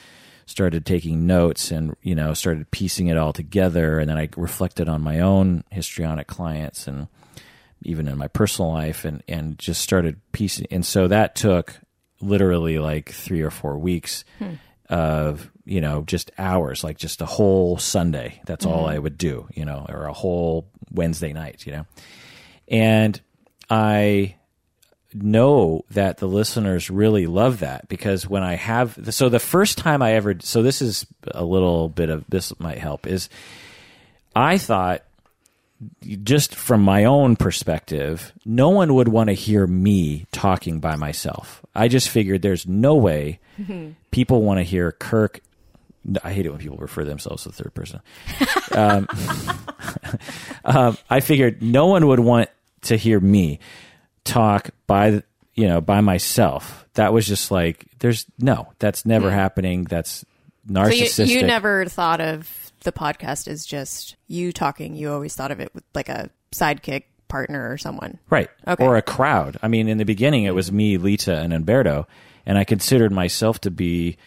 started 0.46 0.84
taking 0.84 1.26
notes, 1.26 1.70
and 1.70 1.94
you 2.02 2.14
know, 2.14 2.34
started 2.34 2.70
piecing 2.70 3.08
it 3.08 3.16
all 3.16 3.32
together. 3.32 3.98
And 3.98 4.08
then 4.08 4.18
I 4.18 4.28
reflected 4.36 4.88
on 4.88 5.00
my 5.00 5.20
own 5.20 5.64
histrionic 5.70 6.26
clients, 6.26 6.86
and 6.86 7.08
even 7.82 8.08
in 8.08 8.18
my 8.18 8.28
personal 8.28 8.72
life, 8.72 9.04
and 9.04 9.22
and 9.28 9.58
just 9.58 9.82
started 9.82 10.20
piecing. 10.32 10.66
And 10.70 10.84
so 10.84 11.08
that 11.08 11.34
took 11.34 11.80
literally 12.20 12.78
like 12.78 13.10
three 13.10 13.42
or 13.42 13.50
four 13.50 13.78
weeks 13.78 14.24
hmm. 14.38 14.54
of 14.88 15.50
you 15.64 15.80
know 15.80 16.02
just 16.02 16.30
hours 16.38 16.84
like 16.84 16.96
just 16.96 17.20
a 17.20 17.26
whole 17.26 17.76
sunday 17.76 18.40
that's 18.46 18.64
all 18.66 18.84
hmm. 18.84 18.90
i 18.90 18.98
would 18.98 19.18
do 19.18 19.46
you 19.54 19.64
know 19.64 19.84
or 19.88 20.06
a 20.06 20.12
whole 20.12 20.68
wednesday 20.90 21.32
night 21.32 21.66
you 21.66 21.72
know 21.72 21.86
and 22.68 23.20
i 23.68 24.34
know 25.14 25.84
that 25.90 26.18
the 26.18 26.26
listeners 26.26 26.90
really 26.90 27.26
love 27.26 27.60
that 27.60 27.88
because 27.88 28.28
when 28.28 28.42
i 28.42 28.54
have 28.54 28.98
so 29.14 29.28
the 29.28 29.38
first 29.38 29.78
time 29.78 30.02
i 30.02 30.14
ever 30.14 30.34
so 30.40 30.62
this 30.62 30.82
is 30.82 31.06
a 31.28 31.44
little 31.44 31.88
bit 31.88 32.10
of 32.10 32.24
this 32.28 32.58
might 32.58 32.78
help 32.78 33.06
is 33.06 33.28
i 34.34 34.58
thought 34.58 35.02
just 36.22 36.54
from 36.54 36.82
my 36.82 37.04
own 37.04 37.36
perspective, 37.36 38.32
no 38.44 38.70
one 38.70 38.94
would 38.94 39.08
want 39.08 39.28
to 39.28 39.34
hear 39.34 39.66
me 39.66 40.26
talking 40.32 40.80
by 40.80 40.96
myself. 40.96 41.64
I 41.74 41.88
just 41.88 42.08
figured 42.08 42.42
there's 42.42 42.66
no 42.66 42.94
way 42.94 43.40
people 44.10 44.42
want 44.42 44.58
to 44.58 44.64
hear 44.64 44.92
Kirk. 44.92 45.40
I 46.22 46.32
hate 46.32 46.46
it 46.46 46.50
when 46.50 46.58
people 46.58 46.76
refer 46.76 47.04
themselves 47.04 47.44
to 47.44 47.50
the 47.50 47.54
third 47.54 47.74
person. 47.74 48.00
Um, 48.72 49.06
um, 50.64 50.98
I 51.08 51.20
figured 51.20 51.62
no 51.62 51.86
one 51.86 52.08
would 52.08 52.18
want 52.18 52.48
to 52.82 52.96
hear 52.96 53.20
me 53.20 53.60
talk 54.24 54.70
by 54.86 55.22
you 55.54 55.68
know 55.68 55.80
by 55.80 56.00
myself. 56.00 56.86
That 56.94 57.12
was 57.12 57.26
just 57.26 57.50
like 57.50 57.86
there's 57.98 58.26
no, 58.38 58.72
that's 58.78 59.04
never 59.06 59.30
happening. 59.30 59.84
That's 59.84 60.24
So 60.68 60.72
narcissistic. 60.72 61.28
you, 61.28 61.38
you 61.38 61.46
never 61.46 61.86
thought 61.86 62.20
of 62.20 62.72
the 62.84 62.92
podcast 62.92 63.48
as 63.48 63.66
just 63.66 64.16
you 64.26 64.52
talking. 64.52 64.94
You 64.94 65.12
always 65.12 65.34
thought 65.34 65.50
of 65.50 65.60
it 65.60 65.74
with 65.74 65.84
like 65.94 66.08
a 66.08 66.30
sidekick 66.52 67.04
partner 67.28 67.70
or 67.70 67.78
someone. 67.78 68.18
Right. 68.30 68.48
Okay. 68.66 68.84
Or 68.84 68.96
a 68.96 69.02
crowd. 69.02 69.58
I 69.62 69.68
mean, 69.68 69.88
in 69.88 69.98
the 69.98 70.04
beginning, 70.04 70.44
it 70.44 70.54
was 70.54 70.70
me, 70.70 70.98
Lita, 70.98 71.36
and 71.36 71.52
Umberto, 71.52 72.06
and 72.46 72.58
I 72.58 72.64
considered 72.64 73.10
myself 73.10 73.60
to 73.62 73.70
be, 73.70 74.18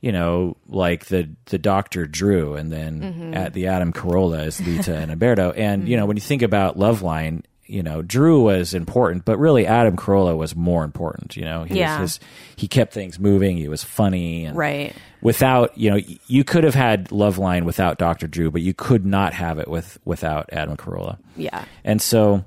you 0.00 0.12
know, 0.12 0.56
like 0.66 1.06
the 1.06 1.30
the 1.46 1.58
Doctor 1.58 2.06
Drew, 2.06 2.54
and 2.54 2.70
then 2.72 3.00
mm-hmm. 3.00 3.34
at 3.34 3.54
the 3.54 3.68
Adam 3.68 3.92
Carolla 3.92 4.46
is 4.46 4.60
Lita 4.60 4.96
and 4.96 5.10
Umberto. 5.10 5.52
And 5.52 5.88
you 5.88 5.96
know, 5.96 6.02
mm-hmm. 6.02 6.08
when 6.08 6.16
you 6.16 6.22
think 6.22 6.42
about 6.42 6.76
Loveline, 6.76 7.44
you 7.72 7.82
know, 7.82 8.02
Drew 8.02 8.42
was 8.42 8.74
important, 8.74 9.24
but 9.24 9.38
really 9.38 9.66
Adam 9.66 9.96
Carolla 9.96 10.36
was 10.36 10.54
more 10.54 10.84
important. 10.84 11.36
You 11.36 11.44
know, 11.44 11.64
he 11.64 11.78
Yeah. 11.78 12.00
was 12.00 12.18
his, 12.18 12.28
he 12.56 12.68
kept 12.68 12.92
things 12.92 13.18
moving. 13.18 13.56
He 13.56 13.68
was 13.68 13.82
funny, 13.82 14.44
and 14.44 14.56
Right. 14.56 14.94
without 15.22 15.76
you 15.78 15.90
know 15.90 15.98
you 16.26 16.44
could 16.44 16.64
have 16.64 16.74
had 16.74 17.08
Loveline 17.08 17.64
without 17.64 17.98
Doctor 17.98 18.26
Drew, 18.26 18.50
but 18.50 18.62
you 18.62 18.74
could 18.74 19.04
not 19.06 19.32
have 19.34 19.58
it 19.58 19.68
with 19.68 19.98
without 20.04 20.50
Adam 20.52 20.76
Carolla. 20.76 21.18
Yeah. 21.36 21.64
And 21.84 22.00
so 22.02 22.44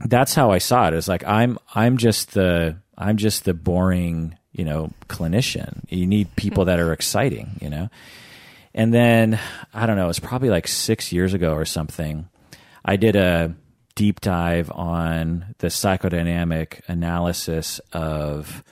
that's 0.00 0.34
how 0.34 0.50
I 0.52 0.58
saw 0.58 0.88
it. 0.88 0.94
It's 0.94 1.08
like 1.08 1.24
I'm 1.26 1.58
I'm 1.74 1.96
just 1.96 2.32
the 2.34 2.76
I'm 2.98 3.16
just 3.16 3.44
the 3.44 3.52
boring, 3.54 4.36
you 4.52 4.64
know, 4.64 4.90
clinician. 5.08 5.80
You 5.88 6.06
need 6.06 6.34
people 6.36 6.64
that 6.66 6.78
are 6.80 6.92
exciting, 6.92 7.58
you 7.60 7.68
know. 7.68 7.88
And 8.74 8.92
then 8.94 9.38
I 9.74 9.86
don't 9.86 9.96
know, 9.96 10.08
it's 10.08 10.18
probably 10.20 10.50
like 10.50 10.68
6 10.68 11.12
years 11.12 11.34
ago 11.34 11.52
or 11.54 11.64
something. 11.64 12.28
I 12.84 12.96
did 12.96 13.16
a 13.16 13.54
deep 13.96 14.20
dive 14.20 14.70
on 14.70 15.54
the 15.58 15.66
psychodynamic 15.66 16.80
analysis 16.86 17.80
of 17.92 18.62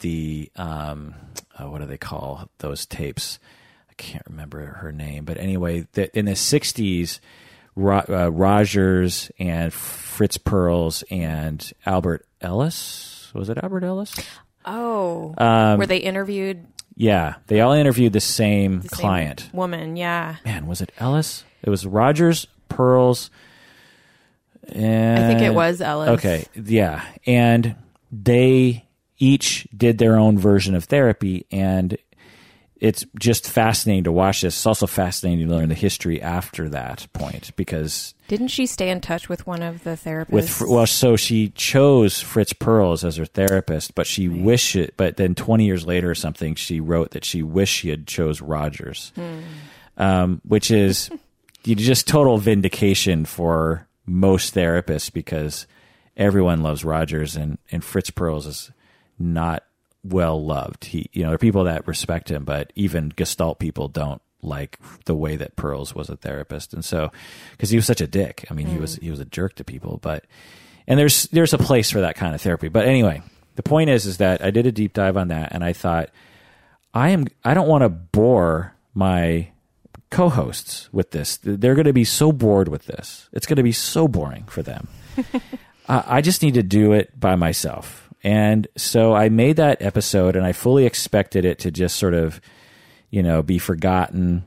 the 0.00 0.50
um 0.56 1.14
uh, 1.58 1.68
what 1.70 1.80
do 1.80 1.86
they 1.86 1.96
call 1.98 2.48
those 2.58 2.84
tapes? 2.86 3.38
I 3.90 3.94
can't 3.94 4.22
remember 4.28 4.64
her 4.64 4.92
name, 4.92 5.24
but 5.24 5.38
anyway, 5.38 5.86
the, 5.92 6.16
in 6.16 6.26
the 6.26 6.32
'60s, 6.32 7.18
Ro- 7.74 8.04
uh, 8.08 8.28
Rogers 8.30 9.30
and 9.40 9.72
Fritz 9.72 10.36
Perls 10.38 11.02
and 11.10 11.72
Albert 11.86 12.26
Ellis 12.40 13.30
was 13.34 13.48
it 13.48 13.58
Albert 13.62 13.84
Ellis? 13.84 14.14
Oh. 14.64 15.34
Um, 15.38 15.78
Were 15.78 15.86
they 15.86 15.98
interviewed 15.98 16.66
Yeah, 16.96 17.36
they 17.46 17.60
all 17.60 17.72
interviewed 17.72 18.12
the 18.12 18.20
same 18.20 18.80
the 18.80 18.88
same 18.88 19.00
client. 19.00 19.50
woman? 19.52 19.96
Yeah. 19.96 20.36
Man, 20.44 20.66
was 20.66 20.80
it 20.80 20.92
Ellis? 20.98 21.44
It 21.62 21.70
was 21.70 21.86
Rogers, 21.86 22.46
Perls. 22.70 23.30
And, 24.72 25.24
I 25.24 25.28
think 25.28 25.40
it 25.42 25.54
was 25.54 25.80
Ellis. 25.80 26.10
Okay, 26.10 26.46
yeah, 26.54 27.04
and 27.26 27.76
they 28.12 28.86
each 29.18 29.66
did 29.76 29.98
their 29.98 30.16
own 30.16 30.38
version 30.38 30.74
of 30.74 30.84
therapy, 30.84 31.46
and 31.50 31.96
it's 32.80 33.04
just 33.18 33.50
fascinating 33.50 34.04
to 34.04 34.12
watch 34.12 34.42
this. 34.42 34.54
It's 34.54 34.66
also 34.66 34.86
fascinating 34.86 35.48
to 35.48 35.54
learn 35.54 35.68
the 35.68 35.74
history 35.74 36.22
after 36.22 36.68
that 36.68 37.08
point 37.12 37.50
because 37.56 38.14
Didn't 38.28 38.48
she 38.48 38.66
stay 38.66 38.90
in 38.90 39.00
touch 39.00 39.28
with 39.28 39.46
one 39.46 39.62
of 39.62 39.82
the 39.82 39.90
therapists? 39.90 40.30
with 40.30 40.62
well, 40.62 40.86
so 40.86 41.16
she 41.16 41.48
chose 41.50 42.20
Fritz 42.20 42.52
Perls 42.52 43.02
as 43.04 43.16
her 43.16 43.24
therapist, 43.24 43.94
but 43.94 44.06
she 44.06 44.28
wished 44.28 44.76
it. 44.76 44.94
But 44.96 45.16
then 45.16 45.34
twenty 45.34 45.64
years 45.64 45.86
later 45.86 46.10
or 46.10 46.14
something, 46.14 46.54
she 46.54 46.80
wrote 46.80 47.10
that 47.12 47.24
she 47.24 47.42
wished 47.42 47.74
she 47.74 47.88
had 47.88 48.06
chose 48.06 48.40
Rogers, 48.40 49.12
um, 49.96 50.40
which 50.44 50.70
is 50.70 51.10
you 51.64 51.74
just 51.74 52.06
total 52.06 52.38
vindication 52.38 53.24
for 53.24 53.87
most 54.08 54.54
therapists 54.54 55.12
because 55.12 55.66
everyone 56.16 56.62
loves 56.62 56.84
Rogers 56.84 57.36
and 57.36 57.58
and 57.70 57.84
Fritz 57.84 58.10
Perls 58.10 58.46
is 58.46 58.70
not 59.18 59.64
well 60.02 60.42
loved. 60.44 60.86
He, 60.86 61.10
you 61.12 61.22
know, 61.22 61.28
there 61.28 61.34
are 61.34 61.38
people 61.38 61.64
that 61.64 61.86
respect 61.86 62.30
him, 62.30 62.44
but 62.44 62.72
even 62.74 63.12
Gestalt 63.14 63.58
people 63.58 63.88
don't 63.88 64.22
like 64.40 64.78
the 65.04 65.14
way 65.14 65.36
that 65.36 65.56
Perls 65.56 65.94
was 65.94 66.08
a 66.08 66.16
therapist, 66.16 66.72
and 66.72 66.84
so 66.84 67.10
because 67.52 67.70
he 67.70 67.76
was 67.76 67.86
such 67.86 68.00
a 68.00 68.06
dick. 68.06 68.46
I 68.50 68.54
mean, 68.54 68.66
he 68.66 68.78
was 68.78 68.96
mm. 68.96 69.02
he 69.02 69.10
was 69.10 69.20
a 69.20 69.24
jerk 69.24 69.54
to 69.56 69.64
people, 69.64 69.98
but 70.02 70.24
and 70.86 70.98
there's 70.98 71.24
there's 71.24 71.54
a 71.54 71.58
place 71.58 71.90
for 71.90 72.00
that 72.00 72.16
kind 72.16 72.34
of 72.34 72.40
therapy. 72.40 72.68
But 72.68 72.86
anyway, 72.86 73.22
the 73.56 73.62
point 73.62 73.90
is 73.90 74.06
is 74.06 74.18
that 74.18 74.42
I 74.42 74.50
did 74.50 74.66
a 74.66 74.72
deep 74.72 74.92
dive 74.92 75.16
on 75.16 75.28
that, 75.28 75.52
and 75.52 75.62
I 75.64 75.72
thought 75.72 76.10
I 76.94 77.10
am 77.10 77.26
I 77.44 77.54
don't 77.54 77.68
want 77.68 77.82
to 77.82 77.88
bore 77.88 78.74
my 78.94 79.50
co-hosts 80.10 80.88
with 80.92 81.10
this. 81.10 81.38
They're 81.42 81.74
going 81.74 81.86
to 81.86 81.92
be 81.92 82.04
so 82.04 82.32
bored 82.32 82.68
with 82.68 82.86
this. 82.86 83.28
It's 83.32 83.46
going 83.46 83.56
to 83.56 83.62
be 83.62 83.72
so 83.72 84.08
boring 84.08 84.44
for 84.44 84.62
them. 84.62 84.88
uh, 85.88 86.02
I 86.06 86.20
just 86.20 86.42
need 86.42 86.54
to 86.54 86.62
do 86.62 86.92
it 86.92 87.18
by 87.18 87.36
myself. 87.36 88.08
And 88.24 88.66
so 88.76 89.14
I 89.14 89.28
made 89.28 89.56
that 89.56 89.82
episode 89.82 90.36
and 90.36 90.44
I 90.44 90.52
fully 90.52 90.86
expected 90.86 91.44
it 91.44 91.60
to 91.60 91.70
just 91.70 91.96
sort 91.96 92.14
of, 92.14 92.40
you 93.10 93.22
know, 93.22 93.42
be 93.42 93.58
forgotten. 93.58 94.44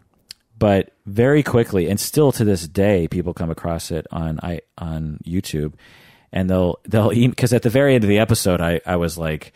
But 0.57 0.93
very 1.05 1.41
quickly, 1.41 1.89
and 1.89 1.99
still 1.99 2.31
to 2.33 2.43
this 2.43 2.67
day, 2.67 3.07
people 3.07 3.33
come 3.33 3.49
across 3.49 3.89
it 3.89 4.05
on 4.11 4.39
I 4.43 4.61
on 4.77 5.19
YouTube, 5.25 5.73
and 6.31 6.47
they'll 6.47 6.77
they'll 6.87 7.09
because 7.09 7.51
at 7.51 7.63
the 7.63 7.71
very 7.71 7.95
end 7.95 8.03
of 8.03 8.09
the 8.09 8.19
episode, 8.19 8.61
I 8.61 8.79
I 8.85 8.97
was 8.97 9.17
like, 9.17 9.53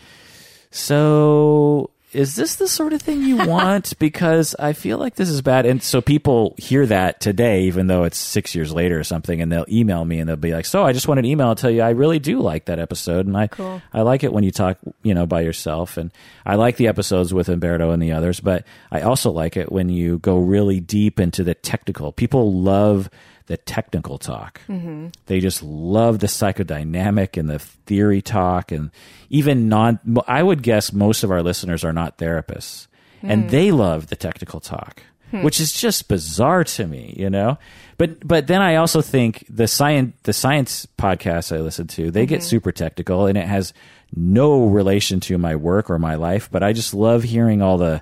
so 0.72 1.92
is 2.16 2.36
this 2.36 2.56
the 2.56 2.68
sort 2.68 2.94
of 2.94 3.02
thing 3.02 3.22
you 3.24 3.38
want? 3.38 3.98
because 4.00 4.56
I 4.58 4.74
feel 4.74 4.98
like 4.98 5.16
this 5.16 5.30
is 5.30 5.42
bad. 5.42 5.66
And 5.66 5.84
so 5.84 6.02
people 6.02 6.56
hear 6.58 6.86
that 6.86 7.20
today, 7.20 7.64
even 7.64 7.88
though 7.88 8.04
it's 8.04 8.18
six 8.18 8.56
years 8.56 8.74
later 8.74 9.00
or 9.00 9.04
something, 9.04 9.42
and 9.42 9.52
they'll 9.52 9.66
email 9.70 10.04
me 10.06 10.20
and 10.20 10.30
they'll 10.30 10.36
be 10.36 10.54
like, 10.54 10.66
so 10.66 10.84
I 10.84 10.94
just 10.94 11.08
want 11.08 11.20
an 11.20 11.26
email 11.26 11.54
to 11.54 11.62
tell 11.62 11.72
you 11.72 11.82
I 11.82 11.92
really 11.92 12.20
do 12.20 12.40
like 12.40 12.66
that 12.66 12.80
episode. 12.80 13.28
And 13.28 13.36
I, 13.38 13.48
Cool. 13.48 13.82
I 13.94 14.02
like 14.02 14.24
it 14.24 14.34
when 14.34 14.44
you 14.44 14.52
talk, 14.52 14.78
you 15.04 15.14
know, 15.14 15.26
by 15.26 15.42
yourself. 15.42 15.98
And 15.98 16.12
I 16.46 16.56
like 16.56 16.78
the 16.78 16.88
episodes 16.88 17.34
with 17.34 17.50
Umberto 17.50 17.92
and 17.92 18.02
the 18.02 18.14
others, 18.14 18.40
but 18.40 18.66
I 18.92 19.02
also 19.02 19.32
like 19.32 19.58
it 19.58 19.72
when 19.72 19.90
you 19.90 20.20
go 20.20 20.38
really 20.38 20.80
deep 20.80 21.20
into 21.20 21.44
the 21.44 21.54
technical. 21.54 22.12
People 22.12 22.54
love 22.54 23.10
the 23.48 23.58
technical 23.58 24.18
talk. 24.18 24.62
Mm-hmm. 24.68 25.08
They 25.28 25.40
just 25.40 25.62
love 25.62 26.20
the 26.20 26.28
psychodynamic 26.28 27.38
and 27.38 27.50
the 27.50 27.60
theory 27.60 28.22
talk, 28.22 28.72
and 28.72 28.92
even 29.30 29.70
non. 29.70 30.00
I 30.28 30.42
would 30.42 30.64
guess 30.64 30.92
most 30.92 31.24
of 31.24 31.32
our 31.32 31.44
listeners 31.44 31.84
are 31.84 31.94
not 31.94 32.18
therapists, 32.18 32.88
and 33.22 33.44
hmm. 33.44 33.50
they 33.50 33.72
love 33.72 34.08
the 34.08 34.16
technical 34.16 34.60
talk, 34.60 35.04
hmm. 35.32 35.44
which 35.44 35.60
is 35.60 35.72
just 35.72 36.08
bizarre 36.08 36.64
to 36.64 36.88
me, 36.88 37.14
you 37.18 37.30
know. 37.30 37.58
But 37.98 38.28
but 38.28 38.48
then 38.48 38.62
I 38.62 38.76
also 38.76 39.02
think 39.02 39.46
the 39.50 39.68
science 39.68 40.16
the 40.24 40.34
science 40.34 40.88
podcasts 40.98 41.56
I 41.56 41.62
listen 41.62 41.88
to 41.88 42.12
they 42.12 42.26
get 42.26 42.40
mm-hmm. 42.40 42.48
super 42.48 42.72
technical, 42.72 43.28
and 43.28 43.38
it 43.38 43.48
has 43.48 43.74
no 44.16 44.66
relation 44.66 45.20
to 45.20 45.38
my 45.38 45.56
work 45.56 45.90
or 45.90 46.00
my 46.00 46.16
life. 46.16 46.50
But 46.52 46.64
I 46.64 46.74
just 46.74 46.94
love 46.94 47.24
hearing 47.24 47.62
all 47.62 47.78
the 47.78 48.02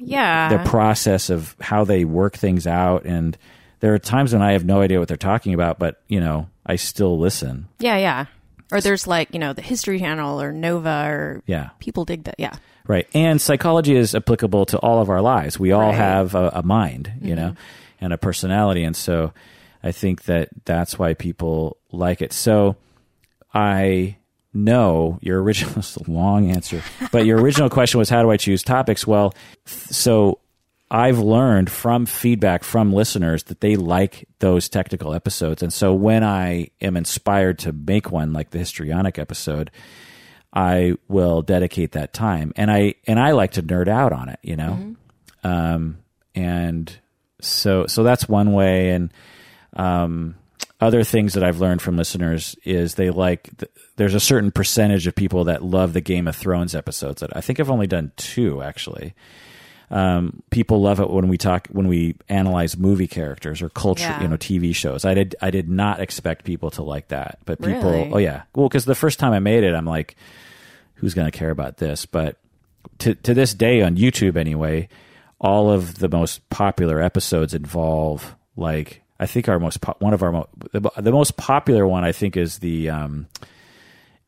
yeah. 0.00 0.48
the 0.48 0.68
process 0.68 1.30
of 1.30 1.54
how 1.60 1.84
they 1.84 2.04
work 2.04 2.36
things 2.36 2.66
out 2.66 3.04
and 3.04 3.36
there 3.80 3.92
are 3.94 3.98
times 3.98 4.32
when 4.32 4.42
I 4.42 4.52
have 4.52 4.64
no 4.64 4.80
idea 4.80 4.98
what 4.98 5.08
they're 5.08 5.16
talking 5.16 5.54
about, 5.54 5.78
but 5.78 6.02
you 6.08 6.20
know, 6.20 6.48
I 6.64 6.76
still 6.76 7.18
listen. 7.18 7.68
yeah, 7.78 7.96
yeah. 7.96 8.26
Or 8.72 8.80
there's 8.80 9.08
like, 9.08 9.30
you 9.32 9.40
know, 9.40 9.52
the 9.52 9.62
History 9.62 9.98
Channel 9.98 10.40
or 10.40 10.52
Nova 10.52 11.04
or 11.08 11.42
Yeah. 11.46 11.70
people 11.80 12.04
dig 12.04 12.22
that. 12.24 12.36
Yeah. 12.38 12.54
Right. 12.86 13.08
And 13.12 13.40
psychology 13.40 13.96
is 13.96 14.14
applicable 14.14 14.64
to 14.66 14.78
all 14.78 15.02
of 15.02 15.10
our 15.10 15.20
lives. 15.20 15.58
We 15.58 15.72
all 15.72 15.80
Right. 15.88 15.94
have 15.96 16.36
a, 16.36 16.50
a 16.54 16.62
mind, 16.62 17.12
you 17.20 17.34
mm-hmm. 17.34 17.46
know, 17.46 17.54
and 18.00 18.12
a 18.12 18.18
personality. 18.18 18.84
And 18.84 18.94
so 18.94 19.32
I 19.82 19.90
think 19.90 20.24
that 20.26 20.50
that's 20.66 21.00
why 21.00 21.14
people 21.14 21.78
like 21.90 22.22
it. 22.22 22.32
So 22.32 22.76
I 23.52 24.18
know 24.54 25.18
your 25.20 25.42
original, 25.42 25.82
long 26.06 26.50
answer, 26.50 26.80
but 27.10 27.26
your 27.26 27.40
original 27.40 27.70
question 27.70 27.98
was, 27.98 28.08
how 28.08 28.22
do 28.22 28.30
I 28.30 28.36
choose 28.36 28.62
topics? 28.62 29.04
Well, 29.04 29.34
so 29.66 30.38
I've 30.90 31.20
learned 31.20 31.70
from 31.70 32.04
feedback 32.04 32.64
from 32.64 32.92
listeners 32.92 33.44
that 33.44 33.60
they 33.60 33.76
like 33.76 34.26
those 34.40 34.68
technical 34.68 35.14
episodes. 35.14 35.62
And 35.62 35.72
so 35.72 35.94
when 35.94 36.24
I 36.24 36.70
am 36.80 36.96
inspired 36.96 37.60
to 37.60 37.72
make 37.72 38.10
one 38.10 38.32
like 38.32 38.50
the 38.50 38.58
histrionic 38.58 39.16
episode, 39.18 39.70
I 40.52 40.94
will 41.06 41.42
dedicate 41.42 41.92
that 41.92 42.12
time. 42.12 42.52
And 42.56 42.72
I 42.72 42.94
and 43.06 43.20
I 43.20 43.32
like 43.32 43.52
to 43.52 43.62
nerd 43.62 43.86
out 43.86 44.12
on 44.12 44.28
it, 44.30 44.40
you 44.42 44.56
know. 44.56 44.96
Um 45.44 45.98
and 46.34 46.98
so 47.40 47.86
so 47.86 48.02
that's 48.02 48.28
one 48.28 48.52
way 48.52 48.90
and 48.90 49.12
um 49.74 50.34
other 50.80 51.04
things 51.04 51.34
that 51.34 51.44
I've 51.44 51.60
learned 51.60 51.82
from 51.82 51.96
listeners 51.96 52.56
is 52.64 52.94
they 52.94 53.10
like 53.10 53.56
th- 53.58 53.70
there's 53.96 54.14
a 54.14 54.20
certain 54.20 54.50
percentage 54.50 55.06
of 55.06 55.14
people 55.14 55.44
that 55.44 55.62
love 55.62 55.92
the 55.92 56.00
Game 56.00 56.26
of 56.26 56.34
Thrones 56.34 56.74
episodes. 56.74 57.20
That 57.20 57.36
I 57.36 57.42
think 57.42 57.60
I've 57.60 57.70
only 57.70 57.86
done 57.86 58.10
two 58.16 58.60
actually. 58.60 59.14
Um, 59.92 60.42
people 60.50 60.80
love 60.80 61.00
it 61.00 61.10
when 61.10 61.26
we 61.28 61.36
talk 61.36 61.66
when 61.72 61.88
we 61.88 62.14
analyze 62.28 62.76
movie 62.76 63.08
characters 63.08 63.60
or 63.60 63.68
culture, 63.70 64.04
Yeah. 64.04 64.22
you 64.22 64.28
know, 64.28 64.36
TV 64.36 64.72
shows. 64.74 65.04
I 65.04 65.14
did 65.14 65.34
I 65.42 65.50
did 65.50 65.68
not 65.68 65.98
expect 66.00 66.44
people 66.44 66.70
to 66.72 66.82
like 66.84 67.08
that, 67.08 67.38
but 67.44 67.60
people, 67.60 67.90
Really? 67.90 68.10
oh 68.12 68.18
yeah, 68.18 68.42
well, 68.54 68.68
because 68.68 68.84
the 68.84 68.94
first 68.94 69.18
time 69.18 69.32
I 69.32 69.40
made 69.40 69.64
it, 69.64 69.74
I'm 69.74 69.86
like, 69.86 70.14
who's 70.94 71.12
going 71.14 71.30
to 71.30 71.36
care 71.36 71.50
about 71.50 71.78
this? 71.78 72.06
But 72.06 72.36
to 72.98 73.14
to 73.16 73.34
this 73.34 73.52
day 73.52 73.82
on 73.82 73.96
YouTube 73.96 74.36
anyway, 74.36 74.88
all 75.40 75.70
of 75.70 75.98
the 75.98 76.08
most 76.08 76.48
popular 76.50 77.00
episodes 77.00 77.52
involve 77.52 78.36
like 78.56 79.02
I 79.18 79.26
think 79.26 79.48
our 79.48 79.58
most 79.58 79.80
po- 79.80 79.96
one 79.98 80.14
of 80.14 80.22
our 80.22 80.30
mo- 80.30 80.48
the, 80.72 80.88
the 80.98 81.10
most 81.12 81.36
popular 81.36 81.84
one 81.86 82.04
I 82.04 82.12
think 82.12 82.36
is 82.36 82.60
the 82.60 82.90
um 82.90 83.26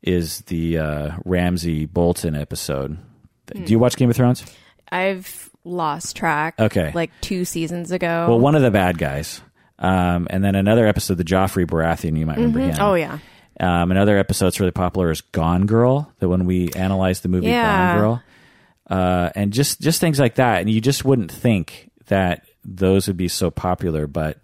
is 0.02 0.40
the 0.42 0.78
uh, 0.78 1.10
Ramsay 1.24 1.86
Bolton 1.86 2.34
episode. 2.34 2.98
Do 3.46 3.70
you 3.70 3.78
watch 3.78 3.94
Game 3.96 4.10
of 4.10 4.16
Thrones? 4.16 4.44
I've 4.90 5.48
lost 5.64 6.16
track. 6.16 6.54
Okay. 6.58 6.92
Like 6.94 7.10
two 7.20 7.44
seasons 7.44 7.90
ago. 7.92 8.26
Well, 8.28 8.40
one 8.40 8.54
of 8.54 8.62
the 8.62 8.70
bad 8.70 8.98
guys, 8.98 9.40
um, 9.78 10.26
and 10.30 10.42
then 10.44 10.54
another 10.54 10.86
episode, 10.86 11.18
the 11.18 11.24
Joffrey 11.24 11.66
Baratheon. 11.66 12.18
You 12.18 12.26
might 12.26 12.36
remember 12.36 12.60
him. 12.60 12.76
oh, 12.80 12.94
yeah. 12.94 13.18
Um, 13.60 13.90
another 13.90 14.16
episode 14.18 14.46
that's 14.46 14.60
really 14.60 14.72
popular 14.72 15.10
is 15.10 15.20
Gone 15.20 15.66
Girl. 15.66 16.12
That 16.18 16.28
when 16.28 16.46
we 16.46 16.70
analyzed 16.72 17.22
the 17.22 17.28
movie 17.28 17.48
Yeah. 17.48 17.92
Gone 17.94 18.00
Girl, 18.00 18.22
uh, 18.90 19.30
and 19.34 19.52
just 19.52 19.80
just 19.80 20.00
things 20.00 20.18
like 20.18 20.36
that, 20.36 20.60
and 20.60 20.70
you 20.70 20.80
just 20.80 21.04
wouldn't 21.04 21.30
think 21.30 21.90
that 22.06 22.44
those 22.64 23.06
would 23.08 23.16
be 23.16 23.28
so 23.28 23.50
popular, 23.50 24.06
but 24.06 24.38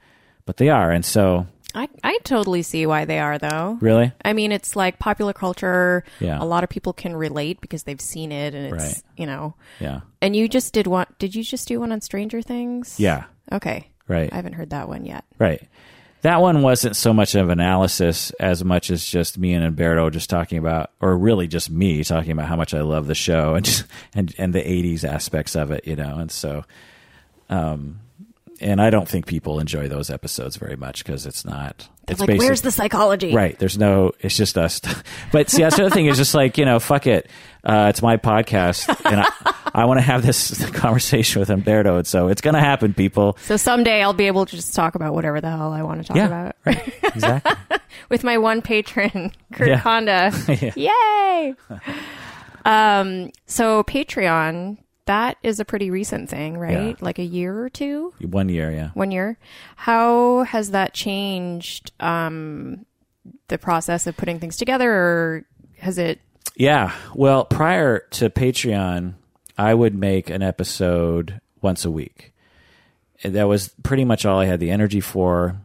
but 0.45 0.57
they 0.59 0.69
are, 0.69 0.91
and 0.91 1.05
so 1.05 1.47
I, 1.75 1.89
I 2.03 2.19
totally 2.25 2.63
see 2.63 2.87
why 2.87 3.05
they 3.05 3.19
are, 3.19 3.39
though. 3.39 3.77
really, 3.81 4.11
I 4.25 4.33
mean, 4.33 4.53
it's 4.53 4.75
like 4.75 4.99
popular 4.99 5.33
culture. 5.35 6.03
Yeah. 6.19 6.39
A 6.41 6.45
lot 6.47 6.65
of 6.65 6.71
people 6.71 6.93
can 6.95 7.15
relate 7.15 7.61
because 7.61 7.83
they've 7.83 8.01
seen 8.01 8.33
it 8.33 8.55
and 8.55 8.73
it's, 8.75 8.85
Right. 8.85 9.03
you 9.19 9.27
know. 9.27 9.55
yeah, 9.79 10.01
And 10.23 10.35
you 10.35 10.49
just 10.49 10.73
did 10.73 10.87
one. 10.87 11.07
Did 11.19 11.35
you 11.35 11.43
just 11.45 11.69
do 11.69 11.81
one 11.81 11.93
on 11.93 12.01
Stranger 12.01 12.41
Things? 12.43 12.99
yeah, 12.99 13.25
Okay. 13.53 13.89
right, 14.09 14.33
I 14.33 14.37
haven't 14.37 14.55
heard 14.55 14.71
that 14.71 14.89
one 14.89 15.05
yet. 15.05 15.25
right. 15.39 15.63
That 16.23 16.41
one 16.41 16.63
wasn't 16.63 16.97
so 16.97 17.13
much 17.15 17.37
of 17.37 17.49
analysis 17.49 18.33
as 18.41 18.65
much 18.65 18.91
as 18.91 19.05
just 19.05 19.39
me 19.39 19.55
and 19.55 19.65
Umberto 19.65 20.11
just 20.11 20.29
talking 20.29 20.59
about, 20.59 20.91
or 21.01 21.17
really 21.17 21.47
just 21.47 21.71
me 21.71 22.03
talking 22.03 22.33
about 22.33 22.49
how 22.49 22.57
much 22.57 22.75
I 22.75 22.81
love 22.81 23.07
the 23.07 23.15
show 23.15 23.55
and 23.55 23.65
just, 23.65 23.85
and 24.15 24.35
and 24.37 24.53
the 24.53 24.59
'80s 24.61 25.05
aspects 25.05 25.55
of 25.55 25.71
it, 25.71 25.87
you 25.87 25.95
know. 25.95 26.17
And 26.19 26.29
so, 26.29 26.65
um, 27.49 28.01
and 28.61 28.81
I 28.81 28.91
don't 28.91 29.09
think 29.09 29.27
people 29.27 29.61
enjoy 29.61 29.89
those 29.89 30.11
episodes 30.11 30.57
very 30.57 30.77
much 30.77 31.05
because 31.05 31.27
it's 31.27 31.45
not. 31.45 31.89
It's 32.09 32.21
like, 32.21 32.29
basic- 32.29 32.41
where's 32.41 32.63
the 32.63 32.71
psychology? 32.71 33.35
Right. 33.35 33.59
There's 33.59 33.77
no. 33.79 34.13
It's 34.21 34.37
just 34.37 34.57
us. 34.59 34.81
But 35.33 35.51
see, 35.51 35.63
that's 35.63 35.77
the 35.77 35.85
other 35.87 35.95
thing 35.95 36.07
is 36.07 36.17
just 36.17 36.35
like 36.35 36.57
you 36.59 36.65
know, 36.65 36.79
fuck 36.81 37.07
it. 37.07 37.29
Uh, 37.65 37.89
it's 37.91 38.01
my 38.01 38.17
podcast, 38.17 38.89
and 39.05 39.21
I, 39.21 39.55
I 39.75 39.85
want 39.85 39.99
to 39.99 40.03
have 40.03 40.25
this 40.25 40.65
conversation 40.71 41.41
with 41.41 41.51
Umberto, 41.51 41.99
and 41.99 42.07
so 42.07 42.29
it's 42.29 42.41
gonna 42.41 42.61
happen, 42.61 42.95
people. 42.95 43.37
So 43.43 43.57
someday 43.59 44.03
I'll 44.03 44.15
be 44.15 44.27
able 44.27 44.47
to 44.47 44.57
just 44.57 44.75
talk 44.75 44.95
about 44.95 45.13
whatever 45.13 45.41
the 45.41 45.51
hell 45.51 45.73
I 45.73 45.83
want 45.83 46.01
to 46.01 46.07
talk 46.09 46.17
Yeah. 46.17 46.27
about 46.27 46.57
Right. 46.65 46.95
Exactly. 47.15 47.79
with 48.09 48.25
my 48.25 48.39
one 48.39 48.63
patron, 48.63 49.33
Kirk 49.53 49.69
Yeah. 49.69 49.77
Honda. 49.77 50.33
Yay! 50.77 51.55
um, 52.65 53.31
so 53.47 53.83
Patreon, 53.85 54.79
that 55.09 55.37
is 55.43 55.59
a 55.59 55.65
pretty 55.65 55.91
recent 55.91 56.29
thing, 56.31 56.57
right? 56.57 56.91
Yeah. 56.91 56.95
Like 57.01 57.19
a 57.19 57.25
year 57.25 57.61
or 57.61 57.69
two, 57.69 58.15
One 58.21 58.49
year, 58.49 58.71
yeah. 58.71 58.91
one 58.95 59.11
year. 59.11 59.37
How 59.77 60.45
has 60.45 60.71
that 60.71 60.95
changed 60.95 61.91
um, 61.99 62.85
the 63.49 63.59
process 63.59 64.07
of 64.07 64.17
putting 64.17 64.39
things 64.39 64.57
together, 64.57 64.91
or 64.93 65.45
has 65.79 65.99
it? 65.99 66.21
Yeah. 66.57 66.93
Well, 67.15 67.45
prior 67.45 68.01
to 68.13 68.31
Patreon, 68.31 69.15
I 69.57 69.75
would 69.75 69.95
make 69.95 70.31
an 70.31 70.43
episode 70.43 71.41
once 71.63 71.85
a 71.85 71.91
week. 71.91 72.33
That 73.25 73.49
was 73.49 73.69
pretty 73.83 74.05
much 74.05 74.25
all 74.25 74.39
I 74.39 74.45
had 74.45 74.61
the 74.61 74.71
energy 74.71 75.01
for. 75.01 75.57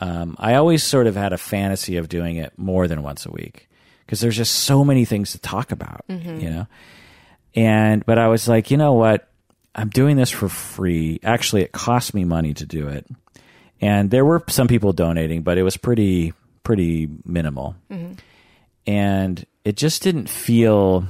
Um, 0.00 0.36
I 0.38 0.54
always 0.54 0.84
sort 0.84 1.06
of 1.08 1.16
had 1.16 1.32
a 1.32 1.38
fantasy 1.38 1.96
of 1.96 2.08
doing 2.08 2.36
it 2.36 2.52
more 2.56 2.86
than 2.86 3.02
once 3.02 3.26
a 3.26 3.30
week 3.32 3.68
because 4.06 4.20
there's 4.20 4.36
just 4.36 4.54
so 4.54 4.84
many 4.84 5.04
things 5.04 5.32
to 5.32 5.38
talk 5.38 5.72
about, 5.72 6.04
you 6.08 6.48
know. 6.50 6.66
And 7.58 8.06
but 8.06 8.18
I 8.18 8.28
was 8.28 8.46
like, 8.46 8.70
you 8.70 8.76
know 8.76 8.92
what? 8.92 9.28
I'm 9.74 9.88
doing 9.88 10.16
this 10.16 10.30
for 10.30 10.48
free. 10.48 11.18
Actually, 11.24 11.62
it 11.62 11.72
cost 11.72 12.14
me 12.14 12.24
money 12.24 12.54
to 12.54 12.64
do 12.64 12.86
it, 12.86 13.04
and 13.80 14.12
there 14.12 14.24
were 14.24 14.44
some 14.48 14.68
people 14.68 14.92
donating, 14.92 15.42
but 15.42 15.58
it 15.58 15.64
was 15.64 15.76
pretty 15.76 16.34
pretty 16.62 17.08
minimal, 17.24 17.74
mm-hmm. 17.90 18.12
and 18.86 19.44
it 19.64 19.76
just 19.76 20.02
didn't 20.02 20.28
feel, 20.28 21.04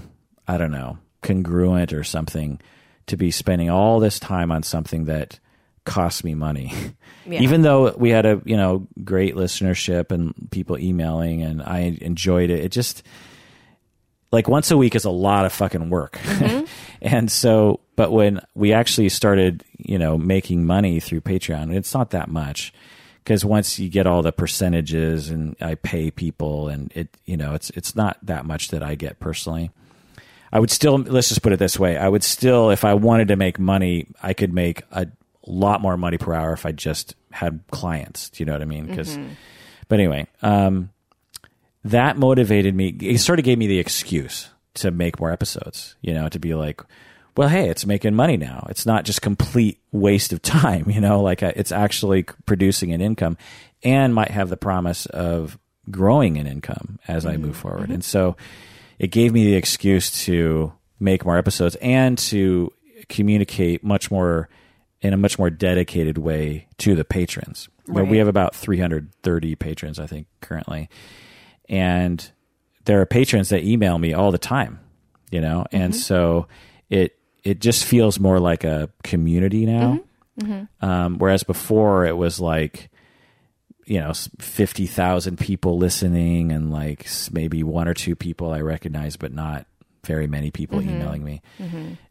I 0.47 0.57
don't 0.57 0.71
know, 0.71 0.97
congruent 1.23 1.93
or 1.93 2.03
something 2.03 2.61
to 3.09 3.19
be 3.19 3.31
spending 3.31 3.69
all 3.69 4.01
this 4.01 4.19
time 4.19 4.51
on 4.51 4.63
something 4.63 5.05
that 5.05 5.39
cost 5.85 6.25
me 6.25 6.35
money. 6.35 6.73
Yeah. 7.29 7.43
Even 7.43 7.61
though 7.61 7.91
we 7.91 8.09
had 8.09 8.25
a 8.25 8.41
you 8.47 8.57
know 8.57 8.89
great 9.05 9.35
listenership 9.35 10.13
and 10.13 10.35
people 10.51 10.79
emailing, 10.79 11.43
and 11.43 11.63
I 11.63 11.99
enjoyed 12.01 12.49
it, 12.49 12.65
it 12.65 12.73
just 12.73 13.03
like 14.31 14.49
once 14.49 14.71
a 14.71 14.77
week 14.77 14.95
is 14.95 15.05
a 15.05 15.11
lot 15.11 15.45
of 15.47 15.53
fucking 15.53 15.91
work. 15.91 16.19
and 17.03 17.31
so, 17.31 17.81
but 17.97 18.13
when 18.13 18.41
we 18.55 18.73
actually 18.73 19.09
started, 19.09 19.65
you 19.79 19.99
know, 19.99 20.19
making 20.19 20.65
money 20.65 21.01
through 21.01 21.23
Patreon, 21.23 21.75
it's 21.75 21.95
not 21.95 22.11
that 22.11 22.29
much 22.29 22.73
because 23.25 23.45
once 23.45 23.79
you 23.79 23.89
get 23.89 24.07
all 24.07 24.23
the 24.23 24.33
percentages 24.33 25.31
and 25.31 25.57
I 25.61 25.75
pay 25.77 26.11
people 26.11 26.69
and 26.69 26.93
it, 26.95 27.17
you 27.25 27.37
know, 27.37 27.55
it's, 27.55 27.71
it's 27.71 27.95
not 27.97 28.19
that 28.23 28.45
much 28.45 28.69
that 28.69 28.83
I 28.83 28.95
get 28.95 29.19
personally. 29.21 29.71
I 30.51 30.61
would 30.61 30.71
still, 30.71 30.97
let's 30.99 31.29
just 31.29 31.43
put 31.43 31.53
it 31.53 31.59
this 31.59 31.79
way. 31.79 31.97
I 31.97 32.09
would 32.09 32.25
still, 32.25 32.71
if 32.71 32.85
I 32.85 32.95
wanted 32.95 33.29
to 33.29 33.37
make 33.37 33.59
money, 33.59 34.07
I 34.23 34.33
could 34.33 34.53
make 34.53 34.83
a 34.93 35.07
lot 35.47 35.81
more 35.83 35.97
money 35.97 36.17
per 36.17 36.33
hour 36.33 36.53
if 36.53 36.65
I 36.65 36.73
just 36.73 37.15
had 37.31 37.61
clients. 37.71 38.31
Do 38.31 38.43
you 38.43 38.47
know 38.47 38.53
what 38.53 38.63
I 38.63 38.67
mean? 38.67 38.87
Because, 38.87 39.19
but 39.89 39.99
anyway, 40.01 40.27
um, 40.43 40.91
that 41.85 42.17
motivated 42.17 42.75
me. 42.75 42.89
It 42.89 43.19
sort 43.19 43.39
of 43.39 43.45
gave 43.45 43.59
me 43.59 43.67
the 43.67 43.79
excuse 43.79 44.51
to 44.75 44.91
make 44.91 45.21
more 45.21 45.31
episodes, 45.31 45.97
you 46.01 46.15
know, 46.15 46.29
to 46.29 46.39
be 46.39 46.55
like, 46.55 46.81
well, 47.37 47.49
hey, 47.49 47.69
it's 47.69 47.87
making 47.87 48.15
money 48.15 48.37
now. 48.37 48.67
It's 48.69 48.85
not 48.85 49.05
just 49.05 49.23
complete 49.23 49.79
waste 49.93 50.33
of 50.33 50.43
time, 50.43 50.91
you 50.91 51.01
know, 51.01 51.21
like 51.21 51.43
uh, 51.43 51.53
it's 51.57 51.73
actually 51.73 52.25
producing 52.47 52.93
an 52.93 53.01
income 53.01 53.37
and 53.83 54.15
might 54.15 54.31
have 54.31 54.49
the 54.49 54.57
promise 54.57 55.07
of 55.07 55.59
growing 55.91 56.37
an 56.37 56.47
income 56.47 56.99
as 57.09 57.25
I 57.25 57.37
move 57.37 57.57
forward. 57.57 57.91
And 57.91 58.05
so 58.05 58.37
it 58.99 59.11
gave 59.11 59.33
me 59.33 59.45
the 59.45 59.55
excuse 59.55 60.25
to 60.25 60.73
make 61.01 61.25
more 61.25 61.39
episodes 61.39 61.77
and 61.77 62.19
to 62.19 62.73
communicate 63.09 63.85
much 63.85 64.11
more 64.11 64.49
in 65.01 65.13
a 65.13 65.17
much 65.17 65.39
more 65.39 65.49
dedicated 65.49 66.19
way 66.19 66.67
to 66.79 66.97
the 66.97 67.05
patrons. 67.05 67.69
Right. 67.87 68.07
we 68.07 68.19
have 68.19 68.29
about 68.29 68.55
330 68.55 69.55
patrons, 69.55 69.99
I 69.99 70.07
think, 70.07 70.27
currently 70.43 70.91
and 71.69 72.31
there 72.85 73.01
are 73.01 73.07
patrons 73.07 73.51
that 73.51 73.65
email 73.65 73.99
me 73.99 74.15
all 74.15 74.33
the 74.33 74.39
time 74.39 74.81
you 75.31 75.41
know? 75.41 75.67
And 75.73 75.93
mm-hmm. 75.93 76.01
so 76.01 76.49
it 76.89 77.19
it 77.45 77.61
just 77.61 77.85
feels 77.85 78.19
more 78.19 78.41
like 78.41 78.65
a 78.65 78.91
community 79.03 79.67
now. 79.67 80.01
Mm-hmm. 80.41 80.53
Mm-hmm. 80.53 80.85
Um, 80.85 81.19
whereas 81.19 81.43
before 81.43 82.07
it 82.07 82.17
was 82.17 82.41
like 82.41 82.91
you 83.87 84.01
know 84.01 84.13
50,000 84.13 85.39
people 85.39 85.79
listening 85.79 86.53
and 86.53 86.71
like 86.71 87.09
maybe 87.33 87.63
one 87.63 87.89
or 87.89 87.95
two 87.95 88.15
people 88.15 88.53
I 88.53 88.61
recognize 88.61 89.17
but 89.17 89.33
not 89.33 89.67
very 90.05 90.27
many 90.27 90.51
people 90.51 90.81
emailing 90.81 91.25
me. 91.25 91.43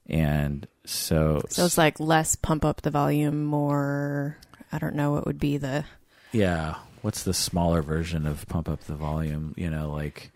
And 0.07 0.67
so, 0.85 1.41
So 1.49 1.65
it's 1.65 1.77
like 1.77 1.99
less 1.99 2.35
pump 2.35 2.63
up 2.63 2.81
the 2.81 2.91
volume, 2.91 3.45
more. 3.45 4.37
I 4.71 4.77
don't 4.77 4.95
know 4.95 5.11
what 5.11 5.25
would 5.25 5.39
be 5.39 5.57
the. 5.57 5.85
yeah 6.31 6.75
what's 7.07 7.23
the 7.23 7.33
smaller 7.33 7.81
version 7.81 8.27
of 8.27 8.45
pump 8.49 8.67
up 8.67 8.81
the 8.81 8.93
volume? 8.93 9.53
You 9.55 9.69
know 9.69 9.89
like 9.91 10.29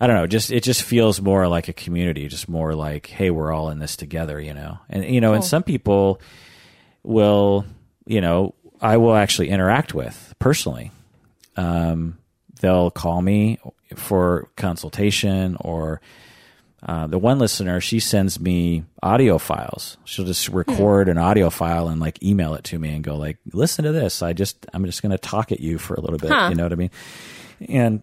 i 0.00 0.06
don't 0.06 0.16
know 0.16 0.26
just 0.26 0.50
it 0.50 0.62
just 0.62 0.82
feels 0.82 1.20
more 1.20 1.46
like 1.46 1.68
a 1.68 1.74
community 1.74 2.26
just 2.26 2.48
more 2.48 2.74
like 2.74 3.08
hey 3.08 3.28
we're 3.28 3.52
all 3.52 3.68
in 3.68 3.80
this 3.80 3.96
together 3.96 4.40
you 4.40 4.54
know? 4.54 4.78
And 4.88 5.04
you 5.04 5.20
know 5.20 5.34
and 5.34 5.44
some 5.44 5.62
people 5.62 6.22
will 7.02 7.66
you 8.06 8.22
know 8.22 8.54
i 8.80 8.96
will 8.96 9.14
actually 9.14 9.50
interact 9.50 9.92
with 9.92 10.34
personally. 10.38 10.90
Um, 11.58 12.16
they'll 12.62 12.90
call 12.90 13.20
me 13.20 13.58
for 13.94 14.48
consultation 14.56 15.58
or 15.60 16.00
uh, 16.82 17.06
the 17.06 17.18
one 17.18 17.38
listener 17.38 17.80
she 17.80 18.00
sends 18.00 18.40
me 18.40 18.84
audio 19.02 19.38
files. 19.38 19.98
She'll 20.04 20.24
just 20.24 20.46
hmm. 20.46 20.56
record 20.56 21.08
an 21.08 21.18
audio 21.18 21.50
file 21.50 21.88
and 21.88 22.00
like 22.00 22.22
email 22.22 22.54
it 22.54 22.64
to 22.64 22.78
me 22.78 22.94
and 22.94 23.04
go 23.04 23.16
like 23.16 23.38
listen 23.52 23.84
to 23.84 23.92
this. 23.92 24.22
I 24.22 24.32
just 24.32 24.66
i'm 24.72 24.84
just 24.84 25.02
going 25.02 25.12
to 25.12 25.18
talk 25.18 25.52
at 25.52 25.60
you 25.60 25.78
for 25.78 25.94
a 25.94 26.00
little 26.00 26.18
bit 26.18 26.30
Huh. 26.30 26.48
you 26.50 26.54
know 26.54 26.62
what 26.62 26.72
i 26.72 26.76
mean? 26.76 26.90
And 27.68 28.02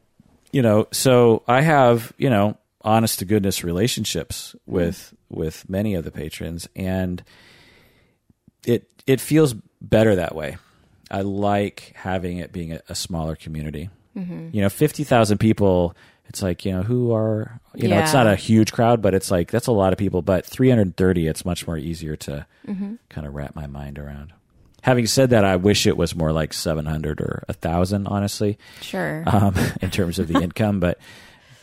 you 0.51 0.61
know 0.61 0.88
so 0.91 1.43
i 1.47 1.61
have 1.61 2.13
you 2.17 2.30
know 2.30 2.57
honest 2.82 3.19
to 3.19 3.25
goodness 3.25 3.63
relationships 3.63 4.55
hmm. 4.65 4.73
with 4.73 5.13
with 5.30 5.67
many 5.69 5.95
of 5.95 6.03
the 6.03 6.11
patrons 6.11 6.67
and 6.75 7.23
it 8.65 8.88
it 9.07 9.21
feels 9.21 9.55
better 9.82 10.15
that 10.15 10.36
way. 10.36 10.57
I 11.09 11.21
like 11.21 11.93
having 11.95 12.39
it 12.39 12.51
being 12.51 12.73
a, 12.73 12.82
a 12.89 12.95
smaller 12.95 13.36
community. 13.36 13.89
Mm-hmm. 14.15 14.49
You 14.51 14.61
know 14.61 14.69
50,000 14.69 15.38
people 15.38 15.95
it's 16.28 16.41
like 16.41 16.65
you 16.65 16.71
know 16.71 16.82
who 16.84 17.11
are 17.13 17.59
you 17.75 17.88
know 17.88 17.97
it's 17.99 18.13
not 18.13 18.28
a 18.28 18.36
huge 18.36 18.71
crowd 18.73 19.01
but 19.01 19.13
it's 19.13 19.32
like 19.32 19.49
that's 19.51 19.67
a 19.67 19.71
lot 19.71 19.93
of 19.93 19.99
people 19.99 20.21
but 20.21 20.45
330 20.45 21.28
it's 21.28 21.45
much 21.45 21.65
more 21.67 21.78
easier 21.78 22.15
to 22.15 22.45
kind 23.09 23.25
of 23.28 23.34
wrap 23.34 23.55
my 23.55 23.65
mind 23.67 23.97
around 23.99 24.34
having 24.82 25.05
said 25.07 25.30
that 25.32 25.43
i 25.45 25.55
wish 25.55 25.88
it 25.88 25.97
was 25.97 26.15
more 26.15 26.32
like 26.32 26.53
700 26.53 27.21
or 27.21 27.43
1000 27.47 28.07
honestly 28.07 28.57
Sure. 28.82 29.23
um, 29.25 29.55
in 29.82 29.89
terms 29.91 30.19
of 30.19 30.28
the 30.28 30.41
income, 30.41 30.80
but 30.80 30.99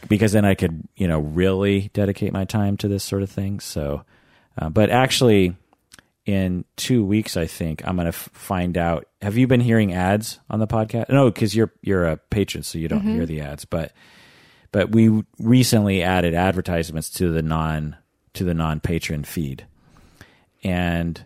because 0.08 0.32
then 0.32 0.44
I 0.44 0.54
could, 0.54 0.86
you 0.96 1.08
know, 1.08 1.18
really 1.18 1.88
dedicate 1.94 2.30
my 2.34 2.44
time 2.44 2.76
to 2.78 2.88
this 2.88 3.02
sort 3.02 3.22
of 3.22 3.30
thing. 3.30 3.58
So, 3.60 4.04
uh, 4.58 4.68
but 4.68 4.90
actually, 4.90 5.56
in 6.26 6.66
two 6.76 7.02
weeks, 7.02 7.38
I 7.38 7.46
think 7.46 7.80
I'm 7.88 7.96
going 7.96 8.04
to 8.04 8.08
f- 8.10 8.28
find 8.34 8.76
out. 8.76 9.06
Have 9.22 9.38
you 9.38 9.46
been 9.46 9.60
hearing 9.60 9.94
ads 9.94 10.40
on 10.50 10.58
the 10.58 10.66
podcast? 10.66 11.08
No, 11.08 11.30
because 11.30 11.56
you're 11.56 11.72
you're 11.80 12.04
a 12.06 12.18
patron, 12.18 12.62
so 12.64 12.76
you 12.78 12.86
don't 12.88 13.00
hear 13.00 13.24
the 13.24 13.40
ads. 13.40 13.64
But 13.64 13.92
but 14.74 14.90
we 14.90 15.22
recently 15.38 16.02
added 16.02 16.34
advertisements 16.34 17.08
to 17.08 17.30
the 17.30 17.42
non 17.42 17.96
to 18.32 18.42
the 18.42 18.54
non 18.54 18.80
patron 18.80 19.22
feed, 19.22 19.64
and 20.64 21.24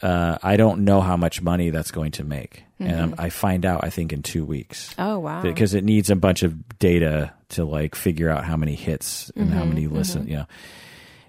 uh, 0.00 0.38
I 0.42 0.56
don't 0.56 0.86
know 0.86 1.02
how 1.02 1.18
much 1.18 1.42
money 1.42 1.68
that's 1.68 1.90
going 1.90 2.12
to 2.12 2.24
make, 2.24 2.64
and 2.78 2.98
I'm, 2.98 3.10
mm-hmm. 3.10 3.20
I 3.20 3.28
find 3.28 3.66
out 3.66 3.84
I 3.84 3.90
think 3.90 4.14
in 4.14 4.22
two 4.22 4.46
weeks 4.46 4.94
oh 4.96 5.18
wow. 5.18 5.42
because 5.42 5.74
it 5.74 5.84
needs 5.84 6.08
a 6.08 6.16
bunch 6.16 6.42
of 6.42 6.78
data 6.78 7.34
to 7.50 7.66
like 7.66 7.94
figure 7.94 8.30
out 8.30 8.44
how 8.44 8.56
many 8.56 8.76
hits 8.76 9.30
and 9.36 9.50
how 9.50 9.60
mm-hmm, 9.60 9.68
many 9.68 9.84
mm-hmm. 9.84 9.96
listen, 9.96 10.26
you 10.26 10.36
know. 10.38 10.46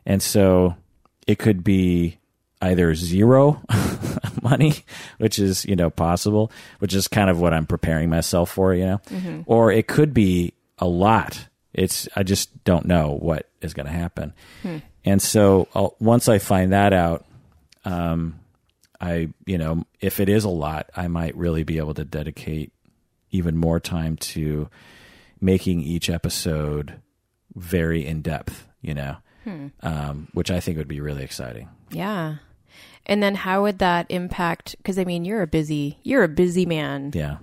And 0.06 0.24
so 0.24 0.78
it 1.28 1.38
could 1.38 1.66
be 1.66 2.18
either 2.62 2.96
zero 2.96 3.62
money, 4.42 4.74
which 5.18 5.38
is, 5.38 5.66
you 5.66 5.76
know, 5.76 5.90
possible, 5.90 6.50
which 6.80 6.94
is 6.94 7.10
kind 7.10 7.30
of 7.30 7.42
what 7.42 7.54
I'm 7.54 7.66
preparing 7.66 8.10
myself 8.10 8.52
for, 8.52 8.74
you 8.74 8.86
know. 8.86 9.02
Or 9.48 9.70
it 9.70 9.88
could 9.88 10.14
be 10.14 10.54
a 10.78 10.88
lot. 10.88 11.48
It's 11.74 12.08
I 12.16 12.24
just 12.24 12.64
don't 12.64 12.86
know 12.86 13.18
what 13.20 13.50
is 13.62 13.74
going 13.74 13.86
to 13.86 13.92
happen. 13.92 14.34
And 15.04 15.22
so 15.22 15.68
I'll, 15.76 15.96
once 16.00 16.28
I 16.30 16.40
find 16.40 16.74
that 16.74 16.94
out, 16.94 17.26
um, 17.84 18.40
I, 19.00 19.30
you 19.46 19.58
know, 19.58 19.84
if 20.00 20.20
it 20.20 20.30
is 20.30 20.46
a 20.46 20.50
lot, 20.50 20.90
I 20.96 21.08
might 21.08 21.36
really 21.36 21.64
be 21.64 21.78
able 21.78 21.94
to 21.96 22.06
dedicate 22.06 22.72
even 23.30 23.58
more 23.58 23.80
time 23.80 24.16
to 24.18 24.70
making 25.42 25.82
each 25.82 26.10
episode 26.10 26.96
very 27.54 28.06
in 28.06 28.22
depth, 28.22 28.68
you 28.82 28.94
know, 28.94 29.18
um, 29.82 30.28
which 30.34 30.50
I 30.50 30.60
think 30.60 30.78
would 30.78 30.88
be 30.88 31.02
really 31.02 31.24
exciting. 31.24 31.70
yeah. 31.92 32.38
And 33.08 33.22
then 33.22 33.36
how 33.36 33.62
would 33.62 33.78
that 33.80 34.08
impact? 34.10 34.76
Because 34.78 34.98
I 34.98 35.04
mean, 35.04 35.26
you're 35.26 35.44
a 35.44 35.48
busy, 35.48 36.00
you're 36.02 36.24
a 36.24 36.28
busy 36.28 36.66
man. 36.66 37.12
Yeah. 37.14 37.38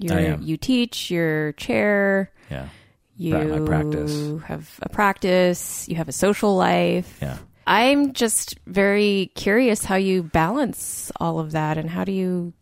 You're. 0.00 0.40
You 0.40 0.56
teach, 0.56 1.12
you're 1.12 1.52
chair. 1.52 2.32
Yeah. 2.50 2.68
You 3.16 3.64
practice. 3.66 4.42
have 4.46 4.78
a 4.82 4.88
practice. 4.88 5.86
You 5.88 5.96
have 5.96 6.08
a 6.08 6.12
social 6.12 6.56
life. 6.56 7.18
Yeah. 7.20 7.36
I'm 7.66 8.14
just 8.14 8.58
very 8.66 9.30
curious 9.34 9.84
how 9.84 9.96
you 9.96 10.22
balance 10.22 11.12
all 11.20 11.38
of 11.38 11.52
that 11.52 11.76
and 11.78 11.88
how 11.88 12.04
do 12.04 12.12
you 12.12 12.52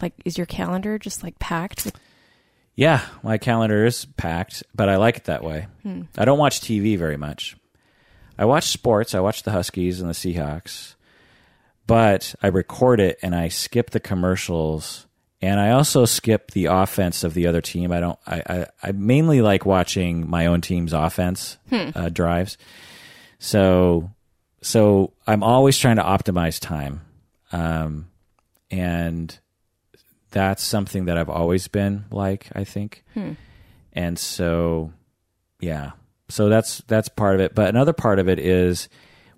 like 0.00 0.14
is 0.24 0.36
your 0.36 0.46
calendar 0.46 0.98
just 0.98 1.22
like 1.22 1.38
packed 1.38 1.84
with 1.84 1.94
Yeah. 2.74 3.02
My 3.22 3.38
calendar 3.38 3.84
is 3.84 4.06
packed, 4.16 4.62
but 4.74 4.88
I 4.88 4.96
like 4.96 5.18
it 5.18 5.24
that 5.24 5.44
way. 5.44 5.68
Hmm. 5.82 6.02
I 6.16 6.24
don't 6.24 6.38
watch 6.38 6.60
TV 6.60 6.98
very 6.98 7.16
much. 7.16 7.56
I 8.38 8.44
watch 8.44 8.64
sports. 8.64 9.14
I 9.14 9.20
watch 9.20 9.42
the 9.44 9.52
Huskies 9.52 10.00
and 10.00 10.10
the 10.10 10.14
Seahawks, 10.14 10.94
but 11.86 12.34
I 12.42 12.48
record 12.48 13.00
it 13.00 13.18
and 13.22 13.34
I 13.34 13.48
skip 13.48 13.90
the 13.90 14.00
commercials 14.00 15.05
and 15.42 15.60
I 15.60 15.70
also 15.70 16.04
skip 16.04 16.52
the 16.52 16.66
offense 16.66 17.24
of 17.24 17.34
the 17.34 17.46
other 17.46 17.60
team. 17.60 17.92
I 17.92 18.00
don't. 18.00 18.18
I 18.26 18.42
I, 18.46 18.66
I 18.82 18.92
mainly 18.92 19.40
like 19.42 19.66
watching 19.66 20.28
my 20.28 20.46
own 20.46 20.60
team's 20.60 20.92
offense 20.92 21.58
uh, 21.94 22.08
drives. 22.08 22.56
So 23.38 24.10
so 24.62 25.12
I'm 25.26 25.42
always 25.42 25.78
trying 25.78 25.96
to 25.96 26.02
optimize 26.02 26.58
time, 26.58 27.02
um, 27.52 28.08
and 28.70 29.38
that's 30.30 30.62
something 30.64 31.04
that 31.06 31.18
I've 31.18 31.28
always 31.30 31.68
been 31.68 32.06
like. 32.10 32.48
I 32.54 32.64
think, 32.64 33.04
and 33.92 34.18
so 34.18 34.92
yeah, 35.60 35.92
so 36.28 36.48
that's 36.48 36.82
that's 36.88 37.08
part 37.08 37.34
of 37.34 37.40
it. 37.42 37.54
But 37.54 37.68
another 37.68 37.92
part 37.92 38.18
of 38.18 38.28
it 38.28 38.38
is 38.38 38.88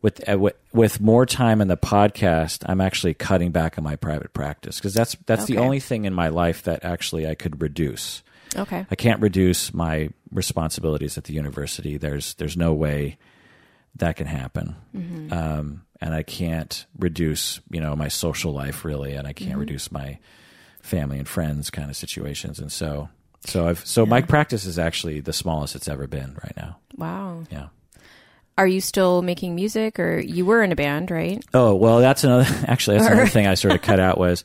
with 0.03 0.29
uh, 0.29 0.39
with, 0.39 0.55
with 0.73 1.01
more 1.01 1.27
time 1.27 1.61
in 1.61 1.69
the 1.69 1.77
podcast, 1.77 2.65
I'm 2.69 2.81
actually 2.81 3.15
cutting 3.15 3.51
back 3.51 3.79
on 3.79 3.85
my 3.85 3.97
private 3.97 4.33
practice 4.33 4.77
because 4.77 4.95
that's 4.95 5.17
that's 5.27 5.47
the 5.47 5.59
only 5.59 5.81
thing 5.81 6.05
in 6.05 6.15
my 6.15 6.29
life 6.29 6.63
that 6.65 6.85
actually 6.85 7.27
I 7.27 7.35
could 7.35 7.61
reduce. 7.61 8.23
Okay. 8.57 8.87
I 8.91 8.95
can't 8.95 9.21
reduce 9.21 9.75
my 9.75 10.11
responsibilities 10.31 11.19
at 11.19 11.25
the 11.25 11.35
university. 11.35 11.97
There's 11.97 12.35
there's 12.35 12.57
no 12.57 12.73
way 12.73 13.19
that 13.97 14.17
can 14.17 14.27
happen, 14.27 14.77
um, 15.33 15.85
and 16.01 16.15
I 16.15 16.23
can't 16.23 16.87
reduce 16.99 17.61
you 17.71 17.81
know 17.81 17.97
my 17.97 18.09
social 18.09 18.53
life 18.53 18.85
really, 18.85 19.15
and 19.15 19.27
I 19.27 19.33
can't 19.33 19.59
reduce 19.59 19.91
my 19.91 20.19
family 20.81 21.19
and 21.19 21.29
friends 21.29 21.71
kind 21.71 21.91
of 21.91 21.97
situations. 21.97 22.59
And 22.59 22.71
so 22.71 23.09
so 23.45 23.69
I've 23.69 23.85
so 23.87 24.07
my 24.07 24.23
practice 24.23 24.65
is 24.65 24.79
actually 24.79 25.21
the 25.21 25.33
smallest 25.33 25.75
it's 25.75 25.89
ever 25.89 26.07
been 26.07 26.39
right 26.43 26.57
now. 26.57 26.79
Wow. 26.97 27.45
Yeah. 27.51 27.69
Are 28.59 28.67
you 28.67 28.81
still 28.81 29.23
making 29.23 29.55
music, 29.55 30.01
or 30.01 30.19
you 30.19 30.45
were 30.45 30.65
in 30.65 30.73
a 30.73 30.77
band, 30.77 31.13
right? 31.13 31.43
Oh 31.55 31.77
well, 31.77 32.01
that's 32.01 32.25
another. 32.25 32.45
Actually, 32.67 32.99
that's 32.99 33.09
another 33.09 33.29
thing 33.29 33.47
I 33.47 33.55
sort 33.55 33.73
of 33.73 33.83
cut 33.83 34.01
out 34.01 34.19
was 34.19 34.43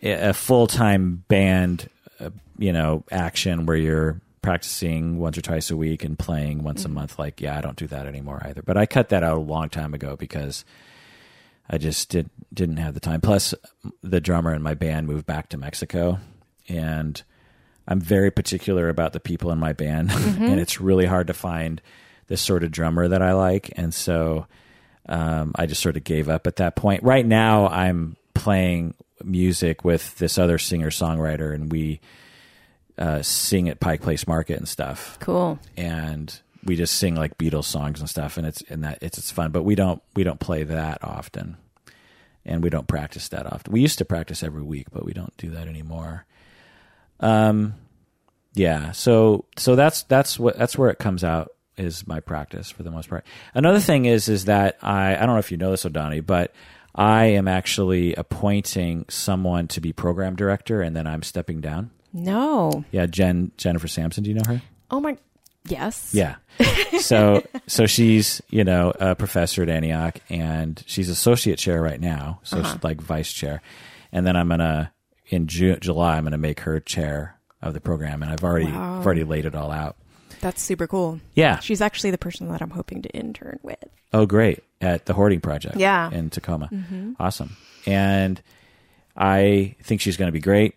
a 0.00 0.32
full 0.32 0.68
time 0.68 1.24
band, 1.26 1.90
uh, 2.20 2.30
you 2.58 2.72
know, 2.72 3.04
action 3.10 3.66
where 3.66 3.76
you're 3.76 4.20
practicing 4.40 5.18
once 5.18 5.36
or 5.36 5.42
twice 5.42 5.70
a 5.70 5.76
week 5.76 6.04
and 6.04 6.16
playing 6.16 6.62
once 6.62 6.84
a 6.84 6.88
month. 6.88 7.18
Like, 7.18 7.40
yeah, 7.40 7.58
I 7.58 7.60
don't 7.60 7.76
do 7.76 7.88
that 7.88 8.06
anymore 8.06 8.40
either. 8.44 8.62
But 8.62 8.76
I 8.76 8.86
cut 8.86 9.08
that 9.08 9.24
out 9.24 9.36
a 9.36 9.40
long 9.40 9.68
time 9.68 9.94
ago 9.94 10.14
because 10.16 10.64
I 11.68 11.76
just 11.76 12.08
did 12.08 12.30
didn't 12.54 12.76
have 12.76 12.94
the 12.94 13.00
time. 13.00 13.20
Plus, 13.20 13.52
the 14.00 14.20
drummer 14.20 14.54
in 14.54 14.62
my 14.62 14.74
band 14.74 15.08
moved 15.08 15.26
back 15.26 15.48
to 15.48 15.58
Mexico, 15.58 16.20
and 16.68 17.20
I'm 17.88 18.00
very 18.00 18.30
particular 18.30 18.88
about 18.88 19.12
the 19.12 19.18
people 19.18 19.50
in 19.50 19.58
my 19.58 19.72
band, 19.72 20.10
and 20.14 20.60
it's 20.60 20.80
really 20.80 21.06
hard 21.06 21.26
to 21.26 21.34
find 21.34 21.82
this 22.30 22.40
sort 22.40 22.62
of 22.62 22.70
drummer 22.70 23.08
that 23.08 23.20
I 23.22 23.32
like, 23.32 23.70
and 23.76 23.92
so 23.92 24.46
um, 25.08 25.50
I 25.56 25.66
just 25.66 25.82
sort 25.82 25.96
of 25.96 26.04
gave 26.04 26.28
up 26.28 26.46
at 26.46 26.56
that 26.56 26.76
point. 26.76 27.02
Right 27.02 27.26
now, 27.26 27.66
I'm 27.66 28.16
playing 28.34 28.94
music 29.24 29.84
with 29.84 30.16
this 30.18 30.38
other 30.38 30.56
singer 30.56 30.90
songwriter, 30.90 31.52
and 31.52 31.72
we 31.72 32.00
uh, 32.96 33.20
sing 33.22 33.68
at 33.68 33.80
Pike 33.80 34.00
Place 34.00 34.26
Market 34.28 34.58
and 34.58 34.68
stuff 34.68 35.18
Cool. 35.20 35.58
and 35.76 36.38
we 36.64 36.76
just 36.76 36.94
sing 36.94 37.16
like 37.16 37.36
Beatles 37.36 37.64
songs 37.64 37.98
and 37.98 38.08
stuff, 38.08 38.36
and 38.36 38.46
it's 38.46 38.62
and 38.68 38.84
that 38.84 38.98
it's 39.02 39.18
it's 39.18 39.30
fun. 39.32 39.50
But 39.50 39.64
we 39.64 39.74
don't 39.74 40.00
we 40.14 40.22
don't 40.22 40.38
play 40.38 40.62
that 40.62 41.02
often, 41.02 41.56
and 42.44 42.62
we 42.62 42.70
don't 42.70 42.86
practice 42.86 43.28
that 43.30 43.44
often. 43.44 43.72
We 43.72 43.80
used 43.80 43.98
to 43.98 44.04
practice 44.04 44.42
every 44.44 44.62
week, 44.62 44.86
but 44.92 45.04
we 45.04 45.12
don't 45.12 45.36
do 45.36 45.50
that 45.50 45.66
anymore. 45.66 46.26
Um, 47.18 47.74
yeah. 48.54 48.92
So 48.92 49.46
so 49.56 49.74
that's 49.74 50.04
that's 50.04 50.38
what 50.38 50.56
that's 50.56 50.78
where 50.78 50.90
it 50.90 50.98
comes 51.00 51.24
out 51.24 51.50
is 51.80 52.06
my 52.06 52.20
practice 52.20 52.70
for 52.70 52.82
the 52.82 52.90
most 52.90 53.08
part. 53.08 53.24
Another 53.54 53.80
thing 53.80 54.04
is 54.04 54.28
is 54.28 54.44
that 54.44 54.78
I 54.82 55.14
I 55.16 55.20
don't 55.20 55.34
know 55.34 55.38
if 55.38 55.50
you 55.50 55.56
know 55.56 55.70
this, 55.70 55.84
Odawni, 55.84 56.24
but 56.24 56.52
I 56.94 57.26
am 57.26 57.48
actually 57.48 58.14
appointing 58.14 59.06
someone 59.08 59.68
to 59.68 59.80
be 59.80 59.92
program 59.92 60.36
director, 60.36 60.82
and 60.82 60.94
then 60.94 61.06
I'm 61.06 61.22
stepping 61.22 61.60
down. 61.60 61.90
No. 62.12 62.84
Yeah, 62.90 63.06
Jen 63.06 63.52
Jennifer 63.56 63.88
Sampson. 63.88 64.24
Do 64.24 64.30
you 64.30 64.36
know 64.36 64.46
her? 64.46 64.62
Oh 64.90 65.00
my. 65.00 65.16
Yes. 65.66 66.10
Yeah. 66.12 66.36
So 67.00 67.42
so 67.66 67.86
she's 67.86 68.42
you 68.50 68.62
know 68.62 68.92
a 69.00 69.14
professor 69.14 69.62
at 69.62 69.70
Antioch, 69.70 70.18
and 70.28 70.82
she's 70.86 71.08
associate 71.08 71.58
chair 71.58 71.80
right 71.80 72.00
now, 72.00 72.40
so 72.42 72.58
uh-huh. 72.58 72.72
she's 72.74 72.84
like 72.84 73.00
vice 73.00 73.32
chair, 73.32 73.62
and 74.12 74.26
then 74.26 74.36
I'm 74.36 74.48
gonna 74.48 74.92
in 75.28 75.46
Ju- 75.46 75.76
July 75.76 76.18
I'm 76.18 76.24
gonna 76.24 76.36
make 76.36 76.60
her 76.60 76.78
chair 76.78 77.40
of 77.62 77.72
the 77.72 77.80
program, 77.80 78.22
and 78.22 78.30
I've 78.30 78.44
already 78.44 78.70
Wow. 78.70 78.98
I've 78.98 79.06
already 79.06 79.24
laid 79.24 79.46
it 79.46 79.54
all 79.54 79.70
out. 79.70 79.96
That's 80.40 80.62
super 80.62 80.86
cool. 80.86 81.20
Yeah. 81.34 81.58
She's 81.60 81.80
actually 81.80 82.10
the 82.10 82.18
person 82.18 82.48
that 82.48 82.62
I'm 82.62 82.70
hoping 82.70 83.02
to 83.02 83.08
intern 83.10 83.58
with. 83.62 83.84
Oh, 84.12 84.26
great! 84.26 84.64
At 84.80 85.06
the 85.06 85.12
Hoarding 85.12 85.40
Project, 85.40 85.76
Yeah. 85.76 86.10
in 86.10 86.30
Tacoma. 86.30 86.68
Mm-hmm. 86.72 87.12
Awesome. 87.20 87.56
And 87.86 88.40
I 89.16 89.76
think 89.82 90.00
she's 90.00 90.16
going 90.16 90.28
to 90.28 90.32
be 90.32 90.40
great. 90.40 90.74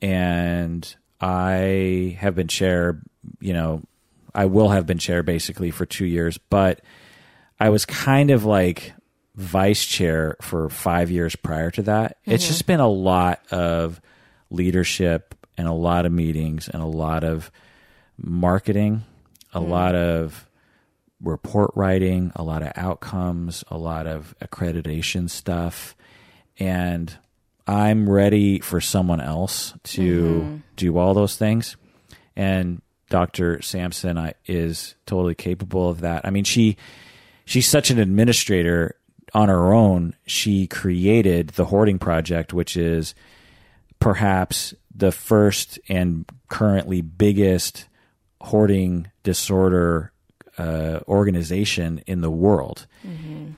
And 0.00 0.94
I 1.20 2.16
have 2.20 2.34
been 2.34 2.48
chair. 2.48 3.00
You 3.40 3.52
know, 3.52 3.82
I 4.34 4.46
will 4.46 4.68
have 4.70 4.86
been 4.86 4.98
chair 4.98 5.22
basically 5.22 5.70
for 5.70 5.86
two 5.86 6.06
years, 6.06 6.38
but 6.38 6.80
I 7.60 7.68
was 7.68 7.84
kind 7.84 8.30
of 8.30 8.44
like 8.44 8.94
vice 9.36 9.84
chair 9.84 10.36
for 10.40 10.68
five 10.68 11.10
years 11.10 11.36
prior 11.36 11.70
to 11.72 11.82
that. 11.82 12.18
It's 12.24 12.46
just 12.46 12.62
mm-hmm. 12.62 12.72
been 12.72 12.80
a 12.80 12.88
lot 12.88 13.40
of 13.50 14.00
leadership 14.50 15.34
and 15.56 15.66
a 15.66 15.72
lot 15.72 16.06
of 16.06 16.12
meetings 16.12 16.68
and 16.68 16.82
a 16.82 16.86
lot 16.86 17.24
of 17.24 17.50
marketing, 18.16 19.04
a 19.52 19.60
hmm. 19.60 19.70
lot 19.70 19.94
of 19.94 20.48
report 21.20 21.70
writing, 21.74 22.32
a 22.36 22.42
lot 22.42 22.62
of 22.62 22.72
outcomes, 22.76 23.64
a 23.68 23.78
lot 23.78 24.06
of 24.06 24.34
accreditation 24.40 25.28
stuff. 25.28 25.96
And 26.58 27.16
I'm 27.66 28.08
ready 28.08 28.60
for 28.60 28.80
someone 28.80 29.20
else 29.20 29.74
to 29.84 30.24
mm-hmm. 30.24 30.56
do 30.76 30.98
all 30.98 31.14
those 31.14 31.36
things. 31.36 31.76
And 32.36 32.82
Dr. 33.08 33.62
Sampson 33.62 34.18
I, 34.18 34.34
is 34.46 34.94
totally 35.06 35.34
capable 35.34 35.88
of 35.88 36.00
that. 36.00 36.26
I 36.26 36.30
mean, 36.30 36.44
she 36.44 36.76
she's 37.44 37.68
such 37.68 37.90
an 37.90 37.98
administrator 37.98 38.96
on 39.32 39.48
her 39.48 39.72
own. 39.72 40.14
She 40.26 40.66
created 40.66 41.50
the 41.50 41.66
Hoarding 41.66 41.98
Project, 41.98 42.52
which 42.52 42.76
is 42.76 43.14
perhaps 43.98 44.74
the 44.94 45.12
first 45.12 45.78
and 45.88 46.24
currently 46.48 47.00
biggest 47.00 47.86
hoarding 48.44 49.08
disorder 49.22 50.12
uh, 50.58 51.00
organization 51.08 52.02
in 52.06 52.20
the 52.20 52.30
world. 52.30 52.86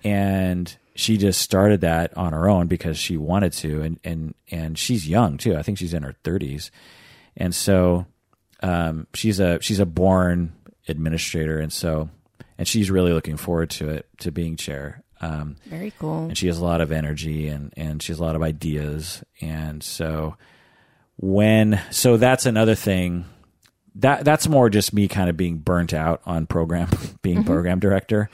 And 0.05 0.75
she 0.95 1.17
just 1.19 1.41
started 1.41 1.83
that 1.83 2.17
on 2.17 2.33
her 2.33 2.49
own 2.49 2.67
because 2.69 2.99
she 2.99 3.17
wanted 3.17 3.53
to, 3.55 3.83
and 3.83 4.01
and 4.03 4.35
and 4.51 4.79
she's 4.79 5.07
young 5.09 5.37
too. 5.37 5.57
I 5.57 5.63
think 5.63 5.79
she's 5.79 5.93
in 5.95 6.03
her 6.03 6.15
thirties, 6.25 6.71
and 7.37 7.55
so 7.55 8.07
um, 8.63 9.07
she's 9.15 9.39
a 9.41 9.61
she's 9.61 9.79
a 9.81 9.87
born 9.87 10.53
administrator, 10.89 11.59
and 11.59 11.73
so 11.73 12.09
and 12.59 12.67
she's 12.67 12.91
really 12.91 13.13
looking 13.13 13.37
forward 13.37 13.71
to 13.71 13.91
it 13.91 14.07
to 14.21 14.33
being 14.33 14.57
chair. 14.57 15.03
Um, 15.21 15.57
Very 15.67 15.93
cool. 15.99 16.27
and 16.29 16.37
she 16.39 16.47
has 16.47 16.59
a 16.59 16.65
lot 16.65 16.81
of 16.81 16.93
energy 16.93 17.49
and 17.49 17.73
and 17.77 18.03
she 18.03 18.13
has 18.13 18.19
a 18.21 18.23
lot 18.23 18.37
of 18.37 18.43
ideas 18.43 19.25
and 19.41 19.83
so 19.83 20.37
when 21.17 21.81
so 21.91 22.19
that's 22.19 22.45
another 22.45 22.75
thing 22.75 23.25
that 24.01 24.25
that's 24.25 24.49
more 24.49 24.69
just 24.71 24.93
me 24.93 25.09
kind 25.09 25.29
of 25.31 25.37
being 25.37 25.59
burnt 25.59 25.93
out 25.95 26.21
on 26.27 26.47
program 26.47 26.89
being 27.23 27.39
mm-hmm. 27.39 27.47
program 27.47 27.79
director 27.81 28.29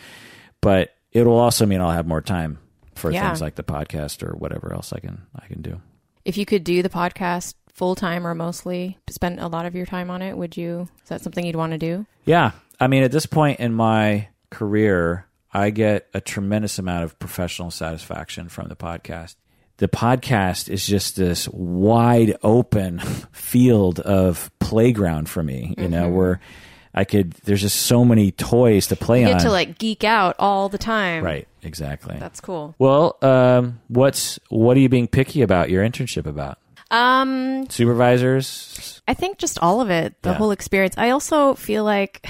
but 0.61 0.95
it'll 1.13 1.39
also 1.39 1.67
mean 1.67 1.81
I'll 1.81 1.91
have 1.91 2.07
more 2.07 2.21
time 2.23 2.59
for 2.95 3.11
Yeah. 3.11 3.27
things 3.27 3.41
like 3.41 3.55
the 3.55 3.63
podcast 3.63 4.23
or 4.23 4.37
whatever 4.37 4.73
else 4.73 4.93
I 4.93 5.01
can 5.01 5.23
I 5.35 5.47
can 5.47 5.63
do 5.63 5.81
If 6.25 6.37
you 6.37 6.47
could 6.47 6.65
do 6.65 6.83
the 6.83 6.89
podcast 6.89 7.55
full 7.73 7.95
time 7.95 8.27
or 8.27 8.35
mostly 8.35 8.99
spend 9.09 9.41
a 9.41 9.49
lot 9.49 9.67
of 9.67 9.75
your 9.75 9.87
time 9.87 10.11
on 10.11 10.21
it, 10.23 10.37
would 10.37 10.57
you? 10.57 10.89
Is 11.03 11.09
that 11.09 11.23
something 11.23 11.45
you'd 11.45 11.57
want 11.57 11.73
to 11.73 11.79
do? 11.79 12.07
Yeah. 12.25 12.53
I 12.79 12.87
mean, 12.87 13.03
at 13.03 13.13
this 13.13 13.27
point 13.27 13.61
in 13.61 13.73
my 13.73 14.29
career, 14.51 15.27
I 15.53 15.71
get 15.71 16.09
a 16.15 16.21
tremendous 16.21 16.79
amount 16.79 17.05
of 17.05 17.19
professional 17.19 17.71
satisfaction 17.71 18.49
from 18.49 18.69
the 18.69 18.77
podcast. 18.77 19.37
The 19.83 19.89
podcast 19.89 20.69
is 20.69 20.87
just 20.87 21.17
this 21.17 21.49
wide 21.49 22.37
open 22.45 23.01
field 23.33 23.99
of 23.99 24.49
playground 24.61 25.29
for 25.29 25.43
me, 25.43 25.75
you 25.77 25.89
know, 25.89 26.09
where 26.09 26.39
I 26.95 27.03
could, 27.03 27.33
there's 27.43 27.63
just 27.63 27.81
so 27.83 28.05
many 28.05 28.31
toys 28.31 28.87
to 28.87 28.95
play 28.97 29.23
You 29.23 29.27
on. 29.27 29.33
get 29.33 29.41
to 29.43 29.51
like 29.51 29.79
geek 29.79 30.05
out 30.05 30.37
all 30.39 30.69
the 30.69 30.79
time. 30.79 31.25
right. 31.25 31.49
Exactly. 31.65 32.17
That's 32.17 32.41
cool. 32.41 32.77
well, 32.79 33.17
um, 33.23 33.81
what's, 33.89 34.39
what 34.51 34.77
are 34.77 34.81
you 34.81 34.89
being 34.89 35.09
picky 35.09 35.43
about 35.43 35.69
your 35.69 35.85
internship 35.85 36.27
about? 36.27 36.59
Um, 36.93 37.69
Supervisors? 37.69 39.03
I 39.09 39.15
think 39.15 39.39
just 39.39 39.59
all 39.61 39.81
of 39.81 39.91
it, 39.91 40.15
the 40.23 40.31
Yeah. 40.31 40.37
whole 40.37 40.53
experience. 40.53 40.95
I 40.97 41.11
also 41.11 41.55
feel 41.55 41.83
like 41.83 42.25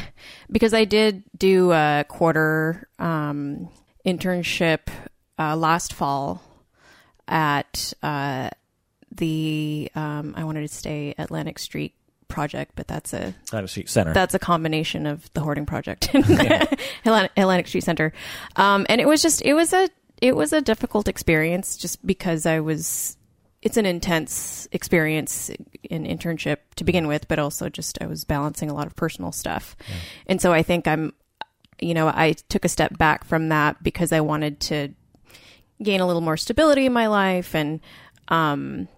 because 0.50 0.72
I 0.72 0.86
did 0.86 1.22
do 1.36 1.70
a 1.72 2.06
quarter 2.08 2.88
um, 2.98 3.68
internship 4.06 4.88
uh, 5.38 5.54
last 5.54 5.92
fall 5.92 6.40
at 7.32 7.94
uh, 8.02 8.50
the 9.10 9.90
um, 9.96 10.34
I 10.36 10.44
wanted 10.44 10.60
to 10.60 10.68
stay 10.68 11.14
Atlantic 11.18 11.58
Street 11.58 11.94
project, 12.28 12.72
but 12.76 12.86
that's 12.86 13.12
a 13.12 13.34
Atlantic 13.46 13.70
Street 13.70 13.88
Center. 13.88 14.12
that's 14.12 14.34
a 14.34 14.38
combination 14.38 15.06
of 15.06 15.32
the 15.32 15.40
hoarding 15.40 15.66
project 15.66 16.14
and 16.14 16.24
Atlantic, 17.04 17.32
Atlantic 17.36 17.66
Street 17.66 17.84
Center. 17.84 18.12
Um, 18.56 18.86
and 18.88 19.00
it 19.00 19.08
was 19.08 19.22
just 19.22 19.42
it 19.42 19.54
was 19.54 19.72
a 19.72 19.88
it 20.20 20.36
was 20.36 20.52
a 20.52 20.60
difficult 20.60 21.08
experience 21.08 21.76
just 21.76 22.04
because 22.06 22.46
I 22.46 22.60
was 22.60 23.16
it's 23.62 23.76
an 23.76 23.86
intense 23.86 24.68
experience 24.72 25.50
in 25.84 26.04
internship 26.04 26.58
to 26.76 26.84
begin 26.84 27.06
with, 27.06 27.28
but 27.28 27.38
also 27.38 27.68
just 27.68 27.98
I 28.02 28.06
was 28.06 28.24
balancing 28.24 28.70
a 28.70 28.74
lot 28.74 28.86
of 28.86 28.94
personal 28.94 29.32
stuff. 29.32 29.74
And 30.26 30.40
so 30.40 30.52
I 30.52 30.62
think 30.62 30.86
I'm 30.86 31.14
you 31.80 31.94
know, 31.94 32.06
I 32.06 32.32
took 32.48 32.64
a 32.64 32.68
step 32.68 32.96
back 32.96 33.24
from 33.24 33.48
that 33.48 33.82
because 33.82 34.12
I 34.12 34.20
wanted 34.20 34.60
to 34.60 34.90
gain 35.82 36.00
a 36.00 36.06
little 36.06 36.22
more 36.22 36.36
stability 36.36 36.86
in 36.86 36.92
my 36.92 37.06
life. 37.08 37.54
And 37.54 37.80
um, 38.28 38.88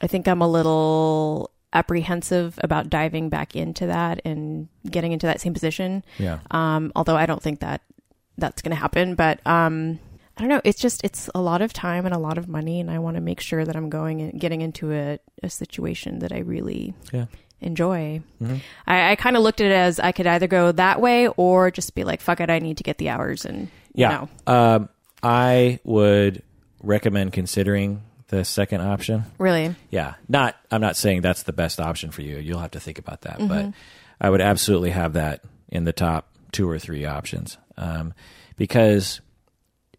I 0.00 0.06
think 0.06 0.26
I'm 0.28 0.42
a 0.42 0.48
little 0.48 1.50
apprehensive 1.72 2.58
about 2.62 2.88
diving 2.90 3.28
back 3.28 3.54
into 3.54 3.86
that 3.86 4.20
and 4.24 4.68
getting 4.90 5.12
into 5.12 5.26
that 5.26 5.40
same 5.40 5.52
position. 5.54 6.04
Yeah. 6.18 6.38
Um, 6.50 6.92
although 6.96 7.16
I 7.16 7.26
don't 7.26 7.42
think 7.42 7.60
that 7.60 7.82
that's 8.38 8.62
going 8.62 8.70
to 8.70 8.76
happen, 8.80 9.14
but 9.14 9.44
um, 9.46 9.98
I 10.36 10.40
don't 10.40 10.48
know. 10.48 10.60
It's 10.64 10.80
just 10.80 11.02
it's 11.04 11.28
a 11.34 11.40
lot 11.40 11.60
of 11.62 11.72
time 11.72 12.06
and 12.06 12.14
a 12.14 12.18
lot 12.18 12.38
of 12.38 12.48
money, 12.48 12.80
and 12.80 12.90
I 12.90 13.00
want 13.00 13.16
to 13.16 13.20
make 13.20 13.40
sure 13.40 13.64
that 13.64 13.74
I'm 13.76 13.90
going 13.90 14.20
and 14.22 14.40
getting 14.40 14.60
into 14.60 14.92
a, 14.92 15.18
a 15.42 15.50
situation 15.50 16.20
that 16.20 16.32
I 16.32 16.38
really 16.38 16.94
Yeah. 17.12 17.26
enjoy. 17.60 18.22
Mm-hmm. 18.40 18.56
I, 18.86 19.10
I 19.10 19.16
kind 19.16 19.36
of 19.36 19.42
looked 19.42 19.60
at 19.60 19.66
it 19.66 19.74
as 19.74 19.98
I 19.98 20.12
could 20.12 20.28
either 20.28 20.46
go 20.46 20.70
that 20.72 21.00
way 21.00 21.26
or 21.28 21.70
just 21.72 21.94
be 21.96 22.04
like, 22.04 22.20
"Fuck 22.20 22.40
it, 22.40 22.48
I 22.50 22.60
need 22.60 22.76
to 22.76 22.84
get 22.84 22.98
the 22.98 23.08
hours." 23.08 23.44
And 23.44 23.62
you 23.94 24.02
Yeah. 24.06 24.26
know, 24.46 24.52
Um, 24.54 24.88
I 25.22 25.80
would 25.84 26.42
recommend 26.82 27.32
considering 27.32 28.02
the 28.28 28.44
second 28.44 28.82
option. 28.82 29.24
really, 29.38 29.74
Yeah. 29.90 30.14
Not 30.28 30.56
I'm 30.70 30.80
not 30.80 30.96
saying 30.96 31.22
that's 31.22 31.44
the 31.44 31.52
best 31.52 31.80
option 31.80 32.10
for 32.10 32.22
you. 32.22 32.36
You'll 32.36 32.60
have 32.60 32.72
to 32.72 32.80
think 32.80 32.98
about 32.98 33.22
that. 33.22 33.38
Mm-hmm. 33.38 33.48
But 33.48 33.72
I 34.20 34.30
would 34.30 34.40
absolutely 34.40 34.90
have 34.90 35.14
that 35.14 35.42
in 35.68 35.84
the 35.84 35.92
top 35.92 36.28
two 36.52 36.68
or 36.68 36.78
three 36.78 37.04
options. 37.04 37.56
Um, 37.76 38.12
because 38.56 39.20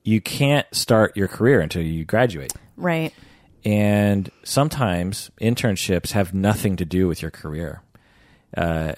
you 0.04 0.22
can't 0.22 0.68
start 0.74 1.16
your 1.16 1.28
career 1.28 1.62
until 1.62 1.82
you 1.82 2.06
graduate. 2.06 2.54
right, 2.78 3.14
And 3.64 4.30
sometimes 4.44 5.32
internships 5.42 6.12
have 6.12 6.34
nothing 6.34 6.78
to 6.78 6.86
do 6.86 7.08
with 7.08 7.22
your 7.22 7.32
career. 7.32 7.82
Uh, 8.56 8.94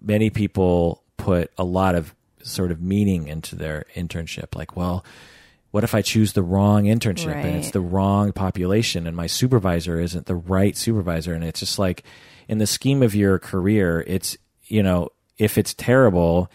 many 0.00 0.30
people 0.30 1.02
put 1.16 1.50
a 1.56 1.64
lot 1.64 1.94
of 1.94 2.14
sort 2.42 2.70
of 2.70 2.80
meaning 2.80 3.28
into 3.28 3.56
their 3.56 3.84
internship. 3.94 4.54
Like, 4.54 4.76
well, 4.76 5.04
what 5.70 5.84
if 5.84 5.94
I 5.94 6.02
choose 6.02 6.32
the 6.32 6.42
wrong 6.42 6.84
internship 6.84 7.34
and 7.34 7.56
it's 7.56 7.72
the 7.72 7.80
wrong 7.80 8.32
population 8.32 9.06
and 9.06 9.16
my 9.16 9.26
supervisor 9.26 10.00
isn't 10.00 10.26
the 10.26 10.34
right 10.34 10.76
supervisor? 10.76 11.34
And 11.34 11.44
it's 11.44 11.60
just 11.60 11.78
like, 11.78 12.04
in 12.48 12.58
the 12.58 12.66
scheme 12.66 13.02
of 13.02 13.14
your 13.14 13.38
career, 13.38 14.02
it's, 14.06 14.36
you 14.64 14.82
know, 14.82 15.10
if 15.36 15.58
it's 15.58 15.74
terrible, 15.74 16.50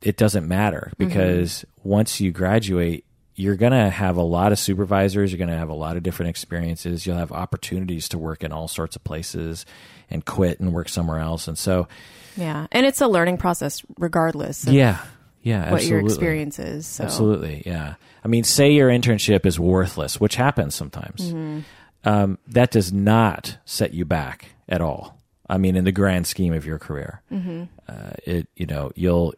it 0.00 0.16
doesn't 0.16 0.46
matter 0.46 0.92
mm-hmm. 0.92 1.08
because 1.08 1.64
once 1.82 2.20
you 2.20 2.30
graduate, 2.30 3.04
you're 3.34 3.56
going 3.56 3.72
to 3.72 3.90
have 3.90 4.16
a 4.16 4.22
lot 4.22 4.52
of 4.52 4.58
supervisors. 4.60 5.32
You're 5.32 5.38
going 5.38 5.50
to 5.50 5.58
have 5.58 5.68
a 5.68 5.74
lot 5.74 5.96
of 5.96 6.04
different 6.04 6.30
experiences. 6.30 7.04
You'll 7.04 7.16
have 7.16 7.32
opportunities 7.32 8.08
to 8.10 8.18
work 8.18 8.44
in 8.44 8.52
all 8.52 8.68
sorts 8.68 8.94
of 8.94 9.02
places 9.02 9.66
and 10.08 10.24
quit 10.24 10.60
and 10.60 10.72
work 10.72 10.88
somewhere 10.88 11.18
else. 11.18 11.48
And 11.48 11.58
so, 11.58 11.88
yeah, 12.36 12.68
and 12.70 12.86
it's 12.86 13.00
a 13.00 13.08
learning 13.08 13.38
process 13.38 13.82
regardless 13.98 14.66
of 14.66 14.72
yeah, 14.72 15.04
yeah, 15.42 15.72
what 15.72 15.84
your 15.84 15.98
experience 15.98 16.60
is. 16.60 16.86
So. 16.86 17.04
Absolutely, 17.04 17.64
yeah. 17.66 17.94
I 18.24 18.28
mean, 18.28 18.44
say 18.44 18.72
your 18.72 18.88
internship 18.88 19.44
is 19.44 19.60
worthless, 19.60 20.18
which 20.20 20.36
happens 20.36 20.74
sometimes. 20.74 21.20
Mm-hmm. 21.32 21.60
Um, 22.04 22.38
that 22.48 22.70
does 22.70 22.92
not 22.92 23.58
set 23.64 23.92
you 23.94 24.04
back 24.04 24.46
at 24.68 24.80
all. 24.80 25.18
I 25.48 25.58
mean, 25.58 25.76
in 25.76 25.84
the 25.84 25.92
grand 25.92 26.26
scheme 26.26 26.52
of 26.54 26.64
your 26.64 26.78
career, 26.78 27.20
Mm-hmm. 27.30 27.64
uh, 27.88 28.10
it 28.24 28.48
you 28.56 28.66
know 28.66 28.92
you'll. 28.94 29.34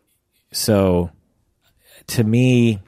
So, 0.52 1.10
to 2.08 2.22
me, 2.24 2.80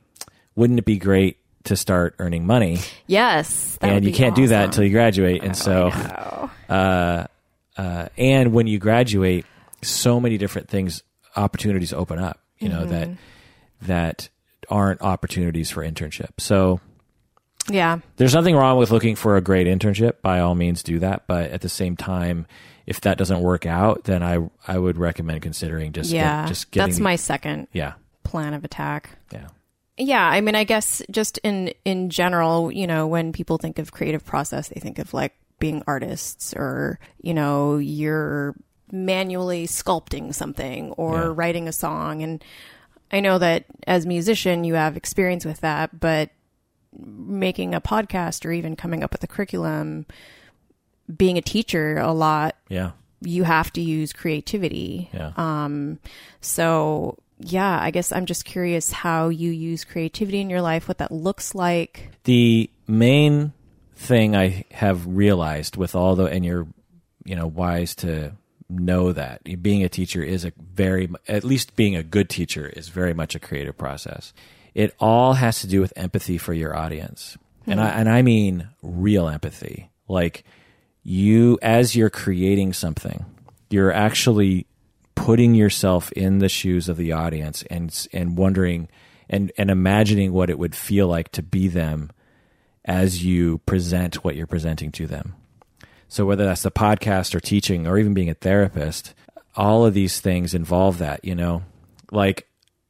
wouldn't 0.54 0.78
it 0.78 0.84
be 0.84 0.98
great 0.98 1.38
to 1.64 1.76
start 1.76 2.14
earning 2.18 2.46
money? 2.46 2.78
Yes, 3.06 3.76
and 3.82 4.04
you 4.04 4.12
can't 4.12 4.34
do 4.36 4.46
that 4.48 4.66
until 4.66 4.84
you 4.84 4.90
graduate. 4.90 5.42
And 5.42 5.56
so, 5.56 5.90
Oh, 5.92 6.50
uh, 6.68 7.26
uh, 7.76 8.08
and 8.16 8.52
when 8.52 8.66
you 8.68 8.78
graduate, 8.78 9.46
so 9.82 10.20
many 10.20 10.38
different 10.38 10.68
things, 10.68 11.02
opportunities 11.36 11.92
open 11.92 12.18
up. 12.20 12.40
You 12.58 12.68
know 12.68 12.84
that 12.86 13.08
that 13.82 14.28
aren't 14.70 15.02
opportunities 15.02 15.70
for 15.70 15.82
internship. 15.82 16.30
So 16.38 16.80
yeah, 17.70 17.98
there's 18.16 18.34
nothing 18.34 18.56
wrong 18.56 18.78
with 18.78 18.90
looking 18.90 19.14
for 19.16 19.36
a 19.36 19.40
great 19.40 19.66
internship. 19.66 20.22
By 20.22 20.40
all 20.40 20.54
means, 20.54 20.82
do 20.82 20.98
that. 21.00 21.26
But 21.26 21.50
at 21.50 21.60
the 21.60 21.68
same 21.68 21.96
time, 21.96 22.46
if 22.86 23.00
that 23.02 23.18
doesn't 23.18 23.40
work 23.40 23.66
out, 23.66 24.04
then 24.04 24.22
I 24.22 24.38
I 24.66 24.78
would 24.78 24.96
recommend 24.96 25.42
considering 25.42 25.92
just 25.92 26.10
get- 26.10 26.16
yeah. 26.16 26.46
just 26.46 26.70
getting 26.70 26.88
That's 26.88 27.00
my 27.00 27.16
second 27.16 27.68
yeah 27.72 27.94
plan 28.24 28.54
of 28.54 28.64
attack. 28.64 29.10
yeah 29.32 29.48
Yeah, 29.98 30.26
I 30.26 30.40
mean, 30.40 30.54
I 30.54 30.64
guess 30.64 31.02
just 31.10 31.38
in 31.44 31.72
in 31.84 32.08
general, 32.10 32.72
you 32.72 32.86
know, 32.86 33.06
when 33.06 33.32
people 33.32 33.58
think 33.58 33.78
of 33.78 33.92
creative 33.92 34.24
process, 34.24 34.68
they 34.68 34.80
think 34.80 34.98
of 34.98 35.12
like 35.12 35.34
being 35.58 35.82
artists 35.86 36.54
or 36.56 36.98
you 37.20 37.34
know, 37.34 37.76
you're 37.76 38.54
manually 38.90 39.66
sculpting 39.66 40.32
something 40.32 40.92
or 40.92 41.14
Yeah. 41.16 41.32
writing 41.34 41.68
a 41.68 41.72
song 41.72 42.22
and 42.22 42.42
I 43.10 43.20
know 43.20 43.38
that 43.38 43.64
as 43.86 44.04
a 44.04 44.08
musician 44.08 44.64
you 44.64 44.74
have 44.74 44.96
experience 44.96 45.44
with 45.44 45.60
that, 45.60 45.98
but 45.98 46.30
making 46.98 47.74
a 47.74 47.80
podcast 47.80 48.44
or 48.44 48.52
even 48.52 48.76
coming 48.76 49.02
up 49.02 49.12
with 49.12 49.22
a 49.22 49.26
curriculum, 49.26 50.06
being 51.14 51.38
a 51.38 51.42
teacher 51.42 51.98
a 51.98 52.12
lot, 52.12 52.56
yeah 52.68 52.92
you 53.20 53.44
have 53.44 53.72
to 53.72 53.80
use 53.80 54.12
creativity. 54.12 55.10
yeah. 55.12 55.32
Um, 55.36 55.98
so 56.40 57.18
yeah, 57.40 57.78
I 57.80 57.90
guess 57.90 58.12
I'm 58.12 58.26
just 58.26 58.44
curious 58.44 58.90
how 58.90 59.28
you 59.28 59.50
use 59.50 59.84
creativity 59.84 60.40
in 60.40 60.50
your 60.50 60.62
life, 60.62 60.88
what 60.88 60.98
that 60.98 61.12
looks 61.12 61.54
like. 61.54 62.10
the 62.24 62.70
main 62.86 63.52
thing 63.94 64.36
I 64.36 64.64
have 64.70 65.06
realized 65.06 65.76
with 65.76 65.94
all 65.96 66.14
the 66.14 66.26
and 66.26 66.44
you're 66.44 66.68
you 67.24 67.34
know 67.34 67.48
wise 67.48 67.96
to 67.96 68.32
know 68.68 69.12
that 69.12 69.62
being 69.62 69.82
a 69.82 69.88
teacher 69.88 70.22
is 70.22 70.44
a 70.44 70.52
very 70.72 71.08
at 71.26 71.44
least 71.44 71.76
being 71.76 71.96
a 71.96 72.02
good 72.02 72.28
teacher 72.28 72.66
is 72.66 72.88
very 72.88 73.14
much 73.14 73.34
a 73.34 73.40
creative 73.40 73.76
process. 73.76 74.32
It 74.74 74.94
all 74.98 75.34
has 75.34 75.60
to 75.60 75.66
do 75.66 75.80
with 75.80 75.92
empathy 75.96 76.38
for 76.38 76.52
your 76.52 76.76
audience. 76.76 77.36
And 77.66 77.80
I 77.80 77.88
and 77.90 78.08
I 78.08 78.22
mean 78.22 78.68
real 78.82 79.28
empathy. 79.28 79.90
Like 80.06 80.44
you 81.02 81.58
as 81.62 81.96
you're 81.96 82.10
creating 82.10 82.72
something, 82.72 83.24
you're 83.70 83.92
actually 83.92 84.66
putting 85.14 85.54
yourself 85.54 86.12
in 86.12 86.38
the 86.38 86.48
shoes 86.48 86.88
of 86.88 86.96
the 86.96 87.12
audience 87.12 87.62
and 87.70 88.06
and 88.12 88.38
wondering 88.38 88.88
and 89.28 89.52
and 89.58 89.70
imagining 89.70 90.32
what 90.32 90.50
it 90.50 90.58
would 90.58 90.74
feel 90.74 91.08
like 91.08 91.30
to 91.32 91.42
be 91.42 91.68
them 91.68 92.10
as 92.84 93.24
you 93.24 93.58
present 93.58 94.24
what 94.24 94.36
you're 94.36 94.46
presenting 94.46 94.90
to 94.92 95.06
them. 95.06 95.34
So 96.08 96.24
whether 96.26 96.44
that's 96.44 96.62
the 96.62 96.70
podcast 96.70 97.34
or 97.34 97.40
teaching 97.40 97.86
or 97.86 97.98
even 97.98 98.14
being 98.14 98.30
a 98.30 98.34
therapist, 98.34 99.14
all 99.54 99.84
of 99.84 99.94
these 99.94 100.20
things 100.20 100.54
involve 100.54 100.98
that, 100.98 101.24
you 101.24 101.34
know. 101.34 101.62
Like 102.10 102.48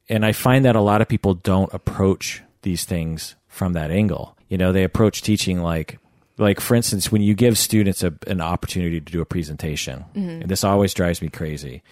and 0.09 0.25
I 0.25 0.33
find 0.33 0.65
that 0.65 0.77
a 0.77 0.81
lot 0.81 1.03
of 1.03 1.09
people 1.09 1.35
don't 1.35 1.73
approach 1.73 2.43
these 2.63 2.85
things 2.85 3.37
from 3.47 3.75
that 3.75 3.91
angle. 3.91 4.37
You 4.49 4.57
know, 4.57 4.73
they 4.73 4.85
approach 4.85 5.23
teaching 5.23 5.61
like 5.63 5.99
like 6.39 6.61
for 6.61 6.75
instance 6.75 7.11
when 7.11 7.21
you 7.21 7.35
give 7.35 7.59
students 7.59 8.03
a, 8.03 8.15
an 8.27 8.41
opportunity 8.41 9.01
to 9.01 9.13
do 9.13 9.21
a 9.21 9.27
presentation. 9.27 10.05
Mm-hmm. 10.15 10.43
And 10.43 10.49
this 10.49 10.65
always 10.65 10.95
drives 10.95 11.21
me 11.21 11.29
crazy. 11.29 11.83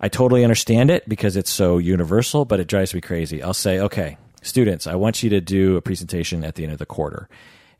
I 0.00 0.08
totally 0.08 0.44
understand 0.44 0.90
it 0.90 1.08
because 1.08 1.36
it's 1.36 1.50
so 1.50 1.78
universal, 1.78 2.44
but 2.44 2.60
it 2.60 2.68
drives 2.68 2.94
me 2.94 3.00
crazy. 3.00 3.42
I'll 3.42 3.54
say, 3.54 3.78
okay, 3.80 4.18
students, 4.42 4.86
I 4.86 4.94
want 4.94 5.22
you 5.22 5.30
to 5.30 5.40
do 5.40 5.76
a 5.76 5.82
presentation 5.82 6.44
at 6.44 6.54
the 6.54 6.64
end 6.64 6.72
of 6.72 6.78
the 6.78 6.86
quarter, 6.86 7.30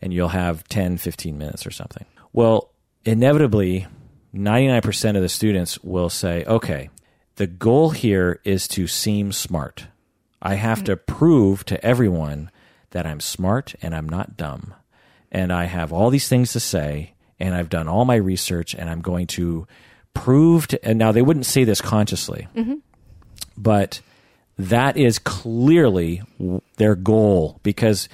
and 0.00 0.14
you'll 0.14 0.28
have 0.28 0.66
10, 0.68 0.96
15 0.96 1.36
minutes 1.36 1.66
or 1.66 1.70
something. 1.70 2.06
Well, 2.37 2.70
inevitably, 3.07 3.87
99% 4.34 5.16
of 5.16 5.22
the 5.22 5.28
students 5.30 5.82
will 5.82 6.11
say, 6.11 6.45
okay, 6.45 6.91
the 7.37 7.47
goal 7.47 7.91
here 7.91 8.41
is 8.45 8.68
to 8.68 8.87
seem 8.87 9.32
smart. 9.32 9.87
I 10.43 10.57
have 10.57 10.84
to 10.84 10.99
prove 10.99 11.64
to 11.64 11.82
everyone 11.82 12.51
that 12.91 13.07
I'm 13.07 13.20
smart 13.20 13.74
and 13.80 13.97
I'm 13.97 14.07
not 14.07 14.37
dumb. 14.37 14.74
And 15.32 15.51
I 15.51 15.64
have 15.64 15.95
all 15.95 16.11
these 16.11 16.28
things 16.28 16.53
to 16.53 16.61
say, 16.61 17.14
and 17.41 17.55
I've 17.55 17.70
done 17.70 17.89
all 17.89 18.05
my 18.05 18.16
research, 18.16 18.74
and 18.74 18.91
I'm 18.91 19.01
going 19.01 19.28
to 19.28 19.66
prove 20.12 20.66
to. 20.68 20.84
And 20.87 20.99
now 20.99 21.12
they 21.12 21.22
wouldn't 21.22 21.47
say 21.47 21.64
this 21.64 21.80
consciously, 21.80 22.49
but 23.57 24.03
that 24.59 24.99
is 24.99 25.18
clearly 25.18 26.22
their 26.76 26.97
goal 26.97 27.61
because 27.62 28.11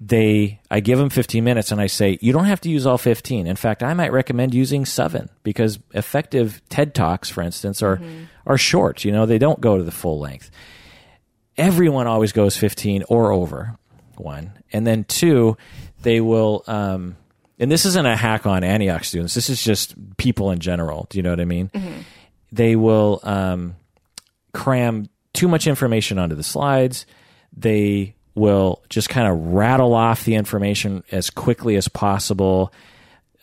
they 0.00 0.60
I 0.70 0.80
give 0.80 0.98
them 0.98 1.10
15 1.10 1.42
minutes 1.42 1.72
and 1.72 1.80
I 1.80 1.86
say 1.86 2.18
you 2.20 2.32
don't 2.32 2.44
have 2.44 2.60
to 2.62 2.70
use 2.70 2.86
all 2.86 2.98
15. 2.98 3.46
In 3.46 3.56
fact, 3.56 3.82
I 3.82 3.94
might 3.94 4.12
recommend 4.12 4.54
using 4.54 4.84
7 4.84 5.28
because 5.42 5.78
effective 5.92 6.62
TED 6.68 6.94
Talks 6.94 7.28
for 7.30 7.42
instance 7.42 7.82
are 7.82 8.00
are 8.46 8.58
short, 8.58 9.04
you 9.04 9.12
know, 9.12 9.26
they 9.26 9.38
don't 9.38 9.60
go 9.60 9.76
to 9.76 9.82
the 9.82 9.90
full 9.90 10.18
length. 10.18 10.50
Everyone 11.56 12.06
always 12.06 12.32
goes 12.32 12.56
15 12.56 13.04
or 13.08 13.32
over. 13.32 13.76
One. 14.16 14.52
And 14.72 14.86
then 14.86 15.04
two, 15.04 15.56
they 16.02 16.20
will 16.20 16.62
um 16.66 17.16
and 17.58 17.72
this 17.72 17.84
isn't 17.84 18.06
a 18.06 18.16
hack 18.16 18.46
on 18.46 18.62
Antioch 18.62 19.04
students. 19.04 19.34
This 19.34 19.50
is 19.50 19.62
just 19.62 19.94
people 20.16 20.50
in 20.52 20.60
general. 20.60 21.06
Do 21.10 21.18
you 21.18 21.22
know 21.22 21.30
what 21.30 21.40
I 21.40 21.44
mean? 21.44 21.70
They 22.52 22.76
will 22.76 23.20
um, 23.24 23.74
cram 24.54 25.08
too 25.32 25.48
much 25.48 25.66
information 25.66 26.18
onto 26.18 26.36
the 26.36 26.44
slides. 26.44 27.04
They 27.56 28.14
will 28.38 28.82
just 28.88 29.08
kind 29.08 29.26
of 29.28 29.38
rattle 29.52 29.94
off 29.94 30.24
the 30.24 30.34
information 30.34 31.02
as 31.12 31.30
quickly 31.30 31.76
as 31.76 31.88
possible. 31.88 32.72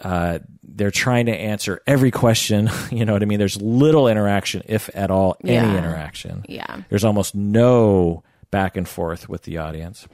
uh, 0.02 0.40
they're 0.68 0.92
trying 0.92 1.28
to 1.28 1.32
answer 1.32 1.82
every 1.88 2.12
question. 2.12 2.70
you 2.92 3.06
know 3.06 3.14
what 3.14 3.22
I 3.22 3.26
mean? 3.26 3.40
There's 3.40 3.62
little 3.62 4.10
interaction, 4.10 4.62
if 4.66 4.90
at 4.94 5.10
all, 5.10 5.38
any 5.44 5.54
Yeah. 5.54 5.78
interaction. 5.78 6.44
Yeah. 6.50 6.82
There's 6.90 7.06
almost 7.06 7.34
no 7.34 8.24
back 8.52 8.76
and 8.76 8.86
forth 8.88 9.30
with 9.30 9.44
the 9.44 9.58
audience. 9.60 10.06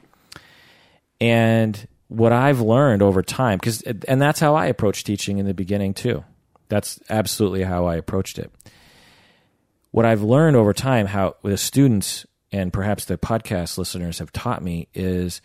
And 1.20 1.88
what 2.10 2.32
I've 2.32 2.62
learned 2.62 3.02
over 3.02 3.22
time, 3.24 3.58
because 3.58 3.82
and 3.82 4.22
that's 4.22 4.40
how 4.40 4.56
I 4.56 4.68
approached 4.68 5.06
teaching 5.06 5.38
in 5.40 5.46
the 5.46 5.54
beginning 5.54 5.94
too. 5.94 6.24
That's 6.70 7.00
absolutely 7.10 7.64
how 7.64 7.86
I 7.86 7.96
approached 7.96 8.38
it. 8.40 8.52
What 9.92 10.06
I've 10.06 10.22
learned 10.22 10.56
over 10.56 10.74
time, 10.74 11.08
how 11.08 11.36
the 11.44 11.58
students 11.58 12.26
and 12.52 12.72
perhaps 12.74 13.06
the 13.06 13.18
podcast 13.18 13.78
listeners 13.78 14.20
have 14.20 14.32
taught 14.32 14.64
me 14.64 14.88
is 14.94 15.42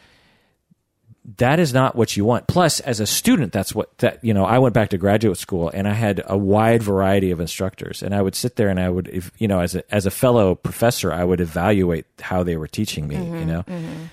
that 1.39 1.59
is 1.59 1.75
not 1.75 1.97
what 1.97 2.17
you 2.17 2.25
want. 2.25 2.47
Plus, 2.47 2.79
as 2.81 3.01
a 3.01 3.07
student, 3.07 3.53
that's 3.53 3.75
what 3.75 3.97
that 3.99 4.23
you 4.23 4.33
know. 4.33 4.45
I 4.45 4.59
went 4.59 4.75
back 4.75 4.91
to 4.91 4.99
graduate 4.99 5.39
school 5.39 5.71
and 5.71 5.89
I 5.89 5.93
had 5.93 6.23
a 6.25 6.39
wide 6.39 6.83
variety 6.83 7.33
of 7.33 7.41
instructors, 7.41 8.03
and 8.03 8.15
I 8.15 8.23
would 8.23 8.37
sit 8.37 8.57
there 8.57 8.69
and 8.69 8.79
I 8.79 8.89
would, 8.89 9.09
if, 9.09 9.33
you 9.39 9.49
know, 9.49 9.61
as 9.61 9.75
a 9.75 9.95
as 9.95 10.07
a 10.07 10.11
fellow 10.11 10.55
professor, 10.55 11.13
I 11.13 11.25
would 11.25 11.41
evaluate 11.41 12.07
how 12.21 12.45
they 12.45 12.57
were 12.57 12.69
teaching 12.69 13.09
me. 13.09 13.17
You 13.17 13.23
mm-hmm. 13.23 13.47
know, 13.49 13.63
mm-hmm. 13.63 14.05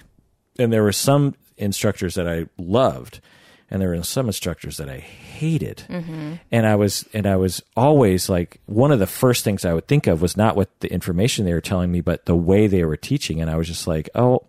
and 0.57 0.73
there 0.73 0.81
were 0.81 0.91
some 0.91 1.35
instructors 1.57 2.15
that 2.15 2.27
I 2.27 2.47
loved, 2.57 3.21
and 3.73 3.81
there 3.81 3.89
were 3.89 4.03
some 4.03 4.27
instructors 4.27 4.77
that 4.77 4.87
I 4.87 4.99
hated. 4.99 5.83
Mm-hmm. 5.89 6.33
And 6.51 6.67
I 6.67 6.75
was 6.75 7.09
and 7.11 7.25
I 7.25 7.37
was 7.37 7.63
always 7.75 8.29
like 8.29 8.61
one 8.67 8.91
of 8.91 8.99
the 8.99 9.07
first 9.07 9.43
things 9.43 9.65
I 9.65 9.73
would 9.73 9.87
think 9.87 10.05
of 10.05 10.21
was 10.21 10.37
not 10.37 10.55
what 10.55 10.69
the 10.79 10.93
information 10.93 11.43
they 11.43 11.53
were 11.53 11.59
telling 11.59 11.91
me, 11.91 11.99
but 11.99 12.25
the 12.27 12.35
way 12.35 12.67
they 12.67 12.85
were 12.85 12.95
teaching. 12.95 13.41
And 13.41 13.49
I 13.49 13.55
was 13.57 13.67
just 13.67 13.87
like, 13.87 14.09
oh. 14.15 14.45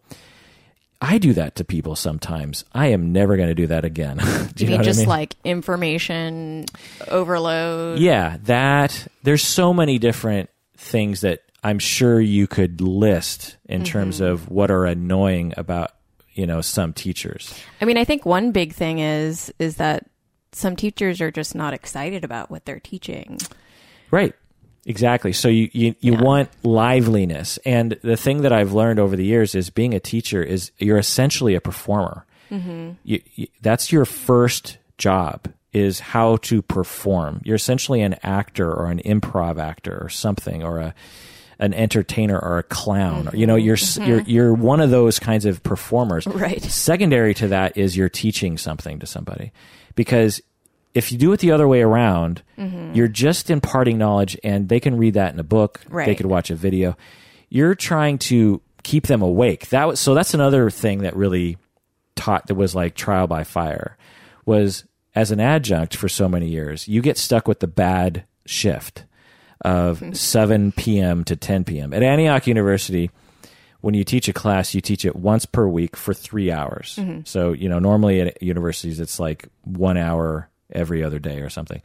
I 1.00 1.18
do 1.18 1.34
that 1.34 1.56
to 1.56 1.64
people 1.64 1.96
sometimes. 1.96 2.64
I 2.72 2.86
am 2.86 3.12
never 3.12 3.36
going 3.36 3.50
to 3.50 3.54
do 3.54 3.66
that 3.66 3.84
again. 3.84 4.16
do 4.54 4.64
You 4.64 4.70
you 4.70 4.76
mean 4.76 4.84
just 4.84 5.00
I 5.00 5.02
mean? 5.02 5.08
like 5.08 5.34
information 5.44 6.64
overload? 7.08 7.98
yeah, 7.98 8.38
that 8.44 9.06
there's 9.22 9.42
so 9.42 9.74
many 9.74 9.98
different 9.98 10.48
things 10.78 11.20
that 11.20 11.42
I'm 11.62 11.78
sure 11.78 12.20
you 12.20 12.46
could 12.46 12.80
list 12.80 13.58
in 13.66 13.84
terms 13.84 14.16
mm-hmm. 14.16 14.32
of 14.32 14.48
what 14.48 14.70
are 14.70 14.86
annoying 14.86 15.52
about 15.58 15.90
you 16.35 16.47
know 16.47 16.61
some 16.61 16.93
teachers. 16.93 17.55
I 17.80 17.85
mean, 17.85 17.97
I 17.97 18.05
think 18.05 18.24
one 18.26 18.53
big 18.53 18.72
thing 18.74 18.99
is 18.99 19.53
is 19.59 19.76
that 19.76 20.07
some 20.53 20.76
teachers 20.76 21.20
are 21.20 21.30
just 21.30 21.55
not 21.55 21.74
excited 21.74 22.24
about 22.24 22.51
what 22.51 22.64
they're 22.64 22.80
teaching. 22.80 23.39
Right. 24.11 24.35
Exactly. 24.87 25.32
So 25.32 25.49
you 25.49 25.70
you, 25.72 25.95
you 26.01 26.12
Yeah. 26.12 26.22
want 26.22 26.51
liveliness, 26.62 27.59
and 27.64 27.97
the 28.03 28.16
thing 28.16 28.43
that 28.43 28.53
I've 28.53 28.72
learned 28.72 28.99
over 28.99 29.16
the 29.16 29.24
years 29.24 29.55
is 29.55 29.70
being 29.70 29.95
a 29.95 30.01
teacher 30.01 30.43
is 30.43 30.72
you're 30.78 30.99
essentially 30.99 31.55
a 31.55 31.61
performer. 31.61 32.26
Mm-hmm. 32.51 32.91
You, 33.05 33.20
you, 33.35 33.47
that's 33.62 33.91
your 33.91 34.05
first 34.05 34.76
job 34.99 35.49
is 35.72 35.99
how 36.01 36.37
to 36.37 36.61
perform. 36.62 37.41
You're 37.45 37.57
essentially 37.57 38.03
an 38.03 38.14
actor 38.22 38.70
or 38.72 38.91
an 38.91 39.01
improv 39.01 39.59
actor 39.59 39.99
or 40.01 40.09
something 40.11 40.62
or 40.62 40.78
a 40.78 40.95
an 41.59 41.74
entertainer 41.74 42.38
or 42.38 42.59
a 42.59 42.62
clown. 42.62 43.26
Mm-hmm. 43.26 43.36
You 43.36 43.46
know, 43.46 43.57
you're 43.57 43.76
s 43.76 43.96
you're 43.98 44.20
mm-hmm. 44.20 44.30
you're 44.30 44.55
one 44.55 44.80
of 44.80 44.90
those 44.90 45.18
kinds 45.18 45.44
of 45.44 45.62
performers. 45.62 46.26
Right. 46.26 46.62
Secondary 46.62 47.34
to 47.34 47.48
that 47.48 47.76
is 47.76 47.96
you're 47.96 48.09
teaching 48.09 48.59
something 48.59 48.98
to 49.00 49.07
somebody. 49.07 49.52
Because 49.94 50.40
if 50.94 51.11
you 51.11 51.18
do 51.18 51.32
it 51.32 51.40
the 51.40 51.52
other 51.52 51.66
way 51.66 51.82
around, 51.82 52.42
mm-hmm. 52.59 52.94
you're 52.94 53.09
just 53.09 53.50
imparting 53.50 53.98
knowledge 53.98 54.38
and 54.44 54.68
they 54.68 54.80
can 54.80 54.96
read 54.96 55.14
that 55.14 55.32
in 55.32 55.40
a 55.40 55.44
book. 55.44 55.80
Right. 55.88 56.07
They 56.07 56.14
could 56.14 56.26
watch 56.26 56.50
a 56.50 56.55
video. 56.55 56.96
You're 57.48 57.74
trying 57.74 58.18
to 58.18 58.61
keep 58.82 59.07
them 59.07 59.22
awake. 59.22 59.68
That 59.70 59.88
was 59.88 60.00
so 60.00 60.14
that's 60.14 60.34
another 60.34 60.70
thing 60.70 60.98
that 60.98 61.16
really 61.16 61.59
taught 62.16 62.46
that 62.46 62.55
was 62.55 62.74
like 62.74 62.94
trial 62.94 63.26
by 63.26 63.44
fire 63.44 63.96
was 64.46 64.84
as 65.14 65.30
an 65.30 65.40
adjunct 65.40 65.96
for 65.96 66.09
so 66.09 66.28
many 66.28 66.48
years, 66.48 66.88
you 66.88 67.00
get 67.00 67.18
stuck 67.18 67.46
with 67.46 67.61
the 67.61 67.66
bad 67.66 68.24
shift 68.46 69.05
of 69.64 70.00
hmm. 70.00 70.12
7 70.12 70.72
p.m. 70.72 71.24
to 71.24 71.36
10 71.36 71.64
p.m. 71.64 71.92
At 71.92 72.02
Antioch 72.02 72.46
University, 72.46 73.10
when 73.80 73.94
you 73.94 74.04
teach 74.04 74.28
a 74.28 74.32
class, 74.32 74.74
you 74.74 74.80
teach 74.80 75.04
it 75.04 75.14
once 75.14 75.44
per 75.44 75.66
week 75.66 75.96
for 75.96 76.14
three 76.14 76.50
hours. 76.50 76.96
Mm-hmm. 76.98 77.20
So, 77.24 77.52
you 77.52 77.68
know, 77.68 77.78
normally 77.78 78.22
at 78.22 78.42
universities, 78.42 78.98
it's 78.98 79.20
like 79.20 79.48
one 79.62 79.98
hour 79.98 80.48
every 80.72 81.02
other 81.02 81.18
day 81.18 81.40
or 81.40 81.50
something. 81.50 81.82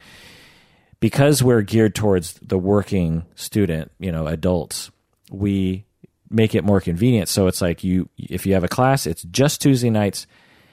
Because 0.98 1.42
we're 1.42 1.60
geared 1.62 1.94
towards 1.94 2.34
the 2.34 2.58
working 2.58 3.26
student, 3.34 3.90
you 3.98 4.12
know, 4.12 4.26
adults, 4.26 4.90
we 5.30 5.84
make 6.30 6.54
it 6.54 6.64
more 6.64 6.80
convenient. 6.80 7.28
So 7.28 7.48
it's 7.48 7.60
like 7.60 7.84
you, 7.84 8.08
if 8.16 8.46
you 8.46 8.54
have 8.54 8.64
a 8.64 8.68
class, 8.68 9.06
it's 9.06 9.22
just 9.24 9.60
Tuesday 9.60 9.90
nights 9.90 10.26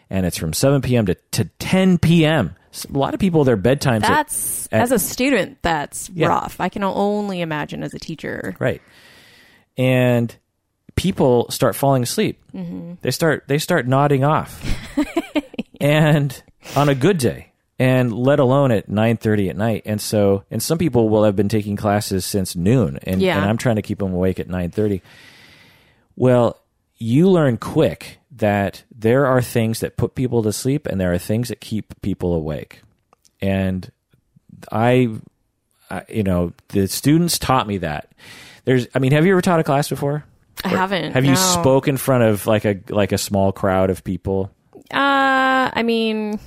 and 0.10 0.26
it's 0.26 0.38
from 0.38 0.53
7 0.53 0.82
p.m. 0.82 1.08
to, 1.08 1.16
to 1.32 1.45
10 1.60 1.97
p.m. 1.97 2.55
A 2.86 2.98
lot 2.98 3.14
of 3.14 3.20
people, 3.20 3.44
their 3.44 3.58
bedtimes 3.58 4.04
at- 4.04 4.08
That's 4.08 4.68
at- 4.72 4.82
as 4.82 4.92
a 4.92 5.00
student, 5.00 5.58
that's 5.62 6.10
Yeah. 6.10 6.28
rough. 6.28 6.60
I 6.60 6.70
can 6.70 6.84
only 6.84 7.42
imagine 7.42 7.84
as 7.84 7.94
a 7.94 8.00
teacher. 8.00 8.56
Right. 8.60 8.82
And 9.78 10.36
people 10.96 11.48
start 11.52 11.76
falling 11.76 12.04
asleep. 12.04 12.42
Mm-hmm. 12.54 12.94
They 13.02 13.12
start 13.12 13.44
they 13.48 13.58
start 13.60 13.88
nodding 13.88 14.24
off. 14.24 14.64
and 15.82 16.42
on 16.76 16.90
a 16.90 16.96
good 16.96 17.18
day. 17.18 17.52
And 17.80 18.12
let 18.12 18.40
alone 18.40 18.72
at 18.72 18.90
nine 18.90 19.18
thirty 19.18 19.50
at 19.50 19.56
night. 19.56 19.84
And 19.86 20.02
so 20.02 20.44
and 20.50 20.64
some 20.64 20.80
people 20.80 21.10
will 21.10 21.24
have 21.24 21.36
been 21.36 21.50
taking 21.50 21.76
classes 21.76 22.26
since 22.26 22.56
noon 22.56 22.98
and, 23.04 23.22
Yeah. 23.22 23.38
and 23.40 23.48
I'm 23.48 23.58
trying 23.58 23.76
to 23.76 23.84
keep 23.84 24.00
them 24.00 24.14
awake 24.14 24.40
at 24.40 24.50
nine 24.50 24.72
thirty. 24.72 25.04
Well, 26.16 26.60
you 26.98 27.30
learn 27.30 27.58
quick 27.58 28.18
that 28.38 28.84
there 28.94 29.26
are 29.26 29.42
things 29.42 29.80
that 29.80 29.98
put 29.98 30.16
people 30.16 30.44
to 30.44 30.54
sleep 30.54 30.88
and 30.88 31.00
there 31.00 31.14
are 31.14 31.18
things 31.18 31.50
that 31.50 31.62
keep 31.62 32.00
people 32.02 32.34
awake. 32.34 32.82
And 33.42 33.92
I, 34.72 35.10
I 35.90 36.04
you 36.10 36.24
know, 36.24 36.54
the 36.70 36.88
students 36.88 37.38
taught 37.38 37.68
me 37.68 37.78
that. 37.80 38.12
There's 38.66 38.88
I 38.94 39.00
mean, 39.00 39.12
have 39.12 39.26
you 39.26 39.32
ever 39.34 39.42
taught 39.42 39.60
a 39.60 39.64
class 39.64 39.90
before? 39.90 40.26
I 40.64 40.70
haven't. 40.70 41.14
Have 41.14 41.26
you 41.26 41.36
spoke 41.36 41.88
in 41.88 41.98
front 41.98 42.24
of 42.24 42.48
like 42.48 42.66
a 42.66 42.80
like 42.90 43.12
a 43.12 43.18
small 43.18 43.52
crowd 43.52 43.90
of 43.90 44.04
people? 44.04 44.52
Uh, 44.92 45.70
I 45.74 45.84
mean, 45.84 46.40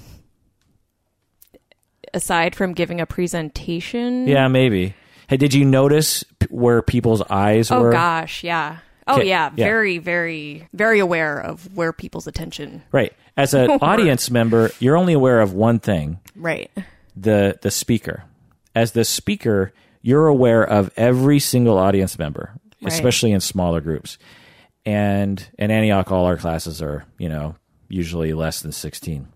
aside 2.13 2.55
from 2.55 2.75
giving 2.75 3.01
a 3.01 3.07
presentation. 3.07 4.27
Yeah, 4.27 4.49
maybe. 4.49 4.95
Hey, 5.29 5.37
did 5.37 5.55
you 5.55 5.65
notice 5.65 6.25
p- 6.25 6.49
where 6.51 6.83
people's 6.83 7.23
eyes 7.23 7.71
Oh 7.71 7.81
were? 7.81 7.91
Oh 7.91 7.93
gosh, 7.93 8.43
yeah. 8.43 8.79
Oh 9.11 9.21
yeah, 9.21 9.51
yeah. 9.57 9.65
very, 9.65 9.99
very, 9.99 10.69
very 10.73 10.99
aware 11.01 11.39
of 11.39 11.75
where 11.77 11.93
people's 11.93 12.27
attention. 12.27 12.83
Right. 12.93 13.13
As 13.37 13.55
an 13.55 13.71
audience 13.83 14.31
member, 14.31 14.71
you're 14.81 14.97
only 14.97 15.13
aware 15.13 15.41
of 15.41 15.53
one 15.53 15.79
thing, 15.81 16.19
Right. 16.37 16.71
the 17.17 17.59
the 17.63 17.71
speaker. 17.71 18.25
As 18.75 18.93
the 18.93 19.05
speaker, 19.05 19.73
you're 20.03 20.27
aware 20.29 20.63
of 20.63 20.91
every 20.97 21.39
single 21.41 21.77
audience 21.79 22.19
member, 22.19 22.53
Right. 22.83 22.93
especially 22.93 23.33
in 23.33 23.41
smaller 23.41 23.81
groups. 23.81 24.17
And 24.87 25.45
in 25.59 25.71
Antioch, 25.71 26.11
all 26.11 26.25
our 26.27 26.37
classes 26.39 26.81
are, 26.81 27.05
you 27.19 27.29
know, 27.29 27.57
usually 27.89 28.33
less 28.33 28.63
than 28.63 28.73
16. 28.73 29.29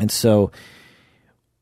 And 0.00 0.10
so 0.10 0.50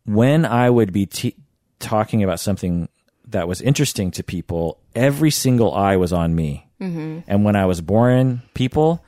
when 0.06 0.44
I 0.44 0.70
would 0.70 0.92
be 0.92 1.06
te- 1.06 1.36
talking 1.78 2.22
about 2.22 2.40
something 2.40 2.88
that 3.28 3.46
was 3.48 3.60
interesting 3.60 4.10
to 4.12 4.22
people, 4.22 4.78
every 4.94 5.30
single 5.30 5.74
eye 5.74 5.96
was 5.96 6.12
on 6.12 6.34
me. 6.34 6.68
Mm-hmm. 6.82 7.20
And 7.26 7.44
when 7.44 7.56
I 7.56 7.66
was 7.66 7.80
boring 7.80 8.42
people, 8.54 9.04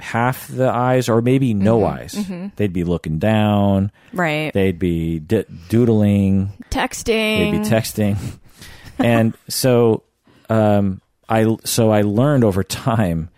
half 0.00 0.48
the 0.48 0.68
eyes, 0.70 1.08
or 1.08 1.20
maybe 1.20 1.54
no 1.54 1.84
eyes, 1.84 2.16
they'd 2.56 2.72
be 2.72 2.84
looking 2.84 3.18
down, 3.18 3.90
Right. 4.12 4.52
they'd 4.52 4.78
be 4.78 5.18
d- 5.18 5.44
doodling, 5.68 6.52
Texting. 6.70 7.04
they'd 7.06 7.50
be 7.50 7.58
texting, 7.58 8.16
and 8.98 9.34
so 9.48 10.02
um, 10.48 11.00
I 11.28 11.56
so 11.64 11.90
I 11.90 12.02
learned 12.02 12.44
over 12.44 12.62
time 12.64 13.28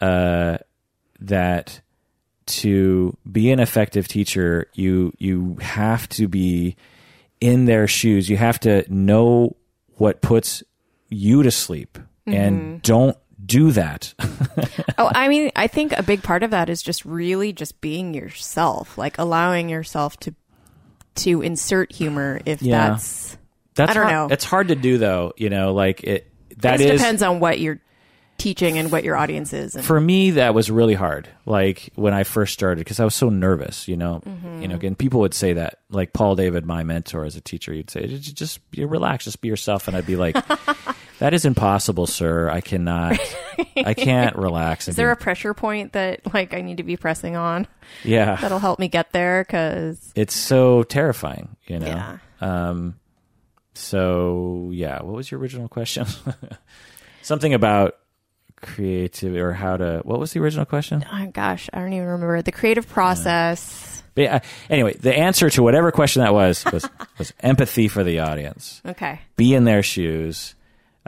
uh, 0.00 0.58
that 1.20 1.80
to 2.46 3.16
be 3.30 3.50
an 3.52 3.60
effective 3.60 4.08
teacher, 4.08 4.66
you 4.74 5.12
you 5.18 5.56
have 5.60 6.08
to 6.10 6.26
be 6.26 6.76
in 7.40 7.66
their 7.66 7.86
shoes. 7.86 8.28
You 8.28 8.36
have 8.38 8.58
to 8.60 8.84
know 8.92 9.56
what 9.96 10.20
puts 10.22 10.62
you 11.10 11.42
to 11.42 11.50
sleep, 11.50 11.98
and 12.26 12.80
don't 12.82 13.16
do 13.44 13.72
that. 13.72 14.14
oh, 14.98 15.10
I 15.14 15.28
mean, 15.28 15.50
I 15.56 15.66
think 15.66 15.92
a 15.92 16.02
big 16.02 16.22
part 16.22 16.42
of 16.42 16.50
that 16.50 16.68
is 16.68 16.82
just 16.82 17.04
really 17.04 17.52
just 17.52 17.80
being 17.80 18.14
yourself, 18.14 18.98
like 18.98 19.18
allowing 19.18 19.68
yourself 19.68 20.18
to 20.20 20.34
to 21.16 21.42
insert 21.42 21.92
humor 21.92 22.40
if 22.46 22.62
Yeah. 22.62 22.90
that's 22.90 23.36
That's 23.74 23.90
I 23.90 23.94
don't 23.94 24.02
hard- 24.04 24.30
know. 24.30 24.34
It's 24.34 24.44
hard 24.44 24.68
to 24.68 24.76
do 24.76 24.98
though. 24.98 25.32
You 25.36 25.50
know, 25.50 25.74
like 25.74 26.04
it. 26.04 26.26
That 26.58 26.80
it 26.80 26.92
is 26.94 27.00
depends 27.00 27.22
on 27.22 27.40
what 27.40 27.58
you're 27.58 27.80
teaching 28.40 28.78
and 28.78 28.90
what 28.90 29.04
your 29.04 29.16
audience 29.16 29.52
is. 29.52 29.74
And, 29.74 29.84
for 29.84 30.00
me 30.00 30.30
that 30.32 30.54
was 30.54 30.70
really 30.70 30.94
hard 30.94 31.28
like 31.44 31.90
when 31.94 32.14
i 32.14 32.24
first 32.24 32.54
started 32.54 32.78
because 32.78 32.98
i 32.98 33.04
was 33.04 33.14
so 33.14 33.28
nervous 33.28 33.86
you 33.86 33.98
know 33.98 34.22
you 34.24 34.66
know 34.66 34.76
mm-hmm. 34.76 34.86
and 34.86 34.98
people 34.98 35.20
would 35.20 35.34
say 35.34 35.52
that 35.52 35.80
like 35.90 36.14
paul 36.14 36.36
david 36.36 36.64
my 36.64 36.82
mentor 36.82 37.26
as 37.26 37.36
a 37.36 37.42
teacher 37.42 37.74
he'd 37.74 37.90
say 37.90 38.06
just 38.06 38.34
just 38.34 38.60
you 38.72 38.86
relax 38.86 39.24
just 39.24 39.42
be 39.42 39.48
yourself 39.48 39.88
and 39.88 39.96
i'd 39.96 40.06
be 40.06 40.16
like 40.16 40.36
That 41.20 41.34
is 41.34 41.44
impossible, 41.44 42.06
sir. 42.06 42.48
I 42.48 42.62
cannot. 42.62 43.18
I 43.76 43.92
can't 43.94 44.36
relax. 44.36 44.88
Is 44.88 44.96
there 44.96 45.10
a 45.10 45.16
pressure 45.16 45.52
point 45.52 45.92
that 45.92 46.32
like 46.32 46.54
I 46.54 46.62
need 46.62 46.78
to 46.78 46.82
be 46.82 46.96
pressing 46.96 47.36
on 47.36 47.66
yeah? 48.04 48.36
that'll 48.36 48.58
help 48.58 48.78
me 48.78 48.88
get 48.88 49.12
there? 49.12 49.44
Because 49.44 50.12
It's 50.14 50.34
so 50.34 50.82
terrifying, 50.82 51.56
you 51.66 51.78
know. 51.78 51.86
yeah, 51.86 52.18
Um, 52.40 52.98
so 53.74 54.70
yeah, 54.72 55.02
what 55.02 55.14
was 55.14 55.30
your 55.30 55.40
original 55.40 55.68
question? 55.68 56.06
Something 57.22 57.52
about 57.52 57.96
creativity 58.62 59.40
or 59.40 59.52
how 59.52 59.76
to. 59.76 60.00
What 60.04 60.18
was 60.18 60.32
the 60.32 60.40
original 60.40 60.64
question? 60.64 61.04
oh, 61.12 61.26
gosh, 61.26 61.68
I 61.72 61.80
don't 61.80 61.92
even 61.92 62.06
remember 62.08 62.40
the 62.42 62.52
creative 62.52 62.88
process. 62.88 64.02
But 64.14 64.22
yeah, 64.22 64.40
anyway, 64.68 64.94
the 64.94 65.14
answer 65.14 65.50
to 65.50 65.62
whatever 65.62 65.92
question 65.92 66.22
that 66.22 66.32
was 66.32 66.64
was 66.72 66.88
was 67.18 67.32
empathy 67.40 67.88
for 67.88 68.02
the 68.04 68.20
audience. 68.20 68.80
Okay, 68.86 69.20
Be 69.36 69.54
in 69.54 69.64
their 69.64 69.82
shoes. 69.82 70.54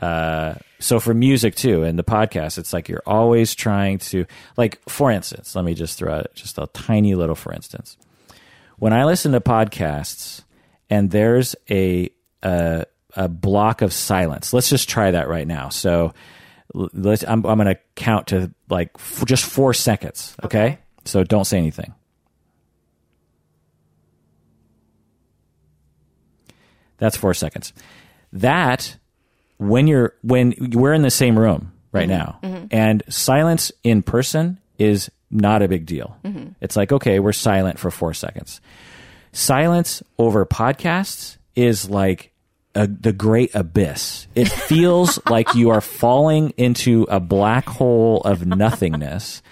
Uh, 0.01 0.55
so 0.78 0.99
for 0.99 1.12
music 1.14 1.55
too, 1.55 1.82
and 1.82 1.99
the 1.99 2.05
podcast, 2.05 2.59
it's 2.59 2.72
like 2.72 2.88
you're 2.88 3.03
always 3.07 3.55
trying 3.55 3.99
to, 3.99 4.24
like, 4.57 4.80
for 4.88 5.11
instance, 5.11 5.55
let 5.55 5.64
me 5.64 5.74
just 5.74 5.99
throw 5.99 6.14
out 6.14 6.34
just 6.34 6.59
a 6.59 6.66
tiny 6.72 7.14
little 7.14 7.34
for 7.34 7.53
instance. 7.53 7.97
When 8.78 8.93
I 8.93 9.05
listen 9.05 9.32
to 9.32 9.40
podcasts 9.40 10.43
and 10.90 11.11
there's 11.11 11.55
a 11.70 12.11
a, 12.43 12.86
a 13.14 13.28
block 13.28 13.82
of 13.82 13.93
silence, 13.93 14.53
let's 14.53 14.70
just 14.70 14.88
try 14.88 15.11
that 15.11 15.28
right 15.28 15.47
now. 15.47 15.68
So 15.68 16.14
let's, 16.74 17.22
I'm, 17.22 17.45
I'm 17.47 17.59
going 17.59 17.66
to 17.66 17.78
count 17.95 18.28
to 18.28 18.51
like 18.68 18.90
f- 18.97 19.24
just 19.26 19.45
four 19.45 19.74
seconds. 19.74 20.34
Okay? 20.43 20.64
Okay. 20.64 20.78
So 21.05 21.22
don't 21.22 21.45
say 21.45 21.59
anything. 21.59 21.95
That's 26.99 27.16
four 27.16 27.34
seconds. 27.34 27.72
That 28.32 28.97
when 29.63 29.87
you're 29.87 30.15
when 30.23 30.55
we're 30.73 30.93
in 30.93 31.03
the 31.03 31.11
same 31.11 31.39
room 31.39 31.73
right 31.93 32.09
mm-hmm. 32.09 32.53
now, 32.53 32.69
and 32.71 33.03
silence 33.09 33.73
in 33.83 34.03
person 34.03 34.59
is 34.79 35.11
not 35.31 35.63
a 35.63 35.69
big 35.69 35.87
deal. 35.87 36.17
Mm-hmm. 36.25 36.51
It's 36.61 36.77
like 36.77 36.93
okay, 36.93 37.19
we're 37.19 37.33
silent 37.33 37.79
for 37.79 37.91
four 37.91 38.15
seconds. 38.15 38.61
Silence 39.33 40.03
over 40.19 40.45
podcasts 40.45 41.39
is 41.57 41.89
like 41.89 42.33
a, 42.75 42.87
the 42.87 43.13
great 43.13 43.55
abyss. 43.55 44.27
It 44.35 44.49
feels 44.69 45.19
like 45.29 45.55
you 45.55 45.71
are 45.71 45.81
falling 45.81 46.51
into 46.57 47.07
a 47.09 47.21
black 47.21 47.67
hole 47.67 48.21
of 48.23 48.47
nothingness 48.47 49.43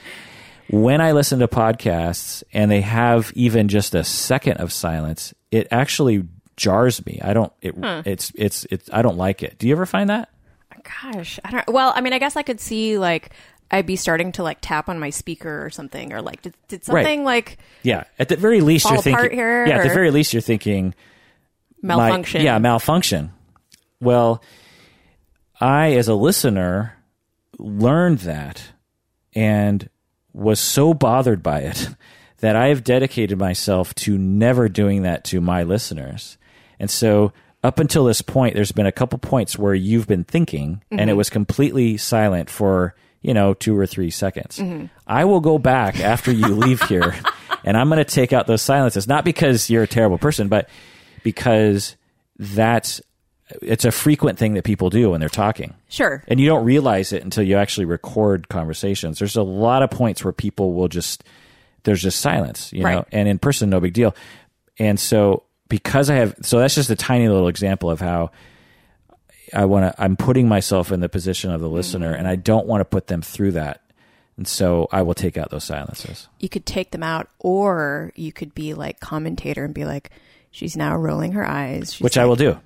when 0.71 1.01
I 1.01 1.13
listen 1.13 1.41
to 1.41 1.49
podcasts 1.49 2.45
and 2.53 2.71
they 2.71 2.81
have 2.81 3.33
even 3.35 3.69
just 3.69 3.95
a 3.95 4.05
second 4.05 4.59
of 4.59 4.73
silence, 4.73 5.35
it 5.51 5.67
actually 5.71 6.25
jars 6.61 7.05
me. 7.07 7.19
I 7.23 7.33
don't. 7.33 7.53
It, 7.63 7.75
It's 8.07 8.31
it's 8.35 8.67
it's. 8.71 8.91
I 8.93 9.01
don't 9.03 9.17
like 9.17 9.43
it. 9.43 9.59
Do 9.59 9.67
you 9.67 9.73
ever 9.75 9.87
find 9.87 10.11
that? 10.11 10.29
gosh, 11.03 11.39
I 11.45 11.51
don't. 11.51 11.69
Well, 11.69 11.93
I 11.95 12.01
mean, 12.01 12.13
I 12.13 12.19
guess 12.19 12.37
I 12.37 12.43
could 12.43 12.59
see 12.61 12.97
like 12.99 13.31
I'd 13.71 13.87
be 13.87 13.97
starting 13.97 14.33
to 14.33 14.43
like 14.43 14.59
tap 14.61 14.89
on 14.89 14.99
my 14.99 15.11
speaker 15.11 15.65
or 15.65 15.71
something, 15.71 16.13
or 16.13 16.23
like 16.23 16.43
did, 16.43 16.55
did 16.69 16.85
something 16.85 17.23
like 17.25 17.59
Yeah. 17.83 18.05
At 18.19 18.29
the 18.29 18.37
very 18.37 18.61
least, 18.61 18.89
you're 18.91 19.01
thinking. 19.03 19.31
here, 19.33 19.67
yeah. 19.67 19.79
At 19.79 19.83
the 19.89 19.95
very 19.95 20.11
least, 20.11 20.33
you're 20.33 20.41
thinking 20.43 20.95
my- 21.83 21.97
malfunction. 21.97 22.43
yeah, 22.43 22.59
malfunction. 22.59 23.33
Well, 24.01 24.43
I 25.61 25.93
as 25.95 26.09
a 26.09 26.15
listener 26.15 26.97
learned 27.59 28.21
that 28.21 28.73
and 29.35 29.89
was 30.33 30.59
so 30.61 30.95
bothered 30.95 31.43
by 31.43 31.61
it 31.61 31.89
that 32.39 32.57
I 32.57 32.69
have 32.69 32.83
dedicated 32.85 33.39
myself 33.39 33.95
to 33.97 34.17
never 34.17 34.69
doing 34.71 35.03
that 35.03 35.25
to 35.25 35.41
my 35.43 35.63
listeners. 35.63 36.39
And 36.81 36.91
so 36.91 37.33
up 37.63 37.79
until 37.79 38.05
this 38.07 38.23
point 38.23 38.55
there's 38.55 38.73
been 38.73 38.87
a 38.87 38.93
couple 38.93 39.19
points 39.19 39.59
where 39.59 39.75
you've 39.75 40.09
been 40.09 40.25
thinking 40.25 40.83
and 40.91 41.01
it 41.01 41.07
mm-hmm. 41.07 41.19
was 41.19 41.31
completely 41.31 41.97
silent 41.99 42.51
for, 42.51 42.95
you 43.21 43.35
know, 43.35 43.55
2 43.55 43.79
or 43.79 43.87
3 43.87 44.11
seconds. 44.11 44.59
Mm-hmm. 44.59 44.87
I 45.07 45.27
will 45.27 45.41
go 45.41 45.59
back 45.59 46.01
after 46.01 46.33
you 46.33 46.47
leave 46.49 46.83
here 46.83 47.15
and 47.65 47.77
I'm 47.77 47.89
going 47.89 47.99
to 47.99 48.05
take 48.05 48.33
out 48.33 48.47
those 48.47 48.63
silences 48.63 49.07
not 49.07 49.25
because 49.25 49.71
you're 49.71 49.85
a 49.85 49.89
terrible 49.89 50.19
person 50.19 50.49
but 50.49 50.69
because 51.23 51.97
that's 52.39 53.01
it's 53.63 53.85
a 53.85 53.91
frequent 53.91 54.39
thing 54.39 54.55
that 54.55 54.65
people 54.65 54.91
do 54.91 55.11
when 55.11 55.21
they're 55.21 55.29
talking 55.29 55.75
sure. 55.89 56.23
and 56.29 56.39
you 56.39 56.47
don't 56.47 56.65
realize 56.65 57.13
it 57.13 57.25
until 57.25 57.43
you 57.43 57.57
actually 57.57 57.85
record 57.85 58.49
conversations. 58.49 59.19
There's 59.19 59.37
a 59.37 59.43
lot 59.43 59.83
of 59.83 59.91
points 59.91 60.25
where 60.25 60.33
people 60.33 60.73
will 60.73 60.89
just 60.89 61.25
there's 61.83 62.03
just 62.03 62.21
silence, 62.21 62.73
you 62.73 62.83
know, 62.83 63.07
and 63.11 63.29
in 63.29 63.39
person 63.39 63.71
no 63.71 63.81
big 63.81 63.93
deal. 63.93 64.15
And 64.79 65.01
so 65.01 65.45
because 65.71 66.11
I 66.11 66.17
have 66.17 66.37
so 66.43 66.59
that's 66.59 66.75
just 66.75 66.91
a 66.91 66.97
tiny 66.97 67.29
little 67.29 67.49
example 67.49 67.91
of 67.91 68.01
how 68.01 68.33
I 69.55 69.65
want 69.65 69.91
to 69.95 70.03
I'm 70.03 70.17
putting 70.19 70.47
myself 70.47 70.93
in 70.93 71.01
the 71.01 71.09
position 71.09 71.51
of 71.51 71.63
the 71.63 71.69
listener 71.69 72.13
and 72.13 72.29
I 72.29 72.37
don't 72.37 72.67
want 72.67 72.83
to 72.83 72.85
put 72.85 73.07
them 73.07 73.23
through 73.23 73.53
that. 73.53 73.81
And 74.37 74.47
so 74.47 74.89
I 74.93 75.03
will 75.03 75.15
take 75.15 75.37
out 75.37 75.51
those 75.51 75.65
silences. 75.65 76.29
You 76.39 76.49
could 76.49 76.65
take 76.65 76.93
them 76.93 77.03
out, 77.03 77.29
or 77.39 78.11
you 78.17 78.33
could 78.33 78.55
be 78.55 78.73
like 78.73 78.99
commentator 78.99 79.67
and 79.67 79.75
be 79.75 79.85
like, 79.85 80.11
"She's 80.51 80.79
now 80.79 80.97
rolling 80.97 81.33
her 81.33 81.47
eyes." 81.47 81.93
She's 81.93 82.01
Which 82.01 82.17
I 82.17 82.25
will 82.25 82.37
do. 82.37 82.59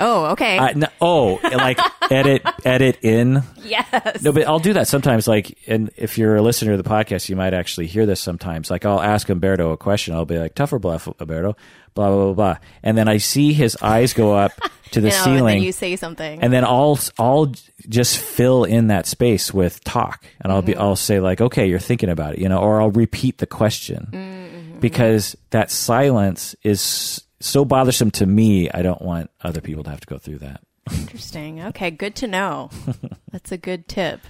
Oh, 0.00 0.26
okay. 0.32 0.72
No, 0.74 0.88
oh, 1.00 1.38
like 1.42 1.78
edit 2.10 2.42
edit 2.64 2.98
in 3.02 3.42
yes. 3.62 4.22
No, 4.22 4.32
but 4.32 4.46
I'll 4.48 4.58
do 4.58 4.72
that 4.72 4.88
sometimes. 4.88 5.28
Like, 5.28 5.58
and 5.66 5.90
if 5.96 6.16
you're 6.16 6.36
a 6.36 6.42
listener 6.42 6.74
to 6.74 6.82
the 6.82 6.88
podcast, 6.88 7.28
you 7.28 7.36
might 7.36 7.52
actually 7.52 7.86
hear 7.86 8.06
this 8.06 8.20
sometimes. 8.20 8.70
Like, 8.70 8.86
I'll 8.86 9.00
ask 9.00 9.28
Humberto 9.28 9.72
a 9.72 9.76
question. 9.76 10.14
I'll 10.14 10.24
be 10.24 10.38
like, 10.38 10.54
"Tough 10.54 10.72
or 10.72 10.78
bluff, 10.78 11.04
Humberto?" 11.04 11.54
Blah 11.94 12.08
blah 12.08 12.24
blah 12.24 12.34
blah. 12.34 12.56
And 12.82 12.96
then 12.96 13.08
I 13.08 13.18
see 13.18 13.52
his 13.52 13.76
eyes 13.82 14.12
go 14.12 14.34
up 14.34 14.52
to 14.92 15.00
the 15.00 15.08
You 15.10 15.12
know, 15.12 15.16
and 15.16 15.24
ceiling, 15.24 15.56
then 15.56 15.62
you 15.62 15.72
say 15.72 15.96
something. 15.96 16.40
and 16.42 16.52
then 16.52 16.64
I'll 16.64 16.98
I'll 17.18 17.52
just 17.88 18.18
fill 18.18 18.64
in 18.64 18.88
that 18.88 19.06
space 19.06 19.52
with 19.52 19.82
talk, 19.84 20.24
and 20.40 20.52
I'll 20.52 20.62
be 20.62 20.72
mm-hmm. 20.72 20.82
I'll 20.82 20.96
say 20.96 21.20
like, 21.20 21.40
"Okay, 21.40 21.68
you're 21.68 21.78
thinking 21.78 22.08
about 22.08 22.34
it," 22.34 22.40
you 22.40 22.48
know, 22.48 22.58
or 22.58 22.80
I'll 22.80 22.90
repeat 22.90 23.38
the 23.38 23.46
question 23.46 24.08
mm-hmm. 24.10 24.80
because 24.80 25.36
that 25.50 25.70
silence 25.70 26.54
is 26.62 27.22
so 27.40 27.64
bothersome 27.64 28.10
to 28.12 28.26
me. 28.26 28.70
I 28.70 28.82
don't 28.82 29.02
want 29.02 29.30
other 29.42 29.60
people 29.60 29.84
to 29.84 29.90
have 29.90 30.00
to 30.00 30.06
go 30.06 30.18
through 30.18 30.38
that. 30.38 30.60
Interesting. 30.92 31.62
Okay, 31.62 31.90
good 31.90 32.14
to 32.16 32.26
know. 32.26 32.70
That's 33.32 33.52
a 33.52 33.56
good 33.56 33.88
tip. 33.88 34.20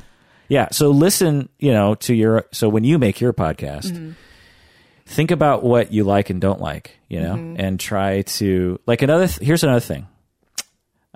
Yeah. 0.48 0.68
So 0.72 0.90
listen, 0.90 1.48
you 1.58 1.72
know, 1.72 1.94
to 1.96 2.14
your 2.14 2.46
so 2.52 2.68
when 2.68 2.84
you 2.84 2.98
make 2.98 3.20
your 3.20 3.32
podcast, 3.32 3.92
mm-hmm. 3.92 4.12
Think 5.10 5.32
about 5.32 5.64
what 5.64 5.92
you 5.92 6.04
like 6.04 6.30
and 6.30 6.40
don't 6.40 6.60
like, 6.60 6.96
you 7.08 7.20
know, 7.20 7.34
mm-hmm. 7.34 7.56
and 7.58 7.80
try 7.80 8.22
to 8.22 8.78
like 8.86 9.02
another. 9.02 9.26
Th- 9.26 9.44
here's 9.44 9.64
another 9.64 9.80
thing. 9.80 10.06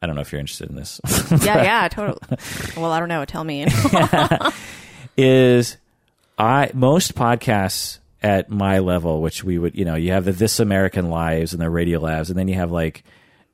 I 0.03 0.07
don't 0.07 0.17
know 0.17 0.21
if 0.21 0.33
you're 0.33 0.41
interested 0.41 0.69
in 0.69 0.75
this. 0.75 1.01
Yeah, 1.31 1.63
yeah, 1.63 1.89
totally. 1.89 2.19
Well, 2.77 2.91
I 2.91 2.99
don't 2.99 3.09
know. 3.09 3.25
Tell 3.25 3.45
me. 3.45 3.67
is 5.17 5.77
I 6.37 6.73
most 6.75 7.15
podcasts 7.15 8.01
at 8.21 8.51
my 8.51 8.81
level, 8.81 9.23
which 9.23 9.45
we 9.45 9.59
would, 9.59 9.77
you 9.77 9.85
know, 9.85 9.95
you 9.95 10.11
have 10.11 10.25
the 10.25 10.33
This 10.33 10.59
American 10.59 11.09
Lives 11.09 11.53
and 11.53 11.63
the 11.63 11.67
Radiolabs, 11.67 12.31
and 12.31 12.37
then 12.37 12.49
you 12.49 12.57
have 12.57 12.73
like 12.73 13.05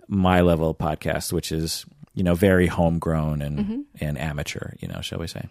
my 0.08 0.40
level 0.40 0.74
podcast, 0.74 1.34
which 1.34 1.52
is 1.52 1.84
you 2.14 2.24
know 2.24 2.34
very 2.34 2.66
homegrown 2.66 3.42
and 3.42 3.58
mm-hmm. 3.58 3.80
and 4.00 4.16
amateur, 4.16 4.72
you 4.80 4.88
know, 4.88 5.02
shall 5.02 5.18
we 5.18 5.26
say? 5.26 5.46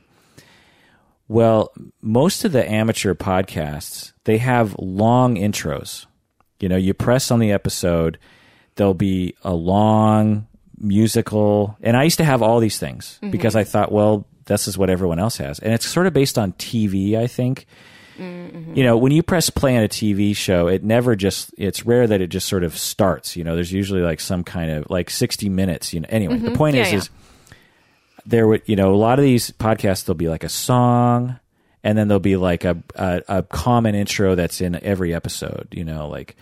Well, 1.29 1.71
most 2.01 2.43
of 2.43 2.51
the 2.51 2.69
amateur 2.69 3.13
podcasts 3.13 4.11
they 4.25 4.39
have 4.39 4.75
long 4.77 5.35
intros. 5.35 6.05
You 6.59 6.67
know, 6.67 6.75
you 6.75 6.93
press 6.93 7.31
on 7.31 7.39
the 7.39 7.51
episode, 7.51 8.19
there'll 8.75 8.93
be 8.93 9.35
a 9.43 9.53
long 9.53 10.47
musical, 10.77 11.77
and 11.81 11.95
I 11.95 12.03
used 12.03 12.17
to 12.17 12.25
have 12.25 12.41
all 12.41 12.59
these 12.59 12.77
things 12.77 13.19
mm-hmm. 13.21 13.31
because 13.31 13.55
I 13.55 13.63
thought, 13.63 13.91
well, 13.91 14.25
this 14.45 14.67
is 14.67 14.77
what 14.77 14.89
everyone 14.89 15.19
else 15.19 15.37
has, 15.37 15.59
and 15.59 15.73
it's 15.73 15.87
sort 15.87 16.07
of 16.07 16.13
based 16.13 16.37
on 16.37 16.51
TV, 16.53 17.17
I 17.17 17.27
think. 17.27 17.65
Mm-hmm. 18.17 18.75
You 18.75 18.83
know, 18.83 18.97
when 18.97 19.13
you 19.13 19.23
press 19.23 19.49
play 19.49 19.77
on 19.77 19.83
a 19.83 19.87
TV 19.87 20.35
show, 20.35 20.67
it 20.67 20.83
never 20.83 21.15
just, 21.15 21.53
it's 21.57 21.85
rare 21.85 22.05
that 22.05 22.19
it 22.19 22.27
just 22.27 22.49
sort 22.49 22.65
of 22.65 22.77
starts. 22.77 23.37
You 23.37 23.45
know, 23.45 23.55
there's 23.55 23.71
usually 23.71 24.01
like 24.01 24.19
some 24.19 24.43
kind 24.43 24.71
of 24.71 24.89
like 24.89 25.09
60 25.09 25.47
minutes. 25.47 25.93
You 25.93 26.01
know, 26.01 26.07
anyway, 26.09 26.37
the 26.37 26.47
mm-hmm. 26.47 26.55
point 26.55 26.75
Yeah, 26.75 26.81
is, 26.81 26.91
yeah. 26.91 26.97
is 26.97 27.09
there 28.29 28.47
would, 28.47 28.61
you 28.65 28.75
know, 28.75 28.93
a 28.93 28.95
lot 28.95 29.19
of 29.19 29.23
these 29.25 29.51
podcasts, 29.51 30.05
there'll 30.05 30.15
be 30.17 30.29
like 30.29 30.43
a 30.43 30.49
song 30.49 31.39
and 31.83 31.97
then 31.97 32.07
there'll 32.07 32.19
be 32.19 32.37
like 32.37 32.63
a, 32.63 32.77
a, 32.95 33.21
a 33.27 33.43
common 33.43 33.95
intro 33.95 34.35
that's 34.35 34.61
in 34.61 34.81
every 34.83 35.13
episode, 35.13 35.67
you 35.71 35.83
know, 35.83 36.07
like, 36.07 36.35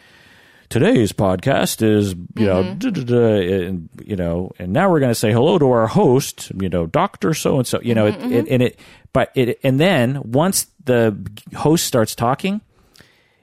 today's 0.69 1.13
podcast 1.13 1.81
is 1.81 2.13
you 2.35 2.45
know 2.45 2.61
Mm-hmm. 2.61 3.05
duh, 3.05 3.65
and 3.67 3.89
you 4.03 4.17
know 4.17 4.51
and 4.59 4.73
now 4.73 4.89
we're 4.89 4.99
going 4.99 5.11
to 5.11 5.15
say 5.15 5.31
hello 5.31 5.57
to 5.57 5.71
our 5.71 5.87
host 5.87 6.51
you 6.59 6.67
know 6.67 6.85
doctor 6.85 7.33
so 7.33 7.55
and 7.57 7.65
so 7.65 7.79
you 7.81 7.95
know 7.95 8.11
Mm-hmm, 8.11 8.33
it, 8.33 8.47
it, 8.47 8.47
and 8.51 8.61
it 8.63 8.79
but 9.13 9.31
it 9.33 9.59
and 9.63 9.79
then 9.79 10.21
once 10.29 10.67
the 10.83 11.15
host 11.55 11.85
starts 11.85 12.15
talking 12.15 12.59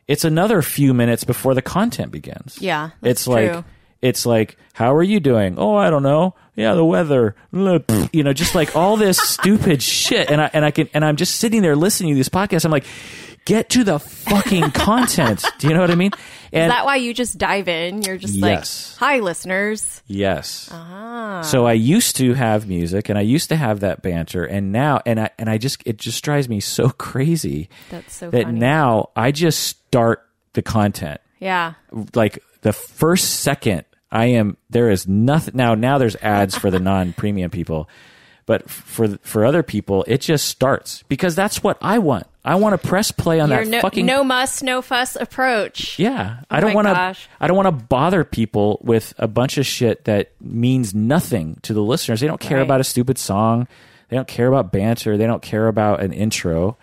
it's 0.07 0.27
another 0.27 0.61
few 0.61 0.93
minutes 0.93 1.25
before 1.25 1.55
the 1.55 1.63
content 1.63 2.13
begins 2.13 2.59
Yeah, 2.61 2.91
it's 3.03 3.27
like 3.27 3.53
true. 3.53 3.65
It's 4.05 4.27
like 4.27 4.57
how 4.75 4.95
are 4.95 5.03
you 5.03 5.19
doing 5.19 5.59
oh 5.59 5.75
i 5.75 5.89
don't 5.91 6.03
know 6.03 6.35
yeah 6.57 6.75
the 6.75 6.85
weather 6.85 7.35
you 8.13 8.23
know 8.23 8.33
just 8.33 8.55
like 8.55 8.77
all 8.77 8.97
this 8.97 9.19
stupid 9.31 9.83
shit 9.83 10.31
and 10.31 10.41
i 10.41 10.51
and 10.53 10.65
i 10.65 10.71
can 10.71 10.89
and 10.95 11.05
i'm 11.05 11.17
just 11.17 11.37
sitting 11.37 11.63
there 11.63 11.75
listening 11.75 12.15
to 12.15 12.19
this 12.19 12.29
podcast 12.29 12.65
i'm 12.65 12.71
like 12.71 12.85
get 13.45 13.69
to 13.71 13.85
the 13.85 13.99
fucking 13.99 14.71
content. 14.73 15.45
Do 15.59 15.69
you 15.69 15.75
know 15.75 15.81
what 15.81 15.91
I 15.91 15.95
mean? 15.95 16.13
And 16.53 16.71
Is 16.71 16.77
that 16.77 16.85
why 16.85 16.97
you 16.97 17.13
just 17.13 17.37
dive 17.37 17.69
in? 17.69 18.03
You're 18.03 18.17
just 18.17 18.35
yes. 18.35 18.97
like, 19.01 19.01
"Hi, 19.01 19.21
listeners." 19.21 20.03
Yes. 20.07 20.69
Ah. 20.73 21.43
So 21.43 21.67
I 21.67 21.73
used 21.73 22.17
to 22.17 22.35
have 22.35 22.69
music, 22.69 23.09
and 23.09 23.19
I 23.19 23.23
used 23.23 23.49
to 23.49 23.57
have 23.57 23.81
that 23.81 24.03
banter, 24.03 24.45
and 24.45 24.73
now, 24.73 25.01
and 25.05 25.21
I 25.21 25.31
and 25.39 25.51
I 25.51 25.59
just 25.59 25.83
it 25.85 25.99
just 25.99 26.23
drives 26.25 26.49
me 26.49 26.61
so 26.61 26.91
crazy. 26.91 27.69
That's 27.91 28.15
so 28.15 28.31
that 28.31 28.45
funny. 28.45 28.59
now 28.59 29.11
I 29.17 29.33
just 29.33 29.63
start 29.63 30.27
the 30.53 30.63
content. 30.63 31.21
Yeah. 31.41 31.75
Like 32.15 32.43
the 32.63 32.73
first 32.73 33.41
second 33.41 33.85
I 34.15 34.27
am 34.27 34.57
there 34.71 34.89
is 34.89 35.07
nothing 35.09 35.57
now 35.57 35.75
now 35.75 35.99
there's 35.99 36.17
ads 36.17 36.57
for 36.57 36.71
the 36.71 36.79
non-premium 36.81 37.51
people. 37.51 37.89
But 38.47 38.69
for 38.69 39.09
for 39.23 39.45
other 39.45 39.63
people, 39.63 40.05
it 40.07 40.21
just 40.21 40.47
starts 40.47 41.03
because 41.09 41.35
that's 41.35 41.63
what 41.63 41.79
I 41.81 41.99
want. 41.99 42.27
I 42.45 42.57
want 42.57 42.81
to 42.81 42.89
press 42.89 43.11
play 43.11 43.41
on 43.41 43.49
Your 43.49 43.65
that 43.65 43.69
no, 43.69 43.81
fucking 43.81 44.05
no 44.05 44.23
muss, 44.23 44.63
no 44.63 44.83
fuss 44.83 45.17
approach. 45.17 45.99
Yeah, 45.99 46.41
oh 46.43 46.45
I 46.51 46.61
don't 46.61 46.75
want 46.75 46.87
to. 46.87 47.17
I 47.41 47.47
don't 47.47 47.57
want 47.57 47.67
to 47.67 47.85
bother 47.87 48.23
people 48.23 48.81
with 48.83 49.15
a 49.17 49.27
bunch 49.27 49.57
of 49.57 49.65
shit 49.65 50.05
that 50.05 50.33
means 50.43 50.95
nothing 50.95 51.59
to 51.63 51.73
the 51.73 51.83
listeners. 51.83 52.21
They 52.21 52.27
don't 52.27 52.41
care 52.41 52.59
right. 52.59 52.65
about 52.65 52.81
a 52.81 52.85
stupid 52.85 53.17
song. 53.17 53.67
They 54.11 54.17
don't 54.17 54.29
care 54.29 54.47
about 54.47 54.73
banter. 54.73 55.17
They 55.17 55.27
don't 55.27 55.43
care 55.43 55.67
about 55.67 56.03
an 56.03 56.13
intro. 56.13 56.77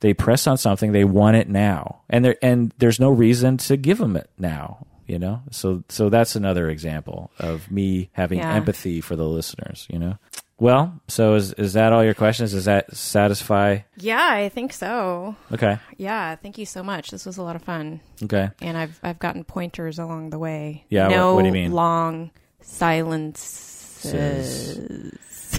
They 0.00 0.14
press 0.14 0.46
on 0.46 0.56
something. 0.56 0.92
They 0.92 1.04
want 1.04 1.36
it 1.36 1.46
now, 1.46 2.00
and 2.08 2.24
there 2.24 2.36
and 2.40 2.72
there's 2.78 2.98
no 2.98 3.10
reason 3.10 3.58
to 3.58 3.76
give 3.76 3.98
them 3.98 4.16
it 4.16 4.30
now. 4.38 4.86
You 5.12 5.18
know, 5.18 5.42
so 5.50 5.84
so 5.90 6.08
that's 6.08 6.36
another 6.36 6.70
example 6.70 7.30
of 7.38 7.70
me 7.70 8.08
having 8.12 8.38
yeah. 8.38 8.54
empathy 8.54 9.02
for 9.02 9.14
the 9.14 9.26
listeners. 9.28 9.86
You 9.90 9.98
know. 9.98 10.16
Well, 10.58 10.98
so 11.06 11.34
is 11.34 11.52
is 11.52 11.74
that 11.74 11.92
all 11.92 12.02
your 12.02 12.14
questions? 12.14 12.52
Does 12.52 12.64
that 12.64 12.96
satisfy? 12.96 13.80
Yeah, 13.98 14.26
I 14.30 14.48
think 14.48 14.72
so. 14.72 15.36
Okay. 15.52 15.76
Yeah, 15.98 16.36
thank 16.36 16.56
you 16.56 16.64
so 16.64 16.82
much. 16.82 17.10
This 17.10 17.26
was 17.26 17.36
a 17.36 17.42
lot 17.42 17.56
of 17.56 17.62
fun. 17.62 18.00
Okay. 18.22 18.48
And 18.62 18.78
I've 18.78 18.98
I've 19.02 19.18
gotten 19.18 19.44
pointers 19.44 19.98
along 19.98 20.30
the 20.30 20.38
way. 20.38 20.86
Yeah. 20.88 21.08
No 21.08 21.34
what, 21.34 21.34
what 21.34 21.42
do 21.42 21.48
you 21.48 21.52
mean? 21.52 21.72
Long 21.72 22.30
silences. 22.62 24.00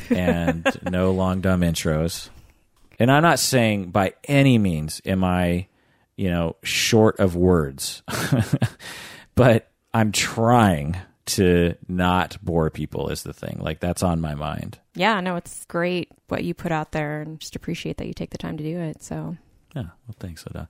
and 0.09 0.65
no 0.89 1.11
long 1.11 1.41
dumb 1.41 1.61
intros. 1.61 2.29
And 2.97 3.11
I'm 3.11 3.21
not 3.21 3.37
saying 3.37 3.91
by 3.91 4.13
any 4.23 4.57
means 4.57 4.99
am 5.05 5.23
I, 5.23 5.67
you 6.15 6.31
know, 6.31 6.55
short 6.63 7.19
of 7.19 7.35
words, 7.35 8.03
but 9.35 9.69
I'm 9.93 10.11
trying 10.11 10.97
to 11.25 11.75
not 11.87 12.37
bore 12.41 12.69
people 12.69 13.09
is 13.09 13.23
the 13.23 13.33
thing. 13.33 13.59
Like 13.61 13.79
that's 13.79 14.03
on 14.03 14.19
my 14.19 14.35
mind. 14.35 14.79
Yeah, 14.95 15.19
no, 15.21 15.35
it's 15.35 15.65
great 15.65 16.11
what 16.27 16.43
you 16.43 16.53
put 16.53 16.71
out 16.71 16.91
there 16.91 17.21
and 17.21 17.39
just 17.39 17.55
appreciate 17.55 17.97
that 17.97 18.07
you 18.07 18.13
take 18.13 18.31
the 18.31 18.37
time 18.37 18.57
to 18.57 18.63
do 18.63 18.79
it. 18.79 19.03
So 19.03 19.37
Yeah, 19.75 19.83
well 19.83 20.15
thanks, 20.19 20.43
Oda. 20.47 20.67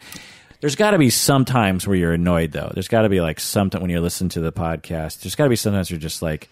There's 0.62 0.76
got 0.76 0.92
to 0.92 0.98
be 0.98 1.10
some 1.10 1.44
times 1.44 1.86
where 1.88 1.98
you're 1.98 2.14
annoyed 2.14 2.52
though. 2.52 2.72
There's 2.74 2.88
got 2.88 3.02
to 3.02 3.10
be 3.10 3.20
like 3.20 3.40
something 3.40 3.82
when 3.82 3.90
you're 3.90 4.00
listening 4.00 4.30
to 4.30 4.42
the 4.42 4.54
podcast. 4.54 5.22
There's 5.22 5.36
got 5.36 5.46
to 5.46 5.50
be 5.50 5.56
sometimes 5.56 5.90
you're 5.90 6.00
just 6.00 6.22
like 6.22 6.50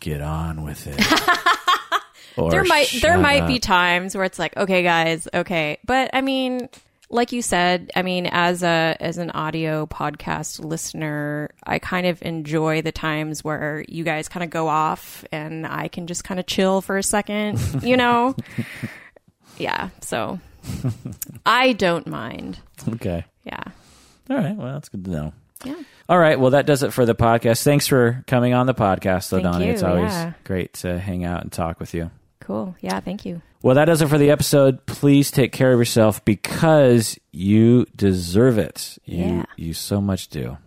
get 0.00 0.20
on 0.20 0.62
with 0.62 0.86
it. 0.86 0.96
there 2.50 2.64
might 2.64 2.88
there 3.00 3.18
might 3.18 3.46
be 3.46 3.58
times 3.58 4.14
where 4.14 4.24
it's 4.24 4.38
like, 4.38 4.56
okay 4.56 4.82
guys, 4.82 5.26
okay. 5.32 5.78
But 5.84 6.10
I 6.12 6.20
mean, 6.20 6.68
like 7.10 7.32
you 7.32 7.42
said, 7.42 7.90
I 7.96 8.02
mean, 8.02 8.26
as 8.26 8.62
a 8.62 8.96
as 9.00 9.18
an 9.18 9.30
audio 9.30 9.86
podcast 9.86 10.62
listener, 10.62 11.50
I 11.64 11.78
kind 11.78 12.06
of 12.06 12.20
enjoy 12.22 12.82
the 12.82 12.92
times 12.92 13.42
where 13.42 13.84
you 13.88 14.04
guys 14.04 14.28
kind 14.28 14.44
of 14.44 14.50
go 14.50 14.68
off 14.68 15.24
and 15.32 15.66
I 15.66 15.88
can 15.88 16.06
just 16.06 16.24
kind 16.24 16.38
of 16.38 16.46
chill 16.46 16.80
for 16.80 16.98
a 16.98 17.02
second, 17.02 17.82
you 17.82 17.96
know? 17.98 18.36
yeah, 19.56 19.88
so 20.00 20.38
I 21.46 21.72
don't 21.72 22.06
mind. 22.06 22.58
Okay. 22.88 23.24
Yeah. 23.44 23.62
All 24.30 24.36
right. 24.36 24.54
Well, 24.56 24.74
that's 24.74 24.88
good 24.90 25.04
to 25.06 25.10
know. 25.10 25.32
Yeah. 25.64 25.80
All 26.08 26.18
right. 26.18 26.38
Well, 26.38 26.50
that 26.50 26.66
does 26.66 26.82
it 26.82 26.92
for 26.92 27.06
the 27.06 27.14
podcast. 27.14 27.62
Thanks 27.62 27.86
for 27.86 28.22
coming 28.26 28.54
on 28.54 28.66
the 28.66 28.74
podcast, 28.74 29.32
Odawni. 29.38 29.66
It's 29.66 29.82
always 29.82 30.12
yeah. 30.12 30.32
great 30.44 30.74
to 30.74 30.98
hang 30.98 31.24
out 31.24 31.42
and 31.42 31.50
talk 31.50 31.80
with 31.80 31.94
you. 31.94 32.10
Cool. 32.40 32.76
Yeah. 32.80 33.00
Thank 33.00 33.24
you. 33.24 33.42
Well, 33.62 33.74
that 33.74 33.86
does 33.86 34.02
it 34.02 34.08
for 34.08 34.18
the 34.18 34.30
episode. 34.30 34.86
Please 34.86 35.30
take 35.30 35.52
care 35.52 35.72
of 35.72 35.78
yourself 35.78 36.24
because 36.24 37.18
you 37.32 37.86
deserve 37.96 38.58
it. 38.58 38.98
Yeah. 39.04 39.44
You, 39.56 39.66
you 39.66 39.74
so 39.74 40.00
much 40.00 40.28
do. 40.28 40.58